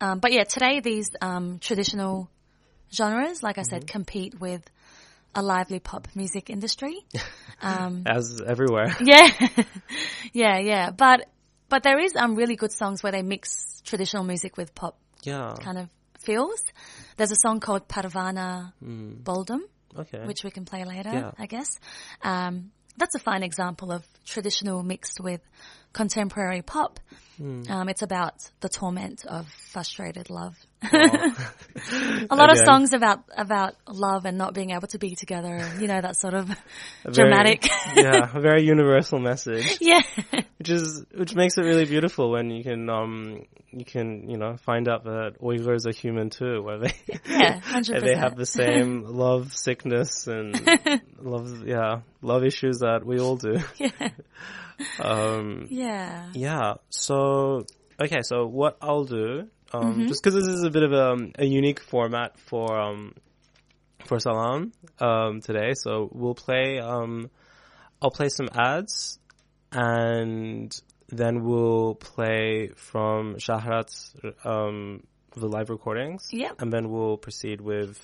Um, 0.00 0.18
but 0.18 0.32
yeah, 0.32 0.44
today 0.44 0.80
these 0.80 1.10
um, 1.20 1.58
traditional 1.60 2.28
genres, 2.92 3.42
like 3.42 3.58
I 3.58 3.62
Mm-hmm. 3.62 3.70
said, 3.70 3.86
compete 3.86 4.40
with 4.40 4.62
a 5.34 5.42
lively 5.42 5.80
pop 5.80 6.08
music 6.14 6.50
industry. 6.50 6.98
Um, 7.62 8.02
as 8.04 8.42
everywhere. 8.42 8.94
yeah, 9.00 9.28
yeah, 10.34 10.58
yeah. 10.58 10.90
But 10.90 11.30
but 11.70 11.82
there 11.82 11.98
is 11.98 12.14
um 12.14 12.34
really 12.34 12.56
good 12.56 12.72
songs 12.72 13.02
where 13.02 13.12
they 13.12 13.22
mix 13.22 13.80
traditional 13.84 14.24
music 14.24 14.56
with 14.58 14.74
pop 14.74 14.98
yeah. 15.22 15.54
kind 15.60 15.78
of 15.78 15.88
feels. 16.18 16.60
There's 17.16 17.30
a 17.30 17.36
song 17.36 17.60
called 17.60 17.88
Parvana 17.88 18.74
Boldum, 18.82 19.60
Okay. 19.96 20.26
which 20.26 20.42
we 20.44 20.50
can 20.50 20.64
play 20.66 20.84
later, 20.84 21.10
Yeah. 21.10 21.30
I 21.38 21.46
guess. 21.46 21.78
Um, 22.22 22.72
that's 22.98 23.14
a 23.14 23.18
fine 23.18 23.42
example 23.42 23.92
of 23.92 24.04
traditional 24.26 24.82
mixed 24.82 25.20
with 25.20 25.40
contemporary 25.92 26.62
pop. 26.62 27.00
Um, 27.40 27.88
it's 27.88 28.02
about 28.02 28.34
the 28.60 28.68
torment 28.68 29.24
of 29.26 29.48
frustrated 29.72 30.28
love. 30.28 30.54
a 32.30 32.36
lot 32.36 32.50
of 32.50 32.58
songs 32.58 32.92
about 32.92 33.24
about 33.36 33.74
love 33.88 34.24
and 34.24 34.38
not 34.38 34.54
being 34.54 34.70
able 34.70 34.88
to 34.88 34.98
be 34.98 35.14
together, 35.14 35.54
and, 35.54 35.80
you 35.80 35.88
know 35.88 36.00
that 36.00 36.16
sort 36.16 36.34
of 36.34 36.46
very- 36.46 37.12
dramatic. 37.12 37.66
yeah, 37.96 38.30
a 38.32 38.40
very 38.40 38.64
universal 38.64 39.18
message, 39.18 39.78
yeah, 39.80 40.00
which 40.58 40.70
is 40.70 41.04
which 41.14 41.34
makes 41.34 41.56
it 41.58 41.62
really 41.62 41.84
beautiful 41.86 42.30
when 42.30 42.50
you 42.50 42.62
can 42.62 42.88
um 42.88 43.44
you 43.70 43.84
can 43.84 44.28
you 44.28 44.36
know 44.36 44.56
find 44.56 44.88
out 44.88 45.04
that 45.04 45.34
Uyghurs 45.40 45.86
are 45.86 45.92
human 45.92 46.30
too, 46.30 46.62
where 46.62 46.78
they 46.78 46.92
yeah, 47.26 47.60
they 48.00 48.14
have 48.14 48.36
the 48.36 48.46
same 48.46 49.04
love 49.04 49.52
sickness 49.54 50.26
and 50.26 50.54
love 51.20 51.66
yeah 51.66 52.00
love 52.22 52.44
issues 52.44 52.78
that 52.78 53.04
we 53.04 53.18
all 53.18 53.36
do. 53.36 53.58
Yeah, 53.78 54.08
Um, 54.98 55.66
yeah, 55.70 56.30
Yeah. 56.34 56.74
So 56.90 57.64
okay. 58.00 58.22
So 58.22 58.46
what 58.46 58.76
I'll 58.82 59.04
do, 59.04 59.48
um, 59.72 59.82
Mm-hmm. 59.94 60.06
just 60.08 60.22
because 60.22 60.34
this 60.34 60.46
is 60.52 60.62
a 60.62 60.70
bit 60.70 60.82
of 60.82 60.92
a, 60.92 61.16
a 61.38 61.44
unique 61.44 61.80
format 61.80 62.38
for 62.38 62.78
um, 62.78 63.14
for 64.06 64.18
Salaam 64.20 64.72
um, 65.00 65.40
today, 65.40 65.72
so 65.74 66.08
we'll 66.12 66.34
play. 66.34 66.78
Um, 66.78 67.30
I'll 68.02 68.10
play 68.10 68.28
some 68.28 68.48
ads, 68.54 69.18
and 69.72 70.74
then 71.08 71.44
we'll 71.44 71.94
play 71.94 72.70
from 72.76 73.36
Shohrat's 73.36 74.14
um, 74.44 75.04
the 75.36 75.48
live 75.48 75.70
recordings. 75.70 76.28
Yep. 76.32 76.60
And 76.60 76.72
then 76.72 76.90
we'll 76.90 77.16
proceed 77.16 77.60
with 77.60 77.98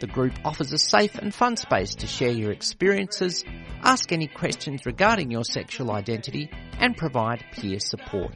The 0.00 0.06
group 0.06 0.34
offers 0.44 0.70
a 0.74 0.78
safe 0.78 1.14
and 1.14 1.34
fun 1.34 1.56
space 1.56 1.94
to 1.94 2.06
share 2.06 2.30
your 2.30 2.52
experiences, 2.52 3.42
ask 3.80 4.12
any 4.12 4.26
questions 4.26 4.84
regarding 4.84 5.30
your 5.30 5.44
sexual 5.44 5.92
identity, 5.92 6.50
and 6.78 6.94
provide 6.94 7.42
peer 7.52 7.80
support. 7.80 8.34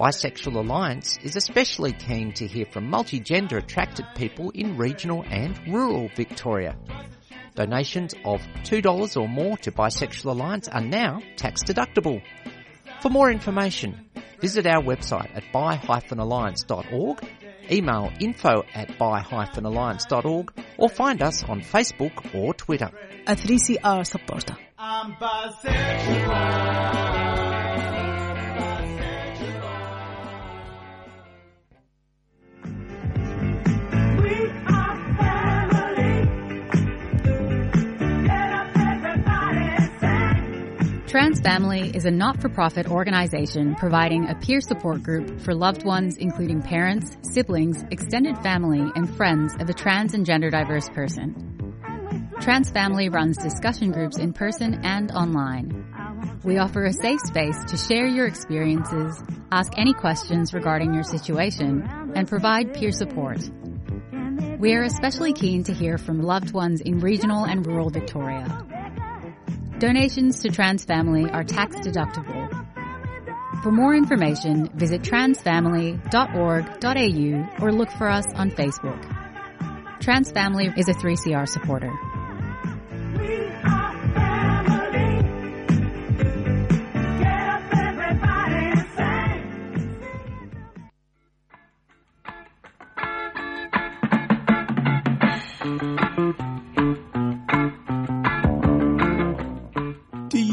Bisexual 0.00 0.56
Alliance 0.56 1.16
is 1.22 1.36
especially 1.36 1.92
keen 1.92 2.32
to 2.32 2.48
hear 2.48 2.66
from 2.66 2.90
multigender 2.90 3.58
attracted 3.58 4.06
people 4.16 4.50
in 4.50 4.76
regional 4.76 5.24
and 5.30 5.56
rural 5.68 6.10
Victoria. 6.16 6.76
Donations 7.54 8.14
of 8.24 8.40
$2 8.64 9.16
or 9.16 9.28
more 9.28 9.56
to 9.58 9.70
Bisexual 9.70 10.32
Alliance 10.32 10.66
are 10.66 10.80
now 10.80 11.20
tax 11.36 11.62
deductible. 11.62 12.20
For 13.00 13.10
more 13.10 13.30
information, 13.30 14.09
visit 14.40 14.66
our 14.66 14.82
website 14.82 15.30
at 15.34 15.44
bi-alliance.org, 15.52 17.28
email 17.70 18.12
info 18.20 18.64
at 18.74 18.98
bi-alliance.org, 18.98 20.52
or 20.78 20.88
find 20.88 21.22
us 21.22 21.44
on 21.44 21.60
Facebook 21.60 22.34
or 22.34 22.54
Twitter. 22.54 22.90
A 23.26 23.36
3CR 23.36 24.06
supporter. 24.06 24.56
Trans 41.10 41.40
Family 41.40 41.90
is 41.92 42.04
a 42.04 42.10
not-for-profit 42.12 42.88
organization 42.88 43.74
providing 43.74 44.28
a 44.28 44.36
peer 44.36 44.60
support 44.60 45.02
group 45.02 45.40
for 45.40 45.56
loved 45.56 45.84
ones 45.84 46.16
including 46.16 46.62
parents, 46.62 47.16
siblings, 47.22 47.82
extended 47.90 48.38
family, 48.44 48.92
and 48.94 49.12
friends 49.16 49.56
of 49.58 49.68
a 49.68 49.72
trans 49.72 50.14
and 50.14 50.24
gender 50.24 50.50
diverse 50.50 50.88
person. 50.90 51.74
Trans 52.40 52.70
Family 52.70 53.08
runs 53.08 53.36
discussion 53.38 53.90
groups 53.90 54.18
in 54.18 54.32
person 54.32 54.82
and 54.84 55.10
online. 55.10 55.84
We 56.44 56.58
offer 56.58 56.84
a 56.84 56.92
safe 56.92 57.18
space 57.26 57.58
to 57.64 57.76
share 57.76 58.06
your 58.06 58.28
experiences, 58.28 59.20
ask 59.50 59.72
any 59.76 59.94
questions 59.94 60.54
regarding 60.54 60.94
your 60.94 61.02
situation, 61.02 62.12
and 62.14 62.28
provide 62.28 62.72
peer 62.72 62.92
support. 62.92 63.40
We 64.60 64.74
are 64.74 64.84
especially 64.84 65.32
keen 65.32 65.64
to 65.64 65.74
hear 65.74 65.98
from 65.98 66.22
loved 66.22 66.52
ones 66.52 66.80
in 66.80 67.00
regional 67.00 67.46
and 67.46 67.66
rural 67.66 67.90
Victoria. 67.90 68.79
Donations 69.80 70.40
to 70.40 70.50
Trans 70.50 70.84
Family 70.84 71.30
are 71.30 71.42
tax 71.42 71.74
deductible. 71.76 72.50
For 73.62 73.72
more 73.72 73.94
information, 73.94 74.68
visit 74.74 75.00
transfamily.org.au 75.00 77.64
or 77.64 77.72
look 77.72 77.90
for 77.92 78.10
us 78.10 78.26
on 78.34 78.50
Facebook. 78.50 79.00
Trans 80.00 80.30
Family 80.32 80.70
is 80.76 80.90
a 80.90 80.92
3CR 80.92 81.48
supporter. 81.48 81.90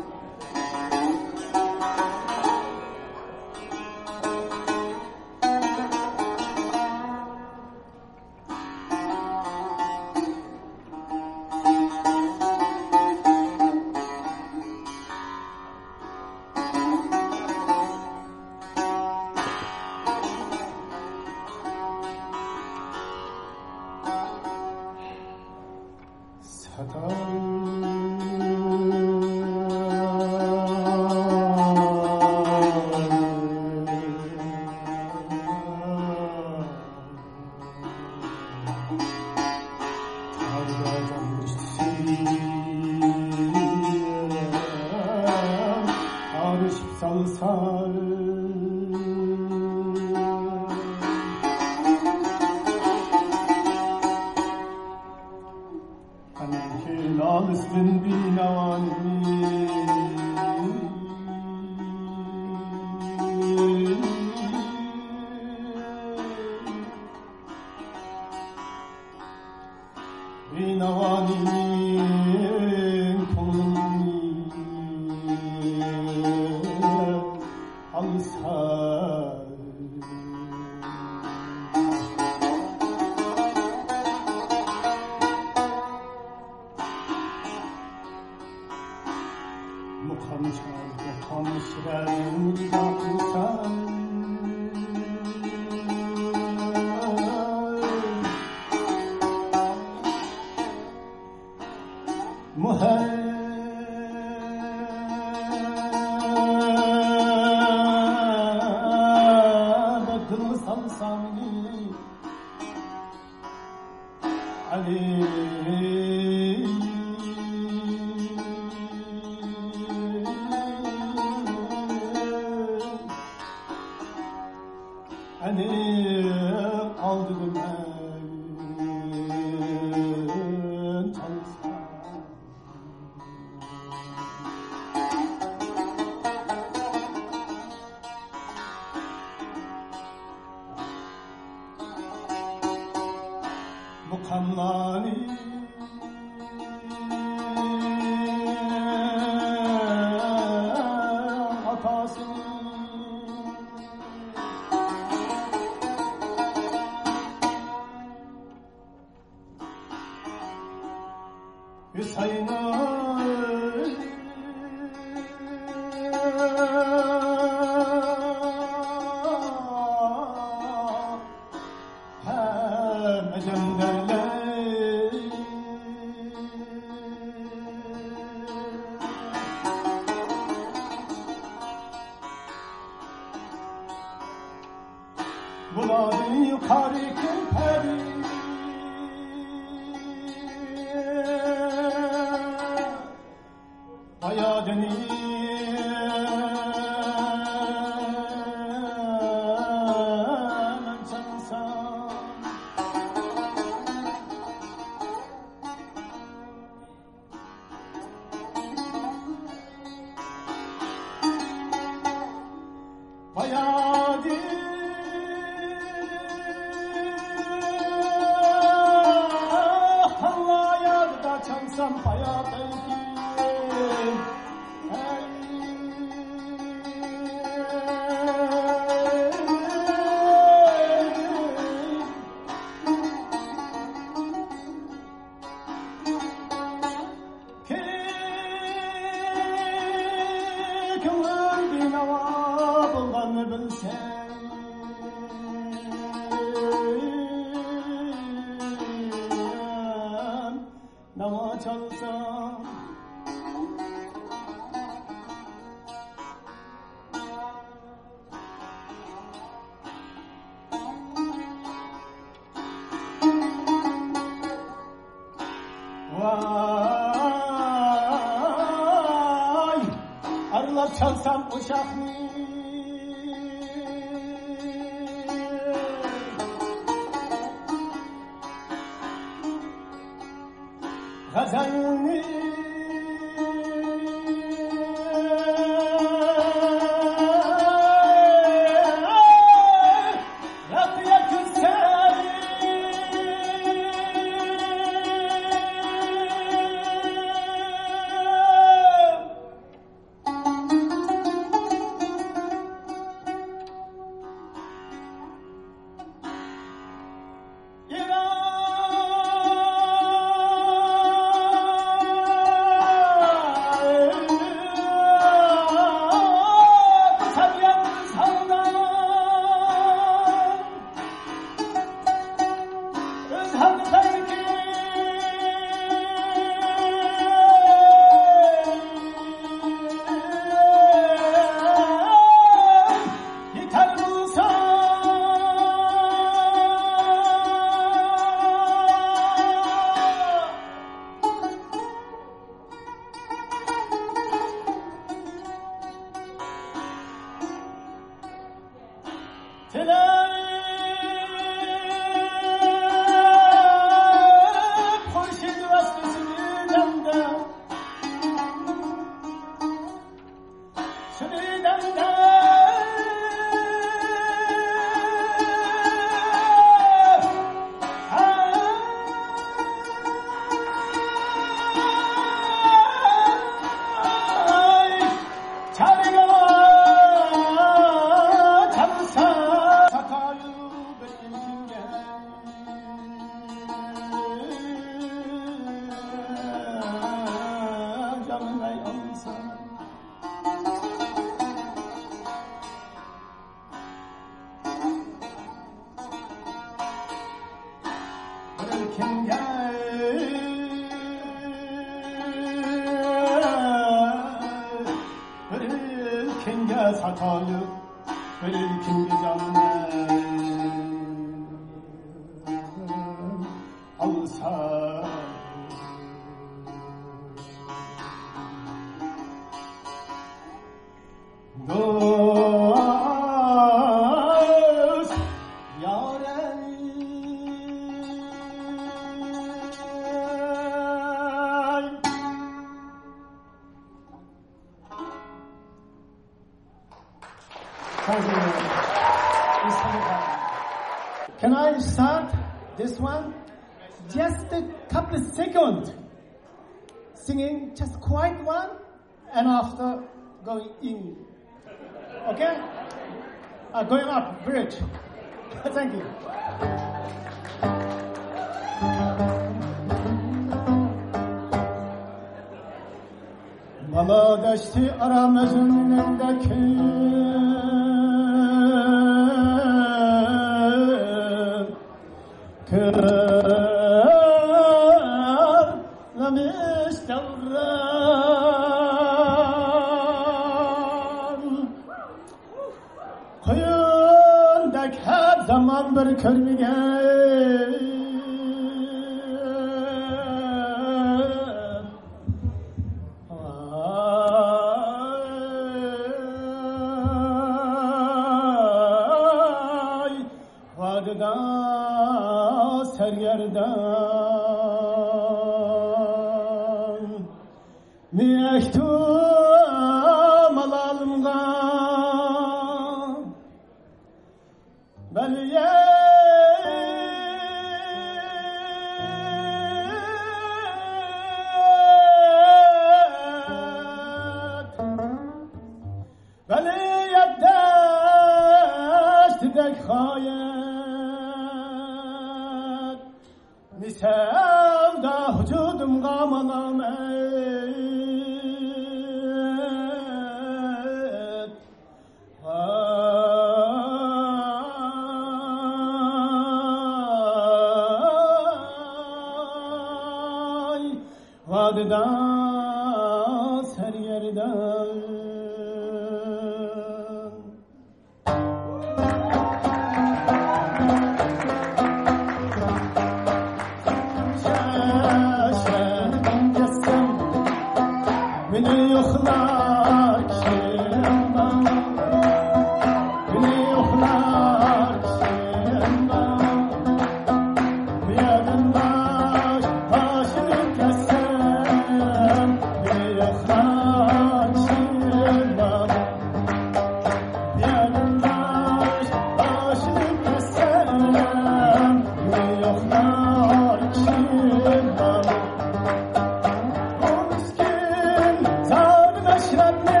love. 599.71 600.00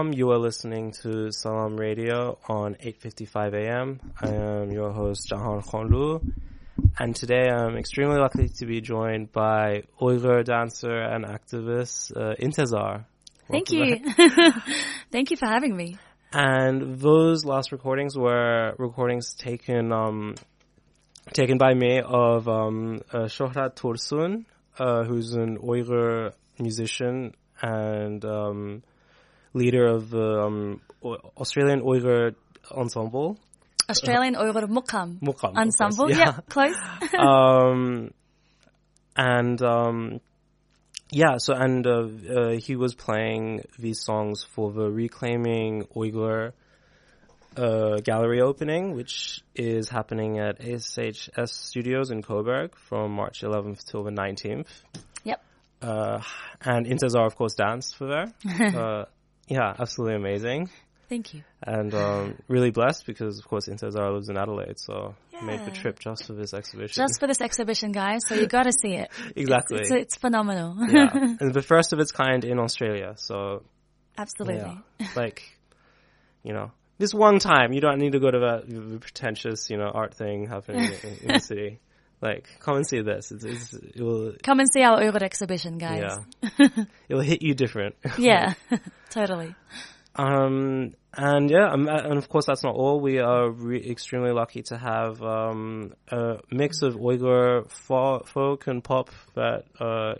Salaam, 0.00 0.14
you 0.14 0.30
are 0.30 0.38
listening 0.38 0.92
to 0.92 1.30
Salaam 1.30 1.76
Radio 1.76 2.38
on 2.48 2.74
8.55 2.76 3.54
AM. 3.54 4.00
I 4.18 4.28
am 4.28 4.72
your 4.72 4.92
host, 4.92 5.28
Jahan 5.28 5.60
Khonlu, 5.60 6.22
And 6.98 7.14
today 7.14 7.50
I'm 7.50 7.76
extremely 7.76 8.16
lucky 8.16 8.48
to 8.48 8.64
be 8.64 8.80
joined 8.80 9.30
by 9.30 9.82
Uyghur 10.00 10.42
dancer 10.42 11.02
and 11.02 11.26
activist 11.26 12.16
uh, 12.16 12.34
Intezar. 12.40 13.04
Thank 13.50 13.72
you. 13.72 13.98
Thank 15.12 15.32
you 15.32 15.36
for 15.36 15.46
having 15.46 15.76
me. 15.76 15.98
And 16.32 16.98
those 16.98 17.44
last 17.44 17.70
recordings 17.70 18.16
were 18.16 18.74
recordings 18.78 19.34
taken 19.34 19.92
um, 19.92 20.34
taken 21.34 21.58
by 21.58 21.74
me 21.74 22.00
of 22.00 22.48
um, 22.48 23.02
uh, 23.12 23.24
Shohrat 23.24 23.74
Tursun, 23.76 24.46
uh, 24.78 25.04
who's 25.04 25.34
an 25.34 25.58
Uyghur 25.58 26.32
musician 26.58 27.34
and 27.60 28.24
um, 28.24 28.82
leader 29.52 29.86
of 29.86 30.10
the 30.10 30.40
um, 30.40 30.80
Australian 31.02 31.82
Uyghur 31.82 32.34
Ensemble. 32.70 33.38
Australian 33.88 34.34
Uyghur 34.34 34.68
Muqam 34.68 35.20
Muqam, 35.20 35.56
Ensemble. 35.56 36.06
course, 36.06 36.18
Yeah, 36.18 36.34
yeah. 36.36 36.40
close. 36.48 36.76
um, 37.18 38.10
and 39.16 39.60
um, 39.62 40.20
yeah, 41.10 41.38
so 41.38 41.54
and 41.54 41.86
uh, 41.86 41.90
uh, 41.90 42.50
he 42.56 42.76
was 42.76 42.94
playing 42.94 43.64
these 43.78 44.00
songs 44.00 44.44
for 44.44 44.72
the 44.72 44.88
Reclaiming 44.88 45.84
Uyghur 45.96 46.52
uh, 47.56 47.96
gallery 47.96 48.40
opening, 48.40 48.94
which 48.94 49.42
is 49.54 49.88
happening 49.88 50.38
at 50.38 50.60
SHS 50.60 51.48
Studios 51.48 52.10
in 52.10 52.22
Coburg 52.22 52.76
from 52.76 53.12
March 53.12 53.42
11th 53.42 53.84
till 53.90 54.04
the 54.04 54.12
19th. 54.12 54.68
yep. 55.24 55.42
Uh, 55.82 56.20
and 56.60 56.86
Intezar, 56.86 57.26
of 57.26 57.34
course, 57.34 57.54
danced 57.54 57.96
for 57.96 58.06
there. 58.06 58.32
uh, 58.76 59.04
yeah, 59.50 59.74
absolutely 59.78 60.16
amazing. 60.16 60.70
Thank 61.08 61.34
you. 61.34 61.42
And 61.60 61.92
um, 61.92 62.38
really 62.46 62.70
blessed 62.70 63.04
because, 63.04 63.40
of 63.40 63.44
course, 63.44 63.66
Intezar 63.66 64.14
lives 64.14 64.28
in 64.28 64.38
Adelaide, 64.38 64.78
so 64.78 65.16
made 65.42 65.64
the 65.64 65.72
trip 65.72 65.98
just 65.98 66.26
for 66.26 66.34
this 66.34 66.54
exhibition. 66.54 67.02
Just 67.02 67.18
for 67.18 67.26
this 67.26 67.40
exhibition, 67.40 67.90
guys. 67.90 68.20
So 68.28 68.36
you 68.36 68.46
got 68.46 68.62
to 68.62 68.72
see 68.72 68.94
it. 68.94 69.10
exactly. 69.36 69.80
It's, 69.80 69.90
it's 69.90 70.16
phenomenal. 70.16 70.76
yeah, 70.88 71.10
and 71.12 71.52
the 71.52 71.62
first 71.62 71.92
of 71.92 71.98
its 71.98 72.12
kind 72.12 72.44
in 72.44 72.60
Australia. 72.60 73.14
So 73.16 73.64
Absolutely. 74.16 74.78
yeah, 75.00 75.08
like 75.16 75.42
you 76.44 76.52
know, 76.52 76.70
this 76.98 77.12
one 77.12 77.40
time 77.40 77.72
you 77.72 77.80
don't 77.80 77.98
need 77.98 78.12
to 78.12 78.20
go 78.20 78.30
to 78.30 78.38
that 78.38 78.68
the 78.68 78.98
pretentious 79.00 79.68
you 79.68 79.78
know 79.78 79.90
art 79.92 80.14
thing 80.14 80.46
happening 80.46 80.92
in, 81.02 81.16
in 81.22 81.28
the 81.34 81.40
city. 81.40 81.80
Like, 82.22 82.48
come 82.60 82.76
and 82.76 82.86
see 82.86 83.00
this. 83.00 83.32
It's, 83.32 83.44
it's, 83.44 83.72
it 83.72 84.00
will, 84.00 84.34
Come 84.42 84.60
and 84.60 84.68
see 84.70 84.82
our 84.82 85.00
Uyghur 85.00 85.22
exhibition, 85.22 85.78
guys. 85.78 86.18
yeah, 86.42 86.68
it 87.08 87.14
will 87.14 87.20
hit 87.22 87.40
you 87.42 87.54
different. 87.54 87.94
Yeah, 88.18 88.52
totally. 89.10 89.54
Um, 90.16 90.94
and 91.14 91.50
yeah, 91.50 91.70
um, 91.72 91.88
and 91.88 92.18
of 92.18 92.28
course 92.28 92.44
that's 92.46 92.62
not 92.62 92.74
all. 92.74 93.00
We 93.00 93.20
are 93.20 93.50
re- 93.50 93.82
extremely 93.90 94.32
lucky 94.32 94.62
to 94.64 94.76
have 94.76 95.22
um, 95.22 95.94
a 96.08 96.38
mix 96.50 96.82
of 96.82 96.94
Uyghur 96.94 97.70
fo- 97.70 98.24
folk 98.26 98.66
and 98.66 98.84
pop 98.84 99.10
that 99.34 99.64
uh, 99.80 100.14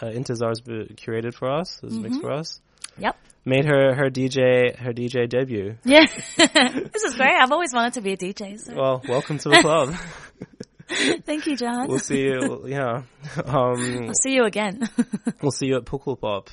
uh, 0.00 0.10
Intezar's 0.10 0.60
be- 0.60 0.94
curated 0.96 1.34
for 1.34 1.50
us, 1.50 1.80
is 1.82 1.94
mixed 1.98 2.20
for 2.20 2.30
us. 2.32 2.60
Yep. 2.98 3.16
Made 3.44 3.64
her 3.64 3.94
her 3.94 4.10
DJ 4.10 4.76
her 4.76 4.92
DJ 4.92 5.28
debut. 5.28 5.76
Yeah. 5.84 6.04
this 6.36 7.04
is 7.04 7.14
great. 7.14 7.32
I've 7.40 7.52
always 7.52 7.72
wanted 7.72 7.94
to 7.94 8.00
be 8.02 8.12
a 8.12 8.16
DJ. 8.16 8.58
So. 8.60 8.74
Well, 8.74 9.02
welcome 9.08 9.38
to 9.38 9.48
the 9.48 9.60
club. 9.62 9.94
Thank 11.24 11.46
you, 11.46 11.56
John. 11.56 11.88
we'll 11.88 11.98
see 11.98 12.22
you. 12.22 12.64
Yeah, 12.66 13.02
um, 13.44 14.06
I'll 14.08 14.14
see 14.14 14.34
you 14.34 14.44
again. 14.44 14.88
we'll 15.42 15.50
see 15.52 15.66
you 15.66 15.76
at 15.76 15.84
Pukul 15.84 16.18
Pop. 16.20 16.50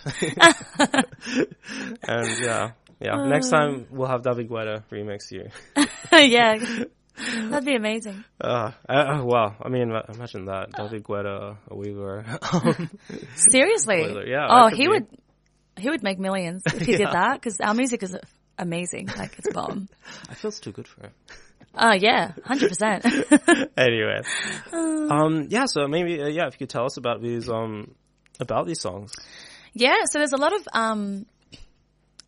and 2.03 2.29
yeah, 2.41 2.71
yeah. 2.99 3.25
Next 3.27 3.49
time 3.49 3.87
we'll 3.91 4.07
have 4.07 4.23
David 4.23 4.49
Guetta 4.49 4.83
remix 4.91 5.31
you. 5.31 5.49
yeah. 6.11 6.83
That'd 7.17 7.65
be 7.65 7.75
amazing. 7.77 8.25
Uh, 8.41 8.71
uh, 8.89 9.21
wow. 9.23 9.55
I 9.61 9.69
mean, 9.69 9.89
uh, 9.93 10.01
imagine 10.13 10.45
that. 10.45 10.71
David 10.73 11.03
Guetta, 11.03 11.55
a 11.69 11.73
Uyghur. 11.73 12.25
Um, 12.53 12.89
Seriously. 13.35 14.03
Spoiler, 14.03 14.27
yeah, 14.27 14.47
Oh, 14.49 14.67
he 14.67 14.83
be. 14.83 14.87
would, 14.89 15.07
he 15.77 15.89
would 15.89 16.03
make 16.03 16.19
millions 16.19 16.63
if 16.65 16.81
he 16.81 16.97
did 16.97 17.07
that 17.07 17.35
because 17.39 17.61
our 17.61 17.73
music 17.73 18.03
is 18.03 18.17
amazing. 18.57 19.07
Like 19.17 19.37
it's 19.37 19.53
bomb. 19.53 19.87
I 20.29 20.33
feel 20.33 20.49
it's 20.49 20.59
too 20.59 20.73
good 20.73 20.89
for 20.89 21.03
him. 21.07 21.11
Oh 21.77 21.93
yeah, 21.93 22.31
hundred 22.43 22.69
percent. 22.69 23.05
anyway, 23.77 24.21
um, 24.73 25.47
yeah. 25.49 25.65
So 25.65 25.87
maybe, 25.87 26.21
uh, 26.21 26.27
yeah, 26.27 26.47
if 26.47 26.53
you 26.55 26.59
could 26.59 26.69
tell 26.69 26.85
us 26.85 26.97
about 26.97 27.21
these, 27.21 27.49
um, 27.49 27.95
about 28.39 28.67
these 28.67 28.81
songs. 28.81 29.13
Yeah, 29.73 30.05
so 30.05 30.19
there's 30.19 30.31
a 30.31 30.37
lot 30.37 30.53
of, 30.53 30.67
um, 30.73 31.25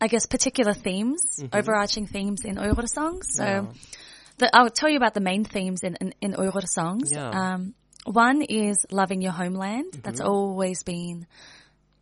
I 0.00 0.08
guess, 0.08 0.26
particular 0.26 0.74
themes, 0.74 1.42
overarching 1.52 2.06
themes 2.06 2.44
in 2.44 2.56
Uyghur 2.56 2.86
songs. 2.86 3.28
So 3.30 3.44
Yeah. 3.44 3.66
the, 4.36 4.54
I'll 4.54 4.70
tell 4.70 4.90
you 4.90 4.98
about 4.98 5.14
the 5.14 5.20
main 5.20 5.44
themes 5.44 5.82
in, 5.82 5.96
in, 5.96 6.14
in 6.20 6.66
songs. 6.66 7.10
Yeah. 7.10 7.30
Um, 7.30 7.74
one 8.04 8.42
is 8.42 8.86
loving 8.90 9.22
your 9.22 9.32
homeland. 9.32 10.00
That's 10.02 10.20
always 10.20 10.82
been 10.82 11.26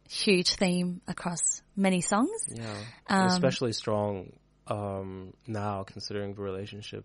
huge 0.08 0.54
theme 0.54 1.00
across 1.06 1.62
many 1.76 2.00
songs. 2.00 2.48
Yeah. 2.52 2.74
Um, 3.08 3.26
Especially 3.28 3.72
strong 3.72 4.32
um, 4.66 5.32
now, 5.46 5.84
considering 5.84 6.34
the 6.34 6.42
relationship. 6.42 7.04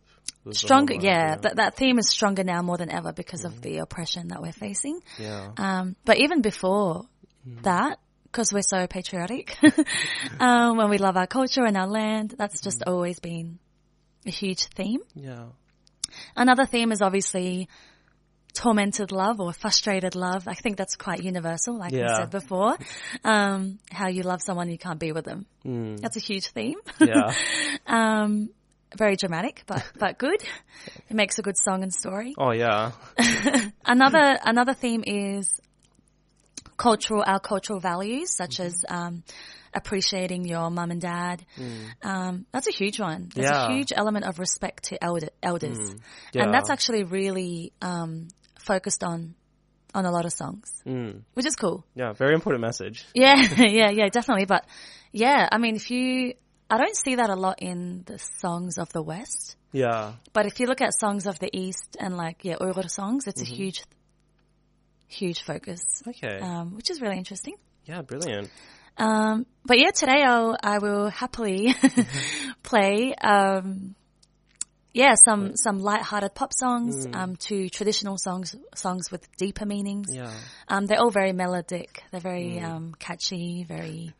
Stronger, 0.52 0.96
homeland, 0.96 1.04
yeah, 1.04 1.36
That 1.36 1.56
that 1.58 1.76
theme 1.76 2.00
is 2.00 2.10
stronger 2.10 2.44
now 2.44 2.62
more 2.64 2.78
than 2.78 2.90
ever 2.92 3.14
because 3.14 3.44
Mm-hmm. 3.44 3.56
of 3.58 3.62
the 3.62 3.78
oppression 3.78 4.30
that 4.30 4.42
we're 4.42 4.52
facing. 4.52 5.00
yeah. 5.20 5.52
Um, 5.58 5.96
but 6.06 6.18
even 6.20 6.42
before 6.42 7.04
Mm-hmm. 7.48 7.62
that, 7.64 8.00
because 8.24 8.52
we're 8.54 8.62
so 8.62 8.88
patriotic, 8.88 9.58
um, 10.40 10.78
when 10.78 10.90
we 10.90 10.98
love 10.98 11.18
our 11.18 11.28
culture 11.28 11.64
and 11.66 11.76
our 11.78 11.88
land, 11.88 12.34
that's 12.38 12.62
just 12.62 12.80
Mm-hmm. 12.82 12.90
always 12.94 13.20
been 13.20 13.60
a 14.26 14.32
huge 14.32 14.66
theme. 14.76 15.02
Yeah. 15.16 15.46
Another 16.36 16.66
theme 16.66 16.92
is 16.92 17.02
obviously 17.02 17.68
tormented 18.54 19.12
love 19.12 19.40
or 19.40 19.54
frustrated 19.54 20.14
love. 20.16 20.48
I 20.48 20.54
think 20.56 20.76
that's 20.78 20.96
quite 20.98 21.24
universal, 21.24 21.78
like 21.78 21.94
we 21.94 22.00
said 22.06 22.30
before. 22.32 22.78
Um, 23.24 23.80
how 23.92 24.10
you 24.10 24.24
love 24.24 24.42
someone 24.42 24.70
you 24.70 24.78
can't 24.78 25.00
be 25.00 25.14
with 25.14 25.24
them. 25.26 25.46
Mm. 25.66 26.02
That's 26.02 26.18
a 26.18 26.20
huge 26.20 26.48
theme. 26.50 26.76
Yeah. 27.00 27.34
um, 27.88 28.50
very 28.98 29.16
dramatic, 29.16 29.64
but 29.68 29.84
but 30.00 30.18
good. 30.18 30.42
It 31.10 31.16
makes 31.16 31.40
a 31.40 31.42
good 31.42 31.58
song 31.58 31.84
and 31.84 31.94
story. 31.94 32.34
oh, 32.38 32.52
yeah. 32.52 32.92
Another 33.86 34.38
another 34.44 34.74
theme 34.74 35.04
is 35.06 35.60
cultural 36.78 37.24
our 37.26 37.40
cultural 37.40 37.80
values, 37.80 38.30
such 38.36 38.58
Mm-hmm. 38.58 38.66
as 38.68 38.86
um, 38.90 39.24
appreciating 39.74 40.46
your 40.46 40.70
mum 40.70 40.92
and 40.92 41.00
dad. 41.02 41.46
Um, 42.04 42.46
that's 42.52 42.68
a 42.68 42.72
huge 42.72 43.00
one. 43.00 43.30
There's 43.34 43.48
Mm. 43.50 43.54
Yeah. 43.54 43.68
a 43.68 43.74
huge 43.74 43.94
element 43.96 44.26
of 44.26 44.40
respect 44.40 44.86
to 44.86 45.02
elder, 45.04 45.30
elders, 45.42 45.78
Yeah. 46.34 46.44
and 46.44 46.54
that's 46.54 46.70
actually 46.70 47.04
really 47.04 47.72
um, 47.82 48.28
focused 48.60 49.04
on 49.04 49.36
on 49.94 50.06
a 50.06 50.12
lot 50.12 50.26
of 50.26 50.32
songs, 50.34 50.72
Mm. 50.86 51.22
which 51.34 51.46
is 51.46 51.56
cool. 51.56 51.86
Yeah. 51.96 52.14
Very 52.14 52.34
important 52.34 52.62
message. 52.62 53.06
Yeah, 53.14 53.36
yeah, 53.58 53.90
yeah, 53.92 54.08
definitely. 54.10 54.46
But 54.46 54.66
yeah, 55.12 55.48
I 55.52 55.58
mean, 55.58 55.76
if 55.76 55.92
you, 55.92 56.34
I 56.72 56.78
don't 56.78 56.96
see 56.96 57.16
that 57.16 57.30
a 57.30 57.36
lot 57.36 57.62
in 57.62 58.04
the 58.06 58.18
songs 58.40 58.78
of 58.78 58.92
the 58.94 59.02
West. 59.02 59.58
Yeah. 59.74 60.14
But 60.34 60.46
if 60.46 60.60
you 60.60 60.68
look 60.68 60.82
at 60.82 60.94
songs 60.98 61.28
of 61.28 61.38
the 61.40 61.50
East 61.56 61.98
and 62.00 62.16
like, 62.18 62.46
yeah, 62.46 62.56
Uyghur 62.56 62.90
songs, 62.90 63.28
it's 63.28 63.42
Mm-hmm. 63.44 63.54
a 63.54 63.56
huge, 63.58 63.84
huge 65.08 65.42
focus, 65.44 65.82
Okay. 66.08 66.40
um, 66.40 66.76
which 66.76 66.90
is 66.90 67.02
really 67.02 67.18
interesting. 67.18 67.56
yeah. 67.86 68.02
Brilliant. 68.02 68.50
Um, 68.98 69.46
but 69.66 69.80
yeah, 69.80 69.92
today 69.92 70.22
I'll, 70.24 70.56
I 70.64 70.78
will 70.80 71.10
happily 71.10 71.74
play, 72.64 73.14
um, 73.16 73.96
yeah, 74.94 75.16
some, 75.16 75.56
some 75.56 75.80
light-hearted 75.80 76.36
pop 76.36 76.52
songs, 76.54 77.08
um, 77.14 77.38
to 77.48 77.70
traditional 77.70 78.18
songs, 78.18 78.56
songs 78.76 79.10
with 79.12 79.26
deeper 79.38 79.66
meanings. 79.66 80.12
Mm. 80.12 80.16
Yeah. 80.18 80.34
Um, 80.68 80.86
they're 80.86 81.00
all 81.00 81.12
very 81.12 81.32
melodic. 81.32 82.04
They're 82.12 82.20
very, 82.20 82.60
Mm. 82.60 82.64
um, 82.64 82.96
catchy, 83.00 83.64
very, 83.64 84.14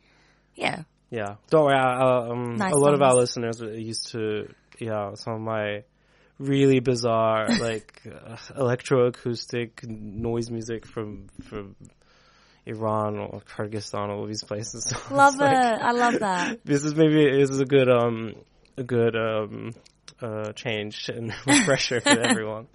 yeah. 0.54 0.84
Yeah. 1.12 1.36
Don't 1.50 1.66
worry. 1.66 1.76
I, 1.76 2.28
um, 2.30 2.56
Nice 2.56 2.72
a 2.72 2.76
lot 2.76 2.94
of 2.94 3.02
our 3.02 3.14
listeners 3.14 3.60
are 3.62 3.70
used 3.72 4.12
to, 4.12 4.48
yeah, 4.78 5.12
some 5.14 5.34
of 5.34 5.40
my 5.42 5.84
really 6.38 6.80
bizarre, 6.80 7.48
like, 7.60 8.00
uh, 8.06 8.36
electroacoustic 8.56 9.86
noise 9.86 10.50
music 10.50 10.86
from, 10.86 11.28
from 11.42 11.76
Iran 12.66 13.18
or 13.18 13.42
Kyrgyzstan, 13.42 14.08
all 14.08 14.26
these 14.26 14.42
places. 14.44 14.84
So 15.08 15.14
Love 15.14 15.34
it. 15.34 15.38
like- 15.44 15.80
I 15.82 15.92
love 15.92 16.20
that. 16.20 16.60
this 16.64 16.84
is 16.84 16.94
maybe 16.94 17.30
this 17.30 17.50
is 17.50 17.60
a 17.60 17.64
good 17.66 17.88
um 17.90 18.34
a 18.78 18.82
good 18.84 19.14
um 19.16 19.72
uh 20.20 20.52
change 20.52 21.08
and 21.08 21.34
refresher 21.46 22.00
for 22.00 22.08
everyone. 22.18 22.68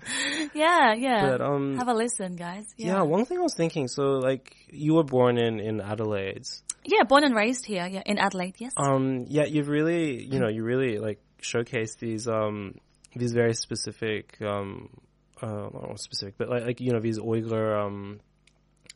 Yeah, 0.54 0.94
yeah. 0.94 1.30
But 1.32 1.42
um 1.42 1.78
Have 1.78 1.88
a 1.88 1.94
listen, 1.94 2.36
guys. 2.36 2.66
yeah. 2.78 2.88
Yeah. 2.98 3.02
one 3.04 3.26
thing 3.26 3.40
I 3.40 3.42
was 3.42 3.56
thinking, 3.56 3.88
so 3.88 4.20
like 4.20 4.56
you 4.70 4.94
were 4.96 5.04
born 5.04 5.38
in 5.38 5.60
in 5.60 5.82
Adelaide. 5.82 6.46
Yeah, 6.90 7.04
born 7.04 7.24
and 7.26 7.36
raised 7.36 7.66
here, 7.66 7.86
yeah, 7.86 8.02
in 8.06 8.18
Adelaide, 8.18 8.56
yes. 8.60 8.74
Um 8.78 9.26
yeah, 9.28 9.44
you've 9.46 9.68
really 9.68 10.24
you 10.24 10.40
know, 10.40 10.48
you 10.48 10.64
really 10.64 11.00
like 11.00 11.20
showcase 11.42 11.96
these 11.96 12.28
um 12.28 12.76
these 13.16 13.34
very 13.34 13.54
specific 13.54 14.38
um 14.42 14.90
uh 15.42 15.70
not 15.74 16.00
specific, 16.00 16.36
but 16.38 16.50
like 16.50 16.64
like 16.64 16.80
you 16.82 16.94
know, 16.94 17.00
these 17.02 17.20
Uyghur 17.20 17.86
um 17.86 18.20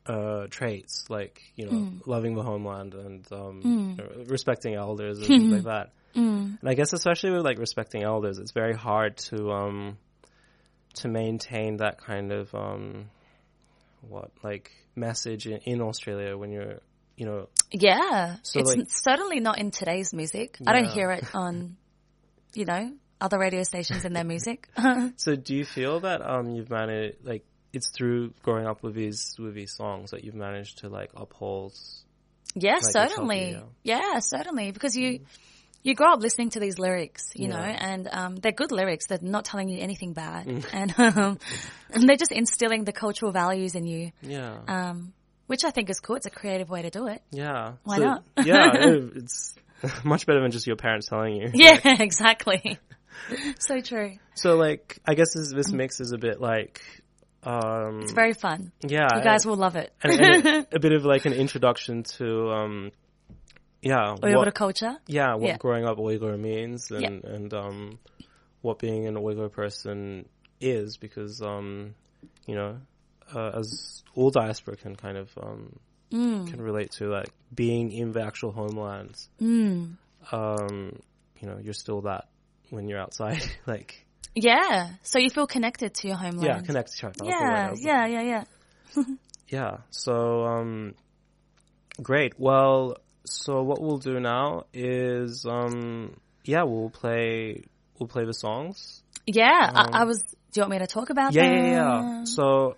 uh 0.07 0.47
traits 0.49 1.05
like, 1.09 1.41
you 1.55 1.65
know, 1.65 1.71
Mm. 1.77 2.07
loving 2.07 2.33
the 2.35 2.43
homeland 2.43 2.93
and 2.95 3.27
um 3.31 3.61
you 3.97 4.03
know, 4.03 4.23
respecting 4.27 4.73
elders 4.73 5.19
and 5.19 5.27
things 5.39 5.51
like 5.51 5.63
that. 5.65 5.91
Mm. 6.15 6.59
And 6.61 6.69
I 6.69 6.73
guess 6.73 6.93
especially 6.93 7.31
with 7.31 7.43
like 7.43 7.59
respecting 7.59 8.03
elders, 8.03 8.39
it's 8.39 8.51
very 8.53 8.73
hard 8.73 9.17
to 9.29 9.51
um 9.51 9.97
to 10.95 11.07
maintain 11.07 11.77
that 11.77 11.99
kind 11.99 12.31
of 12.31 12.53
um 12.55 13.09
what 14.01 14.31
like 14.43 14.71
message 14.95 15.45
in, 15.45 15.57
in 15.65 15.81
Australia 15.81 16.37
when 16.37 16.51
you're 16.51 16.79
you 17.21 17.27
know 17.29 17.47
Yeah. 17.71 18.37
So, 18.41 18.59
it's 18.59 18.75
like- 18.75 18.87
certainly 18.89 19.39
not 19.39 19.59
in 19.59 19.69
today's 19.69 20.11
music. 20.13 20.57
I 20.65 20.73
don't 20.73 20.89
hear 20.97 21.11
it 21.11 21.23
on, 21.35 21.77
you 22.55 22.65
know, 22.65 22.83
other 23.25 23.37
radio 23.37 23.61
stations 23.63 24.03
in 24.05 24.13
their 24.13 24.23
music. 24.33 24.67
so 25.17 25.35
do 25.35 25.55
you 25.55 25.65
feel 25.65 25.99
that 26.01 26.19
um 26.33 26.49
you've 26.55 26.71
managed 26.71 27.17
like 27.23 27.45
it's 27.73 27.89
through 27.95 28.33
growing 28.43 28.65
up 28.71 28.81
with 28.83 28.95
these 28.95 29.35
with 29.39 29.53
these 29.53 29.73
songs 29.81 30.11
that 30.11 30.23
you've 30.23 30.35
managed 30.49 30.79
to 30.79 30.89
like 30.89 31.11
uphold 31.15 31.73
yeah, 32.55 32.79
Like 32.81 32.91
certainly. 32.97 33.51
yeah. 33.51 33.99
Yeah. 33.99 34.19
certainly. 34.19 34.71
Because 34.71 34.97
you, 34.97 35.21
you 35.83 35.95
grow 35.95 36.11
up 36.13 36.19
listening 36.21 36.49
to 36.49 36.59
these 36.59 36.77
lyrics, 36.77 37.23
you 37.33 37.47
Yeah. 37.47 37.55
know, 37.55 37.63
and 37.89 38.07
um, 38.11 38.35
they're 38.35 38.51
good 38.51 38.71
lyrics. 38.73 39.05
They're 39.07 39.19
not 39.21 39.45
telling 39.45 39.69
you 39.69 39.79
anything 39.79 40.11
bad. 40.13 40.47
Mm. 40.47 40.65
And, 40.79 40.89
um, 40.99 41.39
and 41.93 42.09
they're 42.09 42.17
just 42.25 42.33
instilling 42.33 42.83
the 42.83 42.91
cultural 42.91 43.31
values 43.31 43.75
in 43.75 43.85
you, 43.85 44.11
yeah 44.21 44.57
um, 44.67 45.13
which 45.47 45.63
I 45.65 45.71
think 45.71 45.89
is 45.89 45.99
cool. 45.99 46.15
It's 46.15 46.25
a 46.25 46.29
creative 46.31 46.69
way 46.69 46.81
to 46.83 46.89
do 46.89 47.07
it. 47.07 47.21
yeah 47.31 47.73
why 47.83 47.97
So- 47.97 48.03
not? 48.03 48.23
yeah 48.43 48.71
it- 48.75 49.11
it's 49.15 49.55
much 50.03 50.25
better 50.25 50.41
than 50.41 50.51
just 50.51 50.67
your 50.67 50.75
parents 50.75 51.07
telling 51.07 51.35
you 51.35 51.49
Yeah, 51.53 51.79
exactly. 52.01 52.79
so 53.59 53.81
true. 53.81 54.17
so 54.35 54.55
like 54.55 54.99
I 55.05 55.15
guess 55.15 55.33
this, 55.33 55.51
this 55.53 55.71
mix 55.71 55.99
is 55.99 56.11
a 56.11 56.17
bit 56.17 56.39
like 56.39 56.81
um 57.43 58.01
It's 58.03 58.11
very 58.13 58.33
fun. 58.33 58.71
yeah 58.87 59.17
You 59.17 59.23
guys 59.23 59.45
will 59.45 59.55
love 59.55 59.75
it. 59.75 59.91
and, 60.03 60.13
and 60.13 60.45
a, 60.45 60.75
a 60.75 60.79
bit 60.79 60.91
of 60.93 61.03
like 61.05 61.25
an 61.25 61.33
introduction 61.33 62.03
to 62.17 62.49
um 62.51 62.91
yeah 63.81 64.15
Uyghur 64.21 64.35
what, 64.45 64.53
culture. 64.55 64.95
yeah 65.07 65.33
what 65.35 65.47
Yeah. 65.47 65.57
growing 65.57 65.85
up 65.85 65.97
Uyghur 65.97 66.39
means 66.39 66.91
and 66.91 67.01
Yeah. 67.01 67.31
and 67.33 67.53
um 67.53 67.99
what 68.61 68.77
being 68.77 69.07
an 69.07 69.15
Uyghur 69.15 69.51
person 69.51 70.27
is 70.59 70.97
because 70.97 71.41
um 71.41 71.95
you 72.45 72.53
know 72.55 72.77
uh, 73.33 73.51
as 73.59 74.03
all 74.15 74.29
diaspora 74.31 74.75
can 74.77 74.95
kind 74.95 75.17
of 75.17 75.29
um 75.41 75.79
Mm. 76.11 76.49
can 76.49 76.61
relate 76.61 76.91
to 76.91 77.07
like 77.07 77.31
being 77.55 77.93
in 77.93 78.11
the 78.11 78.21
actual 78.21 78.51
homeland 78.51 79.15
Mm. 79.39 79.95
um 80.33 80.99
you 81.39 81.47
know 81.47 81.57
you're 81.63 81.73
still 81.73 82.01
that 82.01 82.27
when 82.69 82.89
you're 82.89 82.99
outside 82.99 83.41
like 83.65 84.05
Yeah. 84.35 84.89
So 85.03 85.19
you 85.19 85.29
feel 85.29 85.47
connected 85.47 85.93
to 85.95 86.07
your 86.07 86.17
homeland. 86.17 86.43
yeah 86.43 86.59
connect 86.59 86.97
to 86.97 87.05
word 87.07 87.15
I 87.21 87.25
Yeah, 87.25 87.75
yeah, 87.79 88.05
yeah, 88.07 88.21
yeah. 88.21 89.03
Yeah. 89.51 89.77
So, 89.89 90.45
um, 90.45 90.95
great. 92.01 92.39
Well, 92.39 92.97
so 93.25 93.61
what 93.63 93.81
we'll 93.81 93.97
do 93.97 94.19
now 94.19 94.63
is, 94.73 95.45
um, 95.45 96.15
yeah, 96.45 96.63
we'll 96.63 96.89
play, 96.89 97.65
we'll 97.99 98.07
play 98.07 98.25
the 98.25 98.33
songs. 98.33 99.03
Yeah, 99.27 99.69
I, 99.75 100.01
I 100.01 100.03
was. 100.05 100.23
Do 100.23 100.59
you 100.59 100.61
want 100.61 100.71
me 100.71 100.79
to 100.79 100.87
talk 100.87 101.09
about 101.09 101.27
Um, 101.29 101.35
Yeah, 101.35 101.43
them? 101.43 101.53
yeah, 101.53 101.71
yeah. 101.71 102.23
So, 102.23 102.77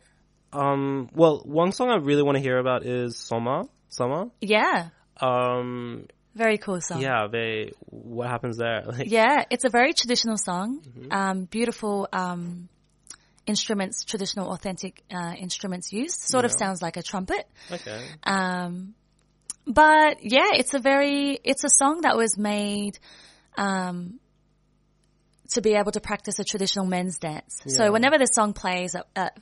um, 0.53 1.09
well, 1.13 1.41
one 1.45 1.71
song 1.71 1.89
I 1.89 1.95
really 1.97 2.23
want 2.23 2.37
to 2.37 2.41
hear 2.41 2.57
about 2.57 2.85
is 2.85 3.17
Sama. 3.17 3.67
Sama. 3.89 4.29
Yeah. 4.41 4.89
Um, 5.19 6.07
Very 6.35 6.57
cool 6.57 6.81
song. 6.81 7.01
yeah, 7.01 7.27
they, 7.31 7.71
what 7.85 8.27
happens 8.27 8.57
there? 8.57 8.83
Like, 8.87 9.09
Yeah, 9.09 9.45
it's 9.49 9.65
a 9.65 9.69
very 9.69 9.93
traditional 9.93 10.37
song. 10.37 10.81
Mm-hmm. 10.81 11.11
Um, 11.11 11.45
beautiful 11.45 12.07
um, 12.11 12.69
instruments, 13.45 14.03
traditional, 14.03 14.51
authentic 14.51 15.03
uh, 15.11 15.33
instruments 15.37 15.91
used. 15.91 16.19
Sort 16.19 16.45
of 16.45 16.51
sounds 16.51 16.81
like 16.81 16.97
a 16.97 17.03
trumpet. 17.03 17.47
okay. 17.71 18.03
Um, 18.23 18.95
but 19.65 20.17
yeah, 20.21 20.51
it's 20.53 20.73
a 20.73 20.79
very, 20.79 21.39
it's 21.43 21.63
a 21.63 21.69
song 21.69 22.01
that 22.01 22.17
was 22.17 22.37
made, 22.37 22.99
um, 23.57 24.19
to 25.51 25.61
be 25.61 25.73
able 25.73 25.91
to 25.91 25.99
practice 25.99 26.39
a 26.39 26.43
traditional 26.43 26.85
men's 26.85 27.19
dance. 27.19 27.61
Yeah. 27.65 27.77
So 27.77 27.91
whenever 27.91 28.17
this 28.17 28.31
song 28.33 28.53
plays 28.53 28.95
at, 28.95 29.05
at 29.15 29.37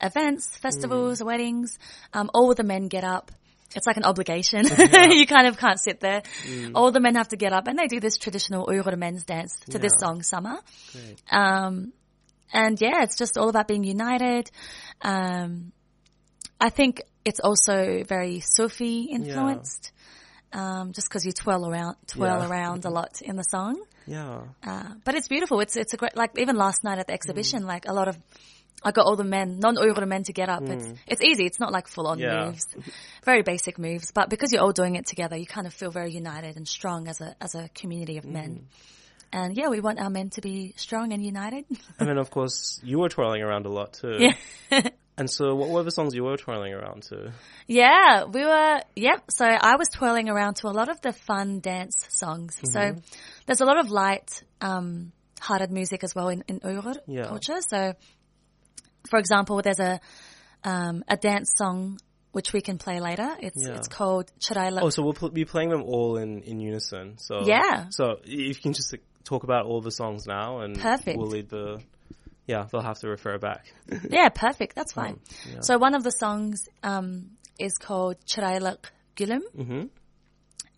events, 0.00 0.56
festivals, 0.58 1.22
weddings, 1.22 1.78
um, 2.12 2.30
all 2.34 2.54
the 2.54 2.64
men 2.64 2.88
get 2.88 3.04
up. 3.04 3.30
It's 3.74 3.86
like 3.86 3.96
an 3.96 4.04
obligation. 4.04 4.64
you 5.10 5.26
kind 5.26 5.46
of 5.46 5.58
can't 5.58 5.80
sit 5.80 6.00
there. 6.00 6.22
All 6.74 6.92
the 6.92 7.00
men 7.00 7.14
have 7.16 7.28
to 7.28 7.36
get 7.36 7.52
up 7.52 7.66
and 7.66 7.78
they 7.78 7.86
do 7.88 8.00
this 8.00 8.16
traditional 8.16 8.66
Uyghur 8.66 8.96
men's 8.96 9.24
dance 9.24 9.58
to 9.70 9.78
this 9.78 9.92
song, 9.98 10.22
Sama. 10.22 10.62
Um, 11.30 11.92
and 12.52 12.80
yeah, 12.80 13.02
it's 13.02 13.16
just 13.16 13.36
all 13.36 13.48
about 13.48 13.68
being 13.68 13.84
united. 13.84 14.50
Um, 15.02 15.72
I 16.60 16.70
think 16.70 17.02
it's 17.24 17.40
also 17.40 18.02
very 18.04 18.40
Sufi 18.40 19.08
influenced. 19.12 19.92
Um, 20.52 20.92
just 20.92 21.08
because 21.08 21.26
you 21.26 21.32
twirl 21.32 21.68
around, 21.68 21.96
twirl 22.06 22.40
Yeah. 22.40 22.48
around 22.48 22.84
a 22.84 22.90
lot 22.98 23.20
in 23.20 23.36
the 23.36 23.42
song. 23.42 23.82
Yeah. 24.06 24.42
Uh, 24.64 24.94
but 25.04 25.14
it's 25.16 25.28
beautiful. 25.28 25.60
It's, 25.60 25.76
it's 25.76 25.92
a 25.92 25.96
great, 25.96 26.16
like 26.16 26.38
even 26.38 26.56
last 26.56 26.84
night 26.84 26.98
at 26.98 27.08
the 27.08 27.12
exhibition, 27.12 27.66
like 27.66 27.86
a 27.88 27.92
lot 27.92 28.08
of 28.08 28.16
I 28.82 28.92
got 28.92 29.06
all 29.06 29.16
the 29.16 29.24
men, 29.24 29.58
non-Uyghur 29.58 30.06
men 30.06 30.22
to 30.24 30.32
get 30.32 30.48
up. 30.48 30.62
It's, 30.62 30.86
hmm. 30.86 30.92
it's 31.06 31.22
easy. 31.22 31.46
It's 31.46 31.58
not 31.58 31.72
like 31.72 31.88
full 31.88 32.06
on 32.06 32.18
Yeah. 32.18 32.46
moves. 32.46 32.66
Very 33.24 33.42
basic 33.42 33.78
moves. 33.78 34.12
But 34.12 34.28
because 34.30 34.52
you're 34.52 34.62
all 34.62 34.72
doing 34.72 34.96
it 34.96 35.06
together, 35.06 35.36
you 35.36 35.46
kind 35.46 35.66
of 35.66 35.74
feel 35.74 35.90
very 35.90 36.12
united 36.12 36.56
and 36.56 36.68
strong 36.68 37.08
as 37.08 37.20
a, 37.20 37.34
as 37.40 37.54
a 37.54 37.68
community 37.70 38.18
of 38.18 38.24
men. 38.24 38.50
Hmm. 38.50 38.64
And 39.32 39.56
yeah, 39.56 39.68
we 39.68 39.80
want 39.80 39.98
our 39.98 40.10
men 40.10 40.30
to 40.30 40.40
be 40.40 40.74
strong 40.76 41.12
and 41.12 41.24
united. 41.24 41.64
And 41.98 42.08
then, 42.08 42.18
of 42.18 42.30
course, 42.30 42.80
you 42.84 42.98
were 42.98 43.08
twirling 43.08 43.42
around 43.42 43.66
a 43.66 43.70
lot 43.70 43.94
too. 43.94 44.18
yeah. 44.70 44.88
And 45.18 45.30
so, 45.30 45.54
what 45.54 45.70
were 45.70 45.82
the 45.82 45.90
songs 45.90 46.14
you 46.14 46.24
were 46.24 46.36
twirling 46.36 46.74
around 46.74 47.04
to? 47.04 47.32
Yeah, 47.66 48.24
we 48.24 48.44
were, 48.44 48.80
yep. 48.94 49.22
So 49.30 49.46
I 49.46 49.76
was 49.76 49.88
twirling 49.88 50.28
around 50.28 50.56
to 50.56 50.68
a 50.68 50.74
lot 50.76 50.90
of 50.90 51.00
the 51.00 51.14
fun 51.14 51.60
dance 51.60 52.04
songs. 52.10 52.60
So 52.70 52.80
mm-hmm. 52.80 52.98
there's 53.46 53.62
a 53.62 53.64
lot 53.64 53.78
of 53.78 53.90
light, 53.90 54.42
um, 54.60 55.12
hearted 55.40 55.70
music 55.72 56.04
as 56.04 56.14
well 56.14 56.28
in, 56.28 56.44
in 56.48 56.60
Uyghur 56.60 56.98
Yeah. 57.06 57.28
culture. 57.28 57.62
So, 57.62 57.94
for 59.08 59.18
example, 59.18 59.60
there's 59.62 59.80
a, 59.80 60.00
um, 60.64 61.04
a 61.08 61.16
dance 61.16 61.50
song 61.56 61.98
which 62.32 62.52
we 62.52 62.60
can 62.60 62.76
play 62.78 63.00
later. 63.00 63.34
It's, 63.40 63.56
Yeah. 63.66 63.76
it's 63.76 63.88
called 63.88 64.30
Chiraila. 64.40 64.80
Oh, 64.82 64.90
so 64.90 65.02
we'll 65.02 65.14
pl- 65.14 65.30
be 65.30 65.44
playing 65.46 65.70
them 65.70 65.82
all 65.82 66.18
in, 66.18 66.42
in 66.42 66.60
unison. 66.60 67.16
So 67.18 67.46
Yeah. 67.46 67.86
So 67.90 68.18
if 68.24 68.56
you 68.56 68.62
can 68.62 68.72
just 68.74 68.92
like, 68.92 69.02
talk 69.24 69.42
about 69.44 69.64
all 69.66 69.80
the 69.80 69.90
songs 69.90 70.26
now, 70.26 70.60
and 70.60 70.78
Perfect. 70.78 71.16
we'll 71.18 71.28
lead 71.28 71.48
the. 71.48 71.80
Yeah, 72.46 72.66
they'll 72.70 72.82
have 72.82 72.98
to 73.00 73.08
refer 73.08 73.38
back. 73.38 73.66
Yeah, 74.10 74.28
perfect. 74.28 74.76
That's 74.76 74.92
fine. 74.92 75.18
yeah. 75.50 75.60
So 75.62 75.78
one 75.78 75.94
of 75.94 76.04
the 76.04 76.10
songs 76.12 76.68
um, 76.82 77.30
is 77.58 77.76
called 77.78 78.16
Chirailak 78.26 78.84
Gulum. 79.16 79.40
Mhm. 79.56 79.88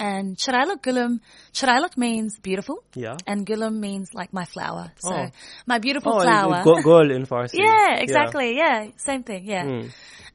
And 0.01 0.37
Chirailak 0.37 0.81
Gulum, 0.83 1.21
Chirailak 1.53 1.97
means 1.97 2.39
beautiful. 2.39 2.85
Yeah. 2.95 3.17
And 3.27 3.45
Gulum 3.47 3.81
means 3.81 4.15
like 4.15 4.33
my 4.33 4.45
flower. 4.45 4.93
So 5.01 5.13
Oh. 5.15 5.27
my 5.67 5.79
beautiful 5.79 6.13
Oh, 6.15 6.21
flower. 6.23 6.63
Go- 6.63 6.83
Gol 6.83 7.11
in 7.11 7.27
Farsi. 7.27 7.55
yeah, 7.59 7.97
exactly. 7.99 8.57
Yeah. 8.57 8.89
same 8.97 9.23
thing. 9.25 9.45
Yeah. 9.45 9.65
Mm. 9.65 9.91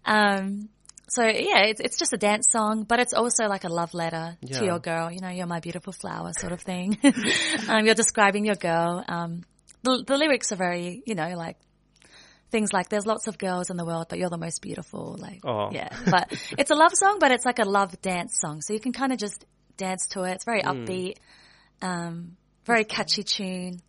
Um, 0.05 0.69
so 1.09 1.23
yeah, 1.23 1.63
it's 1.69 1.79
it's 1.79 1.97
just 1.97 2.11
a 2.13 2.17
dance 2.17 2.47
song, 2.51 2.83
but 2.83 2.99
it's 2.99 3.13
also 3.13 3.45
like 3.45 3.63
a 3.63 3.69
love 3.69 3.93
letter 3.93 4.35
Yeah. 4.41 4.59
to 4.59 4.65
your 4.65 4.79
girl. 4.79 5.11
You 5.11 5.21
know, 5.21 5.29
you're 5.29 5.47
my 5.47 5.59
beautiful 5.59 5.93
flower, 5.93 6.31
sort 6.37 6.51
of 6.53 6.61
thing. 6.61 6.97
um, 7.69 7.85
you're 7.85 7.95
describing 7.95 8.45
your 8.45 8.55
girl. 8.55 9.03
Um, 9.07 9.43
the 9.83 10.03
the 10.05 10.17
lyrics 10.17 10.51
are 10.51 10.55
very, 10.57 11.03
you 11.05 11.15
know, 11.15 11.29
like 11.37 11.57
things 12.53 12.71
like 12.71 12.87
there's 12.87 13.07
lots 13.07 13.27
of 13.27 13.37
girls 13.39 13.71
in 13.71 13.77
the 13.77 13.83
world, 13.83 14.05
but 14.09 14.19
you're 14.19 14.29
the 14.29 14.37
most 14.37 14.61
beautiful. 14.61 15.17
Like, 15.19 15.41
Oh. 15.43 15.69
yeah, 15.71 15.89
but 16.09 16.31
it's 16.57 16.69
a 16.69 16.75
love 16.75 16.93
song, 16.93 17.17
but 17.19 17.31
it's 17.31 17.45
like 17.45 17.57
a 17.59 17.65
love 17.65 17.99
dance 18.01 18.39
song, 18.39 18.61
so 18.61 18.73
you 18.73 18.79
can 18.79 18.93
kind 18.93 19.11
of 19.11 19.17
just 19.17 19.43
dance 19.75 20.07
to 20.09 20.21
it. 20.23 20.33
It's 20.33 20.45
very 20.45 20.61
upbeat, 20.61 21.17
um, 21.81 22.37
very 22.65 22.85
catchy 22.85 23.23
tune. 23.23 23.81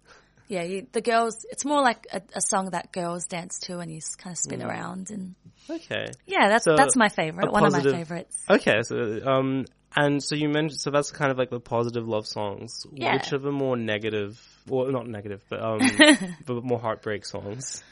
Yeah, 0.48 0.62
you, 0.62 0.86
the 0.92 1.02
girls. 1.02 1.46
It's 1.50 1.64
more 1.64 1.82
like 1.82 2.06
a, 2.12 2.22
a 2.34 2.40
song 2.40 2.70
that 2.70 2.90
girls 2.90 3.26
dance 3.26 3.60
to, 3.60 3.78
and 3.78 3.92
you 3.92 4.00
kind 4.18 4.32
of 4.34 4.38
spin 4.38 4.62
around 4.62 5.10
and. 5.10 5.34
Okay. 5.68 6.06
Yeah, 6.26 6.48
that's 6.48 6.64
So, 6.64 6.76
that's 6.76 6.96
my 6.96 7.08
favorite. 7.08 7.52
One 7.52 7.64
of 7.64 7.72
my 7.72 7.82
favorites. 7.82 8.36
Okay. 8.48 8.82
So 8.82 9.20
um, 9.24 9.64
and 9.96 10.22
so 10.22 10.34
you 10.34 10.48
mentioned 10.48 10.80
so 10.80 10.90
that's 10.90 11.10
kind 11.10 11.30
of 11.30 11.38
like 11.38 11.50
the 11.50 11.60
positive 11.60 12.06
love 12.06 12.26
songs. 12.26 12.86
Yeah. 12.92 13.14
Which 13.14 13.32
are 13.32 13.38
the 13.38 13.52
more 13.52 13.76
negative? 13.76 14.38
Well, 14.66 14.90
not 14.90 15.06
negative, 15.06 15.42
but 15.48 15.62
um, 15.62 15.78
the 16.46 16.60
more 16.62 16.78
heartbreak 16.78 17.24
songs. 17.24 17.82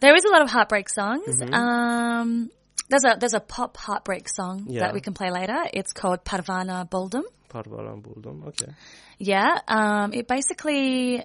There 0.00 0.14
is 0.14 0.24
a 0.24 0.28
lot 0.28 0.42
of 0.42 0.50
heartbreak 0.50 0.88
songs. 0.88 1.40
Mm-hmm. 1.40 1.54
Um, 1.54 2.50
there's 2.88 3.04
a 3.04 3.16
there's 3.18 3.34
a 3.34 3.40
pop 3.40 3.76
heartbreak 3.76 4.28
song 4.28 4.66
Yeah. 4.68 4.80
that 4.82 4.94
we 4.94 5.00
can 5.00 5.14
play 5.14 5.30
later. 5.30 5.56
It's 5.72 5.92
called 5.92 6.24
Parvana 6.24 6.88
Buldum. 6.88 7.22
Parvaram 7.48 8.02
Buldum. 8.02 8.46
Okay. 8.48 8.72
Yeah. 9.18 9.58
Um, 9.66 10.12
it 10.12 10.28
basically, 10.28 11.24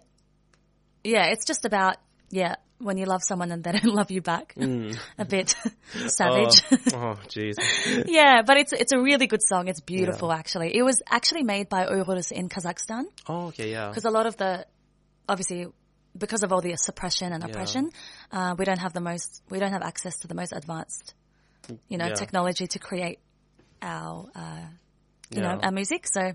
yeah, 1.03 1.25
it's 1.27 1.45
just 1.45 1.65
about 1.65 1.97
yeah 2.29 2.55
when 2.79 2.97
you 2.97 3.05
love 3.05 3.21
someone 3.21 3.51
and 3.51 3.63
they 3.63 3.71
don't 3.79 3.93
love 3.93 4.09
you 4.09 4.21
back. 4.21 4.55
a 4.57 5.25
bit 5.25 5.55
savage. 6.07 6.63
Oh, 6.93 6.95
oh, 6.95 7.19
jeez. 7.27 7.55
yeah, 8.07 8.41
but 8.45 8.57
it's 8.57 8.73
it's 8.73 8.91
a 8.93 8.99
really 8.99 9.27
good 9.27 9.41
song. 9.43 9.67
It's 9.67 9.81
beautiful 9.81 10.31
actually. 10.31 10.75
It 10.75 10.83
was 10.83 11.01
actually 11.09 11.43
made 11.43 11.69
by 11.69 11.85
Uyghurs 11.85 12.31
in 12.31 12.49
Kazakhstan. 12.49 13.03
Oh, 13.27 13.47
okay, 13.47 13.71
yeah. 13.71 13.89
because 13.89 14.05
a 14.05 14.09
lot 14.09 14.25
of 14.25 14.37
the 14.37 14.65
obviously 15.29 15.67
because 16.17 16.43
of 16.43 16.51
all 16.51 16.61
the 16.61 16.75
suppression 16.77 17.31
and 17.33 17.43
Yeah. 17.43 17.49
oppression, 17.49 17.89
uh, 18.31 18.55
we 18.57 18.65
don't 18.65 18.79
have 18.79 18.93
the 18.93 19.01
most 19.01 19.41
we 19.49 19.59
don't 19.59 19.71
have 19.71 19.81
access 19.83 20.17
to 20.19 20.27
the 20.27 20.35
most 20.35 20.53
advanced 20.53 21.13
you 21.87 21.97
know 21.97 22.07
Yeah. 22.07 22.15
technology 22.15 22.67
to 22.67 22.79
create 22.79 23.19
our 23.81 24.29
uh, 24.35 24.65
you 25.29 25.41
know 25.41 25.59
our 25.63 25.71
music. 25.71 26.07
So 26.07 26.33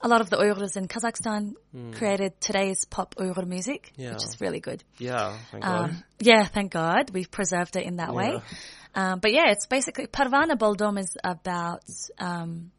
a 0.00 0.08
lot 0.08 0.20
of 0.20 0.30
the 0.30 0.36
Uyghurs 0.36 0.76
in 0.76 0.88
Kazakhstan 0.88 1.54
created 1.94 2.40
today's 2.40 2.84
pop 2.86 3.14
Uyghur 3.16 3.46
music. 3.46 3.92
Yeah. 3.96 4.10
which 4.12 4.24
is 4.24 4.40
really 4.40 4.60
good. 4.60 4.82
Yeah, 4.98 5.36
thank 5.50 5.64
God. 5.64 5.90
Um, 5.90 6.04
yeah, 6.20 6.44
thank 6.44 6.72
God 6.72 7.10
we've 7.10 7.30
preserved 7.30 7.76
it 7.76 7.84
in 7.86 7.96
that 7.96 8.12
way. 8.14 8.40
Um, 8.94 9.20
but 9.20 9.32
yeah, 9.32 9.50
it's 9.52 9.66
basically 9.66 10.06
Parvana 10.06 10.56
Boldom 10.56 10.98
is 10.98 11.16
about 11.24 11.84
um, 12.18 12.70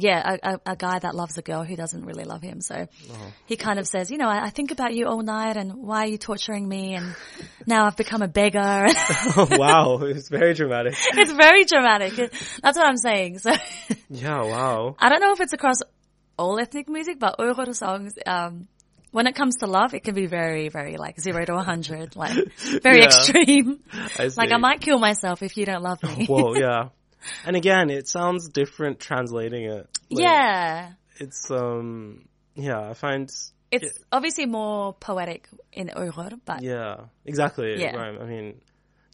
yeah 0.00 0.36
a, 0.42 0.50
a, 0.54 0.60
a 0.74 0.76
guy 0.76 0.98
that 1.00 1.14
loves 1.16 1.36
a 1.38 1.42
girl 1.42 1.64
who 1.64 1.74
doesn't 1.74 2.04
really 2.04 2.22
love 2.24 2.40
him. 2.40 2.60
So 2.60 2.86
Oh. 3.10 3.32
he 3.46 3.56
kind 3.56 3.78
of 3.80 3.86
says, 3.88 4.10
you 4.12 4.16
know, 4.18 4.28
I, 4.28 4.44
I 4.44 4.50
think 4.50 4.70
about 4.70 4.94
you 4.94 5.06
all 5.06 5.22
night, 5.22 5.56
and 5.56 5.74
why 5.74 6.04
are 6.04 6.06
you 6.06 6.18
torturing 6.18 6.68
me? 6.68 6.94
And 6.94 7.16
now 7.66 7.86
I've 7.86 7.96
become 7.96 8.22
a 8.22 8.28
beggar. 8.28 8.86
oh, 9.36 9.48
wow, 9.58 9.98
it's 10.02 10.28
very 10.28 10.54
dramatic. 10.54 10.94
it's 11.14 11.32
very 11.32 11.64
dramatic. 11.64 12.12
That's 12.62 12.78
what 12.78 12.86
I'm 12.86 12.96
saying. 12.96 13.40
So 13.40 13.50
Yeah, 14.08 14.42
wow. 14.42 14.94
I 15.00 15.08
don't 15.08 15.20
know 15.20 15.32
if 15.32 15.40
it's 15.40 15.52
across 15.52 15.78
all 16.38 16.60
ethnic 16.60 16.88
music, 16.88 17.18
but 17.18 17.36
Uyghur 17.38 17.74
songs. 17.74 18.14
Um, 18.24 18.68
when 19.10 19.26
it 19.26 19.34
comes 19.34 19.56
to 19.56 19.66
love, 19.66 19.94
it 19.94 20.04
can 20.04 20.14
be 20.14 20.26
very, 20.26 20.68
very 20.68 20.96
like 20.98 21.18
zero 21.18 21.42
to 21.44 21.54
a 21.54 21.62
hundred, 21.64 22.14
like 22.14 22.36
very 22.82 22.98
Yeah. 23.00 23.06
extreme. 23.06 23.80
I 23.92 24.28
Like. 24.36 24.52
I 24.52 24.58
might 24.58 24.80
kill 24.80 24.98
myself 24.98 25.42
if 25.42 25.56
you 25.56 25.64
don't 25.66 25.82
love 25.82 26.02
me. 26.02 26.26
Whoa, 26.26 26.54
yeah. 26.54 26.90
And 27.44 27.56
again, 27.56 27.90
it 27.90 28.08
sounds 28.08 28.48
different 28.48 29.00
translating 29.00 29.64
it. 29.64 29.88
Like, 30.10 30.22
yeah. 30.24 30.92
It's, 31.18 31.50
um, 31.50 32.28
yeah, 32.54 32.80
I 32.88 32.94
find, 32.94 33.28
It's 33.70 33.98
obviously 34.12 34.46
more 34.46 34.94
poetic 34.94 35.48
in 35.72 35.88
Uyghur, 35.88 36.38
but 36.44 36.62
yeah, 36.62 37.06
exactly. 37.24 37.80
Yeah. 37.80 37.96
Right. 37.96 38.20
I 38.20 38.24
mean, 38.24 38.60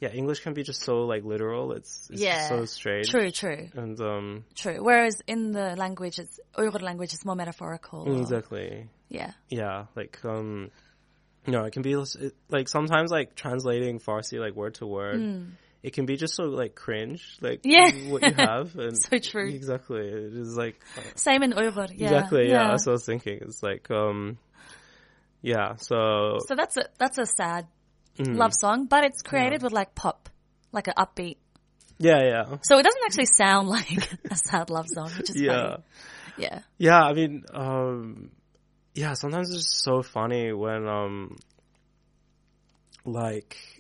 yeah, 0.01 0.11
English 0.11 0.41
can 0.41 0.55
be 0.55 0.63
just 0.63 0.83
so, 0.83 1.07
like, 1.07 1.25
literal. 1.25 1.73
It's, 1.73 2.09
it's 2.11 2.21
yeah. 2.21 2.49
so 2.49 2.65
straight. 2.67 3.07
True, 3.07 3.31
true, 3.31 3.69
And, 3.75 3.99
um, 4.01 4.45
true. 4.55 4.83
Whereas 4.83 5.23
in 5.27 5.53
the 5.53 5.77
language, 5.77 6.19
it's 6.19 6.39
Uyghur 6.57 6.83
language 6.83 7.15
is 7.15 7.25
more 7.25 7.37
metaphorical. 7.37 8.09
or- 8.09 8.21
exactly. 8.21 8.89
Yeah. 9.09 9.33
Yeah, 9.49 9.87
like, 9.97 10.19
um, 10.25 10.71
no, 11.47 11.65
it 11.65 11.73
can 11.73 11.83
be, 11.83 11.93
it, 11.93 12.35
like, 12.51 12.69
sometimes, 12.69 13.11
like, 13.11 13.35
translating 13.35 13.99
Farsi, 13.99 14.39
like, 14.41 14.55
word 14.55 14.75
to 14.75 14.87
word, 14.87 15.21
it 15.85 15.93
can 15.93 16.07
be 16.07 16.17
just 16.17 16.35
so, 16.35 16.45
like, 16.45 16.75
cringe, 16.75 17.37
like. 17.43 17.61
Yeah. 17.63 17.91
what 18.09 18.23
you 18.23 18.33
have. 18.39 18.75
And 18.77 18.97
So 18.97 19.19
true. 19.19 19.51
Exactly. 19.51 20.01
It 20.09 20.33
is, 20.35 20.57
like, 20.57 20.81
uh, 20.97 21.03
Same 21.15 21.43
in 21.43 21.53
Uyghur. 21.53 21.91
Yeah. 21.95 22.07
Exactly. 22.07 22.49
Yeah. 22.49 22.69
That's 22.71 22.87
what 22.87 22.93
I 22.93 22.95
was 22.95 23.05
thinking. 23.05 23.39
It's 23.43 23.63
like, 23.63 23.91
um, 23.91 24.39
yeah. 25.43 25.75
So, 25.77 26.39
So 26.49 26.55
that's 26.57 26.79
a 26.79 26.87
that's 26.99 27.19
a 27.19 27.27
sad 27.27 27.67
mm, 28.19 28.35
love 28.35 28.53
song, 28.59 28.87
but 28.87 29.05
it's 29.05 29.21
created 29.21 29.63
with 29.63 29.73
like 29.73 29.95
pop, 29.95 30.31
like 30.73 30.89
an 30.89 30.95
upbeat. 30.97 31.37
yeah, 31.99 32.23
yeah, 32.23 32.57
So 32.63 32.79
it 32.79 32.83
doesn't 32.83 33.03
actually 33.05 33.27
sound 33.27 33.69
like 33.77 34.11
a 34.31 34.37
sad 34.37 34.71
love 34.71 34.87
song, 34.89 35.11
which 35.19 35.29
is 35.31 35.37
yeah, 35.39 35.53
funny. 35.53 35.83
Yeah. 36.39 36.59
yeah. 36.79 37.03
I 37.05 37.13
mean, 37.13 37.45
um, 37.53 38.31
yeah. 38.95 39.13
Sometimes 39.13 39.51
it's 39.51 39.59
just 39.59 39.85
so 39.85 40.01
funny 40.03 40.51
when, 40.55 40.89
um, 40.89 41.37
like, 43.05 43.74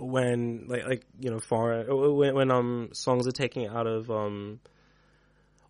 when 0.00 0.64
like 0.68 0.86
like 0.86 1.06
you 1.18 1.30
know 1.30 1.40
foreign 1.40 1.86
when 2.16 2.34
when 2.34 2.50
um 2.50 2.88
songs 2.92 3.26
are 3.26 3.32
taken 3.32 3.66
out 3.68 3.86
of 3.86 4.10
um, 4.10 4.60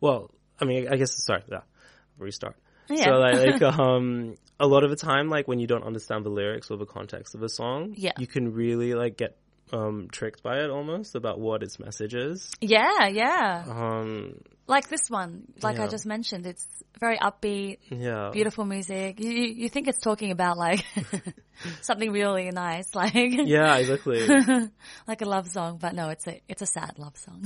well, 0.01 0.31
I 0.61 0.65
mean, 0.65 0.89
I 0.89 0.97
guess 0.97 1.13
sorry, 1.25 1.43
yeah, 1.51 1.61
restart. 2.19 2.57
Yeah. 2.89 3.05
So 3.05 3.11
like, 3.13 3.61
like 3.61 3.63
um, 3.79 4.37
a 4.59 4.67
lot 4.67 4.85
of 4.85 4.91
the 4.91 4.97
time, 4.97 5.29
like 5.29 5.47
when 5.49 5.59
you 5.59 5.67
don't 5.67 5.85
understand 5.85 6.25
the 6.25 6.31
lyrics 6.31 6.71
or 6.71 6.77
the 6.77 6.87
context 6.87 7.35
of 7.35 7.43
a 7.43 7.49
song, 7.49 7.95
Yeah. 7.97 8.13
you 8.19 8.27
can 8.27 8.53
really 8.53 8.95
like 8.95 9.17
get 9.17 9.37
um 9.73 10.09
tricked 10.11 10.43
by 10.43 10.59
it 10.59 10.71
almost 10.71 11.15
about 11.15 11.39
what 11.39 11.63
its 11.63 11.79
message 11.79 12.15
is. 12.15 12.51
Yeah, 12.61 13.07
yeah. 13.09 13.65
Um, 13.69 14.41
Like 14.71 14.89
this 14.89 15.11
one, 15.11 15.53
like 15.63 15.81
I 15.81 15.89
just 15.89 16.07
mentioned, 16.07 16.47
it's 16.47 16.65
very 17.01 17.19
upbeat, 17.19 17.79
yeah, 17.91 18.31
beautiful 18.33 18.65
music. 18.65 19.19
You 19.19 19.29
you 19.33 19.69
think 19.69 19.89
it's 19.89 19.99
talking 19.99 20.31
about 20.31 20.57
like 20.57 20.85
something 21.81 22.13
really 22.13 22.49
nice, 22.53 22.95
like 22.95 23.13
yeah, 23.15 23.75
exactly. 23.79 24.29
like 25.09 25.23
a 25.23 25.25
love 25.25 25.49
song, 25.49 25.79
but 25.81 25.93
no, 25.93 26.11
it's 26.11 26.25
a 26.29 26.41
it's 26.47 26.63
a 26.63 26.67
sad 26.67 27.01
love 27.01 27.17
song. 27.17 27.43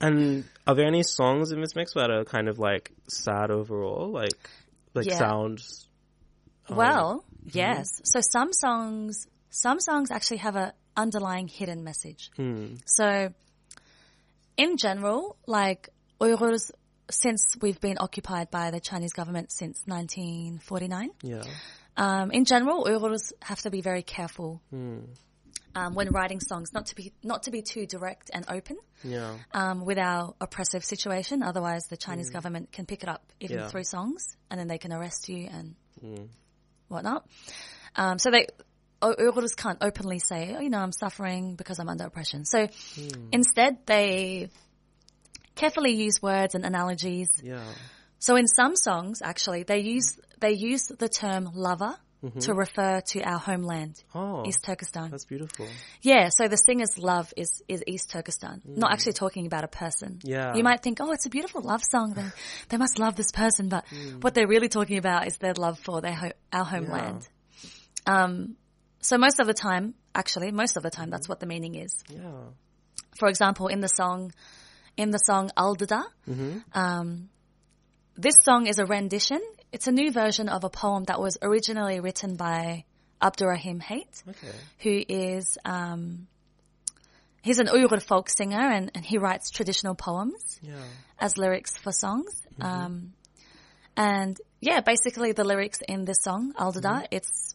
and 0.00 0.42
are 0.66 0.74
there 0.74 0.88
any 0.88 1.04
songs 1.04 1.52
in 1.52 1.60
this 1.60 1.76
mix 1.76 1.94
that 1.94 2.10
are 2.10 2.24
kind 2.24 2.48
of 2.48 2.58
like 2.58 2.90
sad 3.08 3.52
overall, 3.52 4.10
like 4.10 4.34
like 4.94 5.06
Yeah. 5.06 5.18
sounds? 5.18 5.86
well, 6.68 7.24
yes. 7.44 8.00
So 8.02 8.20
some 8.20 8.52
songs 8.52 9.28
some 9.50 9.78
songs 9.78 10.10
actually 10.10 10.38
have 10.38 10.56
a 10.56 10.74
underlying 10.96 11.46
hidden 11.46 11.84
message. 11.84 12.32
Hmm. 12.34 12.74
So 12.86 13.32
in 14.62 14.76
general, 14.76 15.36
like 15.46 15.88
Uyghurs 16.20 16.70
since 17.10 17.56
we've 17.60 17.80
been 17.80 17.96
occupied 17.98 18.50
by 18.50 18.70
the 18.70 18.80
Chinese 18.80 19.12
government 19.12 19.50
since 19.50 19.82
1949, 19.86 21.10
Yeah, 21.22 21.42
um, 21.96 22.30
in 22.30 22.44
general, 22.44 22.84
Uyghurs 22.84 23.32
have 23.42 23.60
to 23.62 23.70
be 23.70 23.80
very 23.80 24.02
careful 24.02 24.62
um, 25.74 25.94
when 25.94 26.08
writing 26.10 26.38
songs, 26.40 26.72
not 26.72 26.86
to 26.86 26.94
be 26.94 27.12
not 27.22 27.42
to 27.44 27.50
be 27.50 27.62
too 27.62 27.86
direct 27.86 28.30
and 28.32 28.44
open 28.48 28.76
Yeah. 29.02 29.38
um, 29.52 29.84
with 29.84 29.98
our 29.98 30.34
oppressive 30.40 30.84
situation. 30.84 31.42
Otherwise, 31.42 31.86
the 31.88 31.96
Chinese 31.96 32.30
government 32.30 32.70
can 32.72 32.86
pick 32.86 33.02
it 33.02 33.08
up 33.08 33.22
even 33.40 33.58
Yeah. 33.58 33.68
through 33.68 33.84
songs, 33.84 34.36
and 34.50 34.60
then 34.60 34.68
they 34.68 34.78
can 34.78 34.92
arrest 34.92 35.28
you 35.28 35.48
and 35.50 35.74
Mm. 36.04 36.28
whatnot. 36.88 37.26
Um, 37.96 38.18
so 38.18 38.30
they 38.30 38.46
Uyghurs 39.02 39.56
can't 39.56 39.78
openly 39.80 40.18
say, 40.18 40.54
oh, 40.56 40.60
you 40.60 40.70
know, 40.70 40.78
I'm 40.78 40.92
suffering 40.92 41.56
because 41.56 41.78
I'm 41.78 41.88
under 41.88 42.04
oppression. 42.04 42.44
So 42.44 42.66
hmm. 42.66 43.28
instead, 43.32 43.78
they 43.86 44.50
carefully 45.54 45.92
use 45.92 46.22
words 46.22 46.54
and 46.54 46.64
analogies. 46.64 47.30
Yeah. 47.42 47.64
So 48.18 48.36
in 48.36 48.46
some 48.46 48.76
songs, 48.76 49.20
actually, 49.22 49.64
they 49.64 49.80
use 49.80 50.18
they 50.38 50.52
use 50.52 50.86
the 50.86 51.08
term 51.08 51.50
lover 51.54 51.96
mm-hmm. 52.24 52.38
to 52.38 52.54
refer 52.54 53.00
to 53.00 53.22
our 53.22 53.38
homeland, 53.38 54.02
Oh, 54.14 54.44
East 54.46 54.64
Turkestan. 54.64 55.10
that's 55.10 55.24
beautiful. 55.24 55.66
Yeah, 56.00 56.28
so 56.28 56.48
the 56.48 56.56
singer's 56.56 56.98
love 56.98 57.32
is, 57.36 57.62
is 57.68 57.82
East 57.86 58.10
Turkestan, 58.10 58.62
not 58.64 58.90
mm. 58.90 58.92
actually 58.92 59.12
talking 59.14 59.46
about 59.46 59.64
a 59.64 59.68
person. 59.68 60.20
Yeah. 60.22 60.54
You 60.54 60.62
might 60.62 60.82
think, 60.82 60.98
oh, 61.00 61.10
it's 61.12 61.26
a 61.26 61.30
beautiful 61.30 61.62
love 61.62 61.82
song. 61.82 62.14
They, 62.14 62.24
they 62.70 62.76
must 62.76 62.98
love 62.98 63.16
this 63.16 63.32
person, 63.32 63.68
but 63.68 63.84
mm. 63.86 64.22
what 64.22 64.34
they're 64.34 64.48
really 64.48 64.68
talking 64.68 64.98
about 64.98 65.26
is 65.26 65.36
their 65.38 65.54
love 65.54 65.78
for 65.78 66.00
their 66.00 66.14
ho- 66.14 66.32
our 66.52 66.64
homeland. 66.64 67.28
Um, 68.06 68.56
so 69.02 69.18
most 69.18 69.38
of 69.40 69.46
the 69.46 69.54
time, 69.54 69.94
actually, 70.14 70.50
most 70.52 70.76
of 70.78 70.82
the 70.82 70.90
time, 70.90 71.10
that's 71.10 71.28
what 71.28 71.38
the 71.40 71.46
meaning 71.46 71.74
is. 71.74 72.02
Yeah. 72.08 72.20
For 73.18 73.28
example, 73.28 73.66
in 73.68 73.80
the 73.80 73.88
song, 73.88 74.32
in 74.96 75.10
the 75.10 75.18
song 75.18 75.50
Aldada, 75.56 76.02
um, 76.72 77.28
this 78.16 78.34
song 78.42 78.66
is 78.66 78.78
a 78.78 78.86
rendition. 78.86 79.40
It's 79.72 79.86
a 79.86 79.92
new 79.92 80.10
version 80.10 80.48
of 80.48 80.64
a 80.64 80.70
poem 80.70 81.04
that 81.04 81.20
was 81.20 81.36
originally 81.42 82.00
written 82.00 82.36
by 82.36 82.84
Abdurrahim 83.20 83.80
Hait 83.80 84.22
Okay. 84.28 84.48
who 84.80 85.02
is 85.08 85.56
um, 85.64 86.26
he's 87.42 87.58
an 87.58 87.66
Uyghur 87.68 88.02
folk 88.02 88.28
singer 88.28 88.58
and, 88.60 88.90
and 88.94 89.04
he 89.04 89.18
writes 89.18 89.50
traditional 89.50 89.94
poems 89.94 90.58
Yeah. 90.62 90.74
as 91.18 91.36
lyrics 91.38 91.76
for 91.78 91.92
songs. 91.92 92.32
Um, 92.60 93.12
and 93.96 94.36
yeah, 94.60 94.80
basically 94.80 95.32
the 95.32 95.44
lyrics 95.44 95.80
in 95.88 96.04
this 96.04 96.18
song, 96.22 96.52
Aldada, 96.58 97.06
it's 97.10 97.51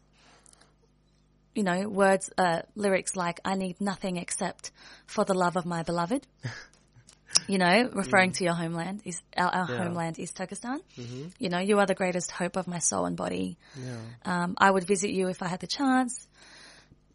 you 1.58 1.64
know 1.64 1.90
words, 1.90 2.30
uh, 2.38 2.62
lyrics 2.76 3.16
like 3.16 3.40
"I 3.44 3.56
need 3.56 3.82
nothing 3.82 4.16
except 4.18 4.72
for 5.08 5.26
the 5.26 5.34
love 5.34 5.58
of 5.58 5.66
my 5.66 5.84
beloved." 5.84 6.26
you 7.48 7.58
know, 7.58 7.90
referring 7.94 8.32
to 8.34 8.44
your 8.44 8.54
homeland, 8.54 9.02
is 9.06 9.22
our, 9.36 9.50
our 9.50 9.68
Yeah. 9.70 9.78
homeland 9.84 10.20
is 10.20 10.32
Turkestan. 10.32 10.80
You 11.40 11.50
know, 11.50 11.60
you 11.60 11.80
are 11.80 11.86
the 11.86 11.96
greatest 11.96 12.32
hope 12.32 12.56
of 12.56 12.68
my 12.68 12.80
soul 12.80 13.06
and 13.06 13.16
body. 13.18 13.58
Yeah. 13.76 13.98
Um, 14.26 14.56
I 14.58 14.70
would 14.72 14.86
visit 14.88 15.12
you 15.12 15.28
if 15.30 15.42
I 15.42 15.48
had 15.48 15.60
the 15.60 15.68
chance. 15.68 16.28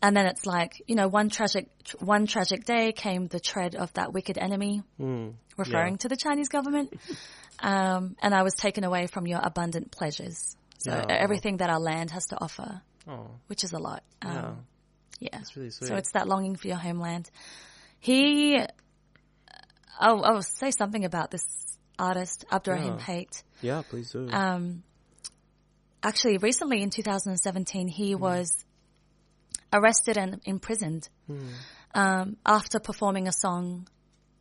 And 0.04 0.16
then 0.16 0.26
it's 0.26 0.44
like, 0.46 0.82
you 0.88 0.96
know, 0.96 1.06
one 1.06 1.28
tragic, 1.30 1.68
one 2.00 2.26
tragic 2.26 2.64
day 2.64 2.92
came 2.92 3.28
the 3.28 3.38
tread 3.40 3.76
of 3.76 3.92
that 3.94 4.12
wicked 4.12 4.36
enemy, 4.36 4.82
Mm. 4.98 5.34
referring 5.56 5.94
Yeah. 5.94 5.98
to 5.98 6.08
the 6.08 6.16
Chinese 6.16 6.48
government. 6.48 6.92
Um, 7.60 8.16
and 8.20 8.34
I 8.34 8.42
was 8.42 8.54
taken 8.54 8.82
away 8.82 9.06
from 9.06 9.26
your 9.28 9.38
abundant 9.40 9.92
pleasures. 9.92 10.56
So 10.78 10.90
Yeah. 10.90 11.04
everything 11.08 11.58
that 11.58 11.70
our 11.70 11.78
land 11.78 12.10
has 12.10 12.26
to 12.28 12.36
offer, 12.40 12.80
Oh, 13.08 13.30
which 13.48 13.64
is 13.64 13.72
a 13.72 13.78
lot. 13.78 14.02
Um, 14.22 14.64
yeah. 15.18 15.40
really. 15.56 15.70
So 15.70 15.94
it's 15.96 16.12
that 16.12 16.28
longing 16.28 16.56
for 16.56 16.68
your 16.68 16.76
homeland. 16.76 17.30
He, 17.98 18.58
I'll, 19.98 20.24
I'll 20.24 20.42
say 20.42 20.70
something 20.70 21.04
about 21.04 21.30
this 21.30 21.44
artist, 21.98 22.44
Abdurrahim 22.50 22.94
Yeah. 22.98 23.04
Hait. 23.04 23.42
yeah, 23.60 23.82
please 23.88 24.10
do. 24.10 24.28
Um, 24.30 24.82
actually, 26.02 26.38
recently 26.38 26.82
in 26.82 26.90
2017, 26.90 27.88
Hmm. 27.88 27.92
he 27.92 28.14
was 28.14 28.64
arrested 29.72 30.16
and 30.16 30.40
imprisoned 30.44 31.08
Hmm. 31.26 31.48
um, 31.94 32.36
after 32.44 32.78
performing 32.80 33.28
a 33.28 33.32
song 33.32 33.86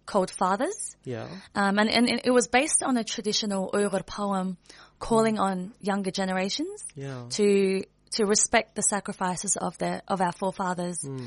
called 0.06 0.32
Fathers. 0.32 0.96
yeah. 1.04 1.28
Um, 1.56 1.78
and, 1.80 1.90
and 1.90 2.10
it 2.26 2.32
was 2.32 2.48
based 2.48 2.84
on 2.84 2.98
a 2.98 3.04
traditional 3.04 3.70
Uyghur 3.72 4.06
poem 4.06 4.58
calling 5.00 5.40
on 5.40 5.74
younger 5.80 6.12
generations 6.12 6.84
Yeah. 6.96 7.26
to 7.32 7.84
to 8.12 8.26
respect 8.26 8.76
the 8.76 8.82
sacrifices 8.82 9.56
of 9.58 9.78
their 9.78 10.02
of 10.08 10.22
our 10.22 10.32
forefathers 10.34 11.02
Hmm. 11.02 11.26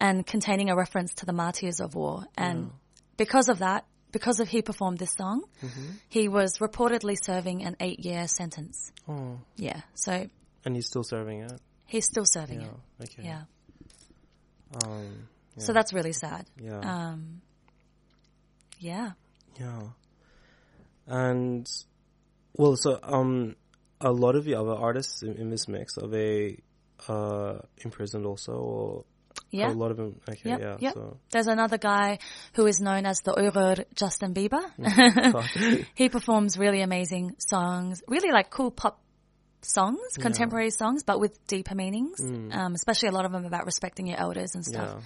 and 0.00 0.26
containing 0.26 0.70
a 0.70 0.76
reference 0.76 1.14
to 1.14 1.26
the 1.26 1.32
martyrs 1.32 1.80
of 1.80 1.94
war. 1.94 2.24
And 2.36 2.70
because 3.16 3.48
of 3.48 3.58
that, 3.60 3.86
because 4.12 4.40
of 4.40 4.48
he 4.48 4.62
performed 4.62 4.98
this 4.98 5.12
song, 5.12 5.44
Mm-hmm. 5.62 5.86
he 6.08 6.28
was 6.28 6.58
reportedly 6.58 7.16
serving 7.22 7.64
an 7.64 7.76
eight 7.80 8.00
year 8.04 8.28
sentence. 8.28 8.92
Oh, 9.08 9.40
Yeah. 9.56 9.80
So 9.94 10.28
and 10.64 10.74
he's 10.76 10.86
still 10.86 11.04
serving 11.04 11.40
it. 11.42 11.60
he's 11.86 12.04
still 12.06 12.24
serving 12.26 12.60
Yeah. 12.60 12.68
it. 13.00 13.04
Okay. 13.04 13.22
Yeah. 13.24 13.42
Um. 14.84 15.28
So 15.58 15.72
that's 15.72 15.92
really 15.94 16.12
sad. 16.12 16.44
Yeah. 16.60 16.80
Um, 16.80 17.40
yeah. 18.78 19.12
Yeah. 19.58 19.82
And 21.06 21.66
well, 22.56 22.76
so 22.76 22.98
um, 23.02 23.56
a 24.00 24.12
lot 24.12 24.36
of 24.36 24.44
the 24.44 24.54
other 24.54 24.72
artists 24.74 25.22
in, 25.22 25.36
in 25.36 25.50
this 25.50 25.68
mix 25.68 25.96
are 25.98 26.08
they 26.08 26.58
uh 27.08 27.58
imprisoned 27.78 28.24
also, 28.26 28.52
or 28.52 29.04
Yeah. 29.50 29.70
a 29.70 29.72
lot 29.72 29.90
of 29.90 29.96
them? 29.96 30.20
Okay, 30.28 30.50
Yep, 30.50 30.60
yeah. 30.60 30.76
yep. 30.80 30.94
So 30.94 31.16
There's 31.30 31.46
another 31.46 31.78
guy 31.78 32.18
who 32.54 32.66
is 32.66 32.80
known 32.80 33.06
as 33.06 33.20
the 33.20 33.32
Uyghur 33.32 33.84
Justin 33.94 34.32
Bieber. 34.34 34.62
he 35.94 36.08
performs 36.08 36.58
really 36.58 36.82
amazing 36.82 37.36
songs, 37.38 38.02
really 38.08 38.32
like 38.32 38.50
cool 38.50 38.70
pop 38.70 39.00
songs, 39.62 40.00
contemporary 40.18 40.70
songs, 40.70 41.02
but 41.02 41.18
with 41.20 41.44
deeper 41.46 41.74
meanings. 41.74 42.20
Um, 42.20 42.74
especially 42.74 43.08
a 43.08 43.12
lot 43.12 43.24
of 43.26 43.32
them 43.32 43.44
about 43.44 43.66
respecting 43.66 44.06
your 44.06 44.18
elders 44.18 44.54
and 44.54 44.64
stuff. 44.64 44.94
yeah. 44.98 45.02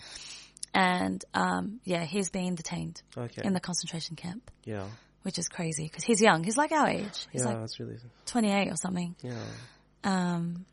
And 0.73 1.25
um, 1.35 1.81
yeah, 1.85 2.05
he's 2.05 2.31
being 2.31 2.55
detained 2.55 3.03
Okay. 3.17 3.43
in 3.45 3.53
the 3.55 3.61
concentration 3.61 4.15
camp, 4.17 4.51
yeah. 4.65 4.87
Which 5.23 5.39
is 5.39 5.49
crazy 5.49 5.85
because 5.85 6.05
he's 6.05 6.21
young. 6.21 6.45
He's 6.45 6.57
like 6.57 6.73
our 6.73 6.89
age. 6.89 7.27
He's 7.33 7.43
yeah. 7.43 7.49
like 7.49 7.61
that's 7.61 7.79
really 7.81 7.97
28 8.27 8.69
or 8.73 8.77
something. 8.77 9.15
yeah. 9.23 9.35
Um, 10.05 10.65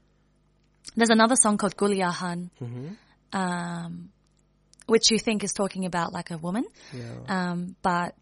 there's 0.96 1.10
another 1.10 1.36
song 1.36 1.58
called 1.58 1.76
Guliahan, 1.76 2.50
Mm-hmm. 2.62 3.38
um, 3.38 4.10
which 4.86 5.12
you 5.12 5.20
think 5.20 5.44
is 5.44 5.52
talking 5.52 5.86
about 5.86 6.14
like 6.14 6.32
a 6.32 6.38
woman, 6.38 6.64
Yeah. 6.94 7.12
um, 7.52 7.76
but 7.82 8.16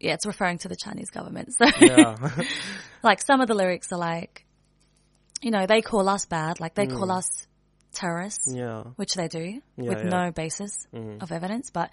yeah, 0.00 0.14
it's 0.14 0.26
referring 0.26 0.58
to 0.58 0.68
the 0.68 0.76
Chinese 0.76 1.10
government. 1.10 1.52
So, 1.58 1.66
yeah. 1.80 2.16
like 3.02 3.20
some 3.20 3.40
of 3.40 3.48
the 3.48 3.54
lyrics 3.54 3.92
are 3.92 3.98
like, 3.98 4.46
you 5.42 5.50
know, 5.50 5.66
they 5.66 5.82
call 5.82 6.08
us 6.08 6.24
bad, 6.24 6.60
like 6.60 6.74
they 6.74 6.86
Mm. 6.86 6.96
call 6.96 7.12
us 7.12 7.28
terrorists, 7.92 8.52
yeah. 8.54 8.84
which 8.96 9.14
they 9.14 9.28
do 9.28 9.60
Yeah, 9.76 9.88
with 9.88 10.04
no 10.04 10.30
basis 10.32 10.86
Mhm. 10.94 11.22
of 11.22 11.30
evidence, 11.30 11.70
but 11.70 11.90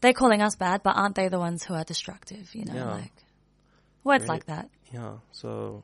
they're 0.00 0.12
calling 0.12 0.42
us 0.42 0.56
bad, 0.56 0.82
but 0.82 0.96
aren't 0.96 1.14
they 1.14 1.28
the 1.28 1.38
ones 1.38 1.64
who 1.64 1.74
are 1.74 1.84
destructive? 1.84 2.54
You 2.54 2.64
know, 2.66 2.74
Yeah. 2.74 2.90
like 2.90 3.12
words 4.04 4.26
like 4.26 4.46
that. 4.46 4.68
Yeah. 4.92 5.18
So, 5.32 5.82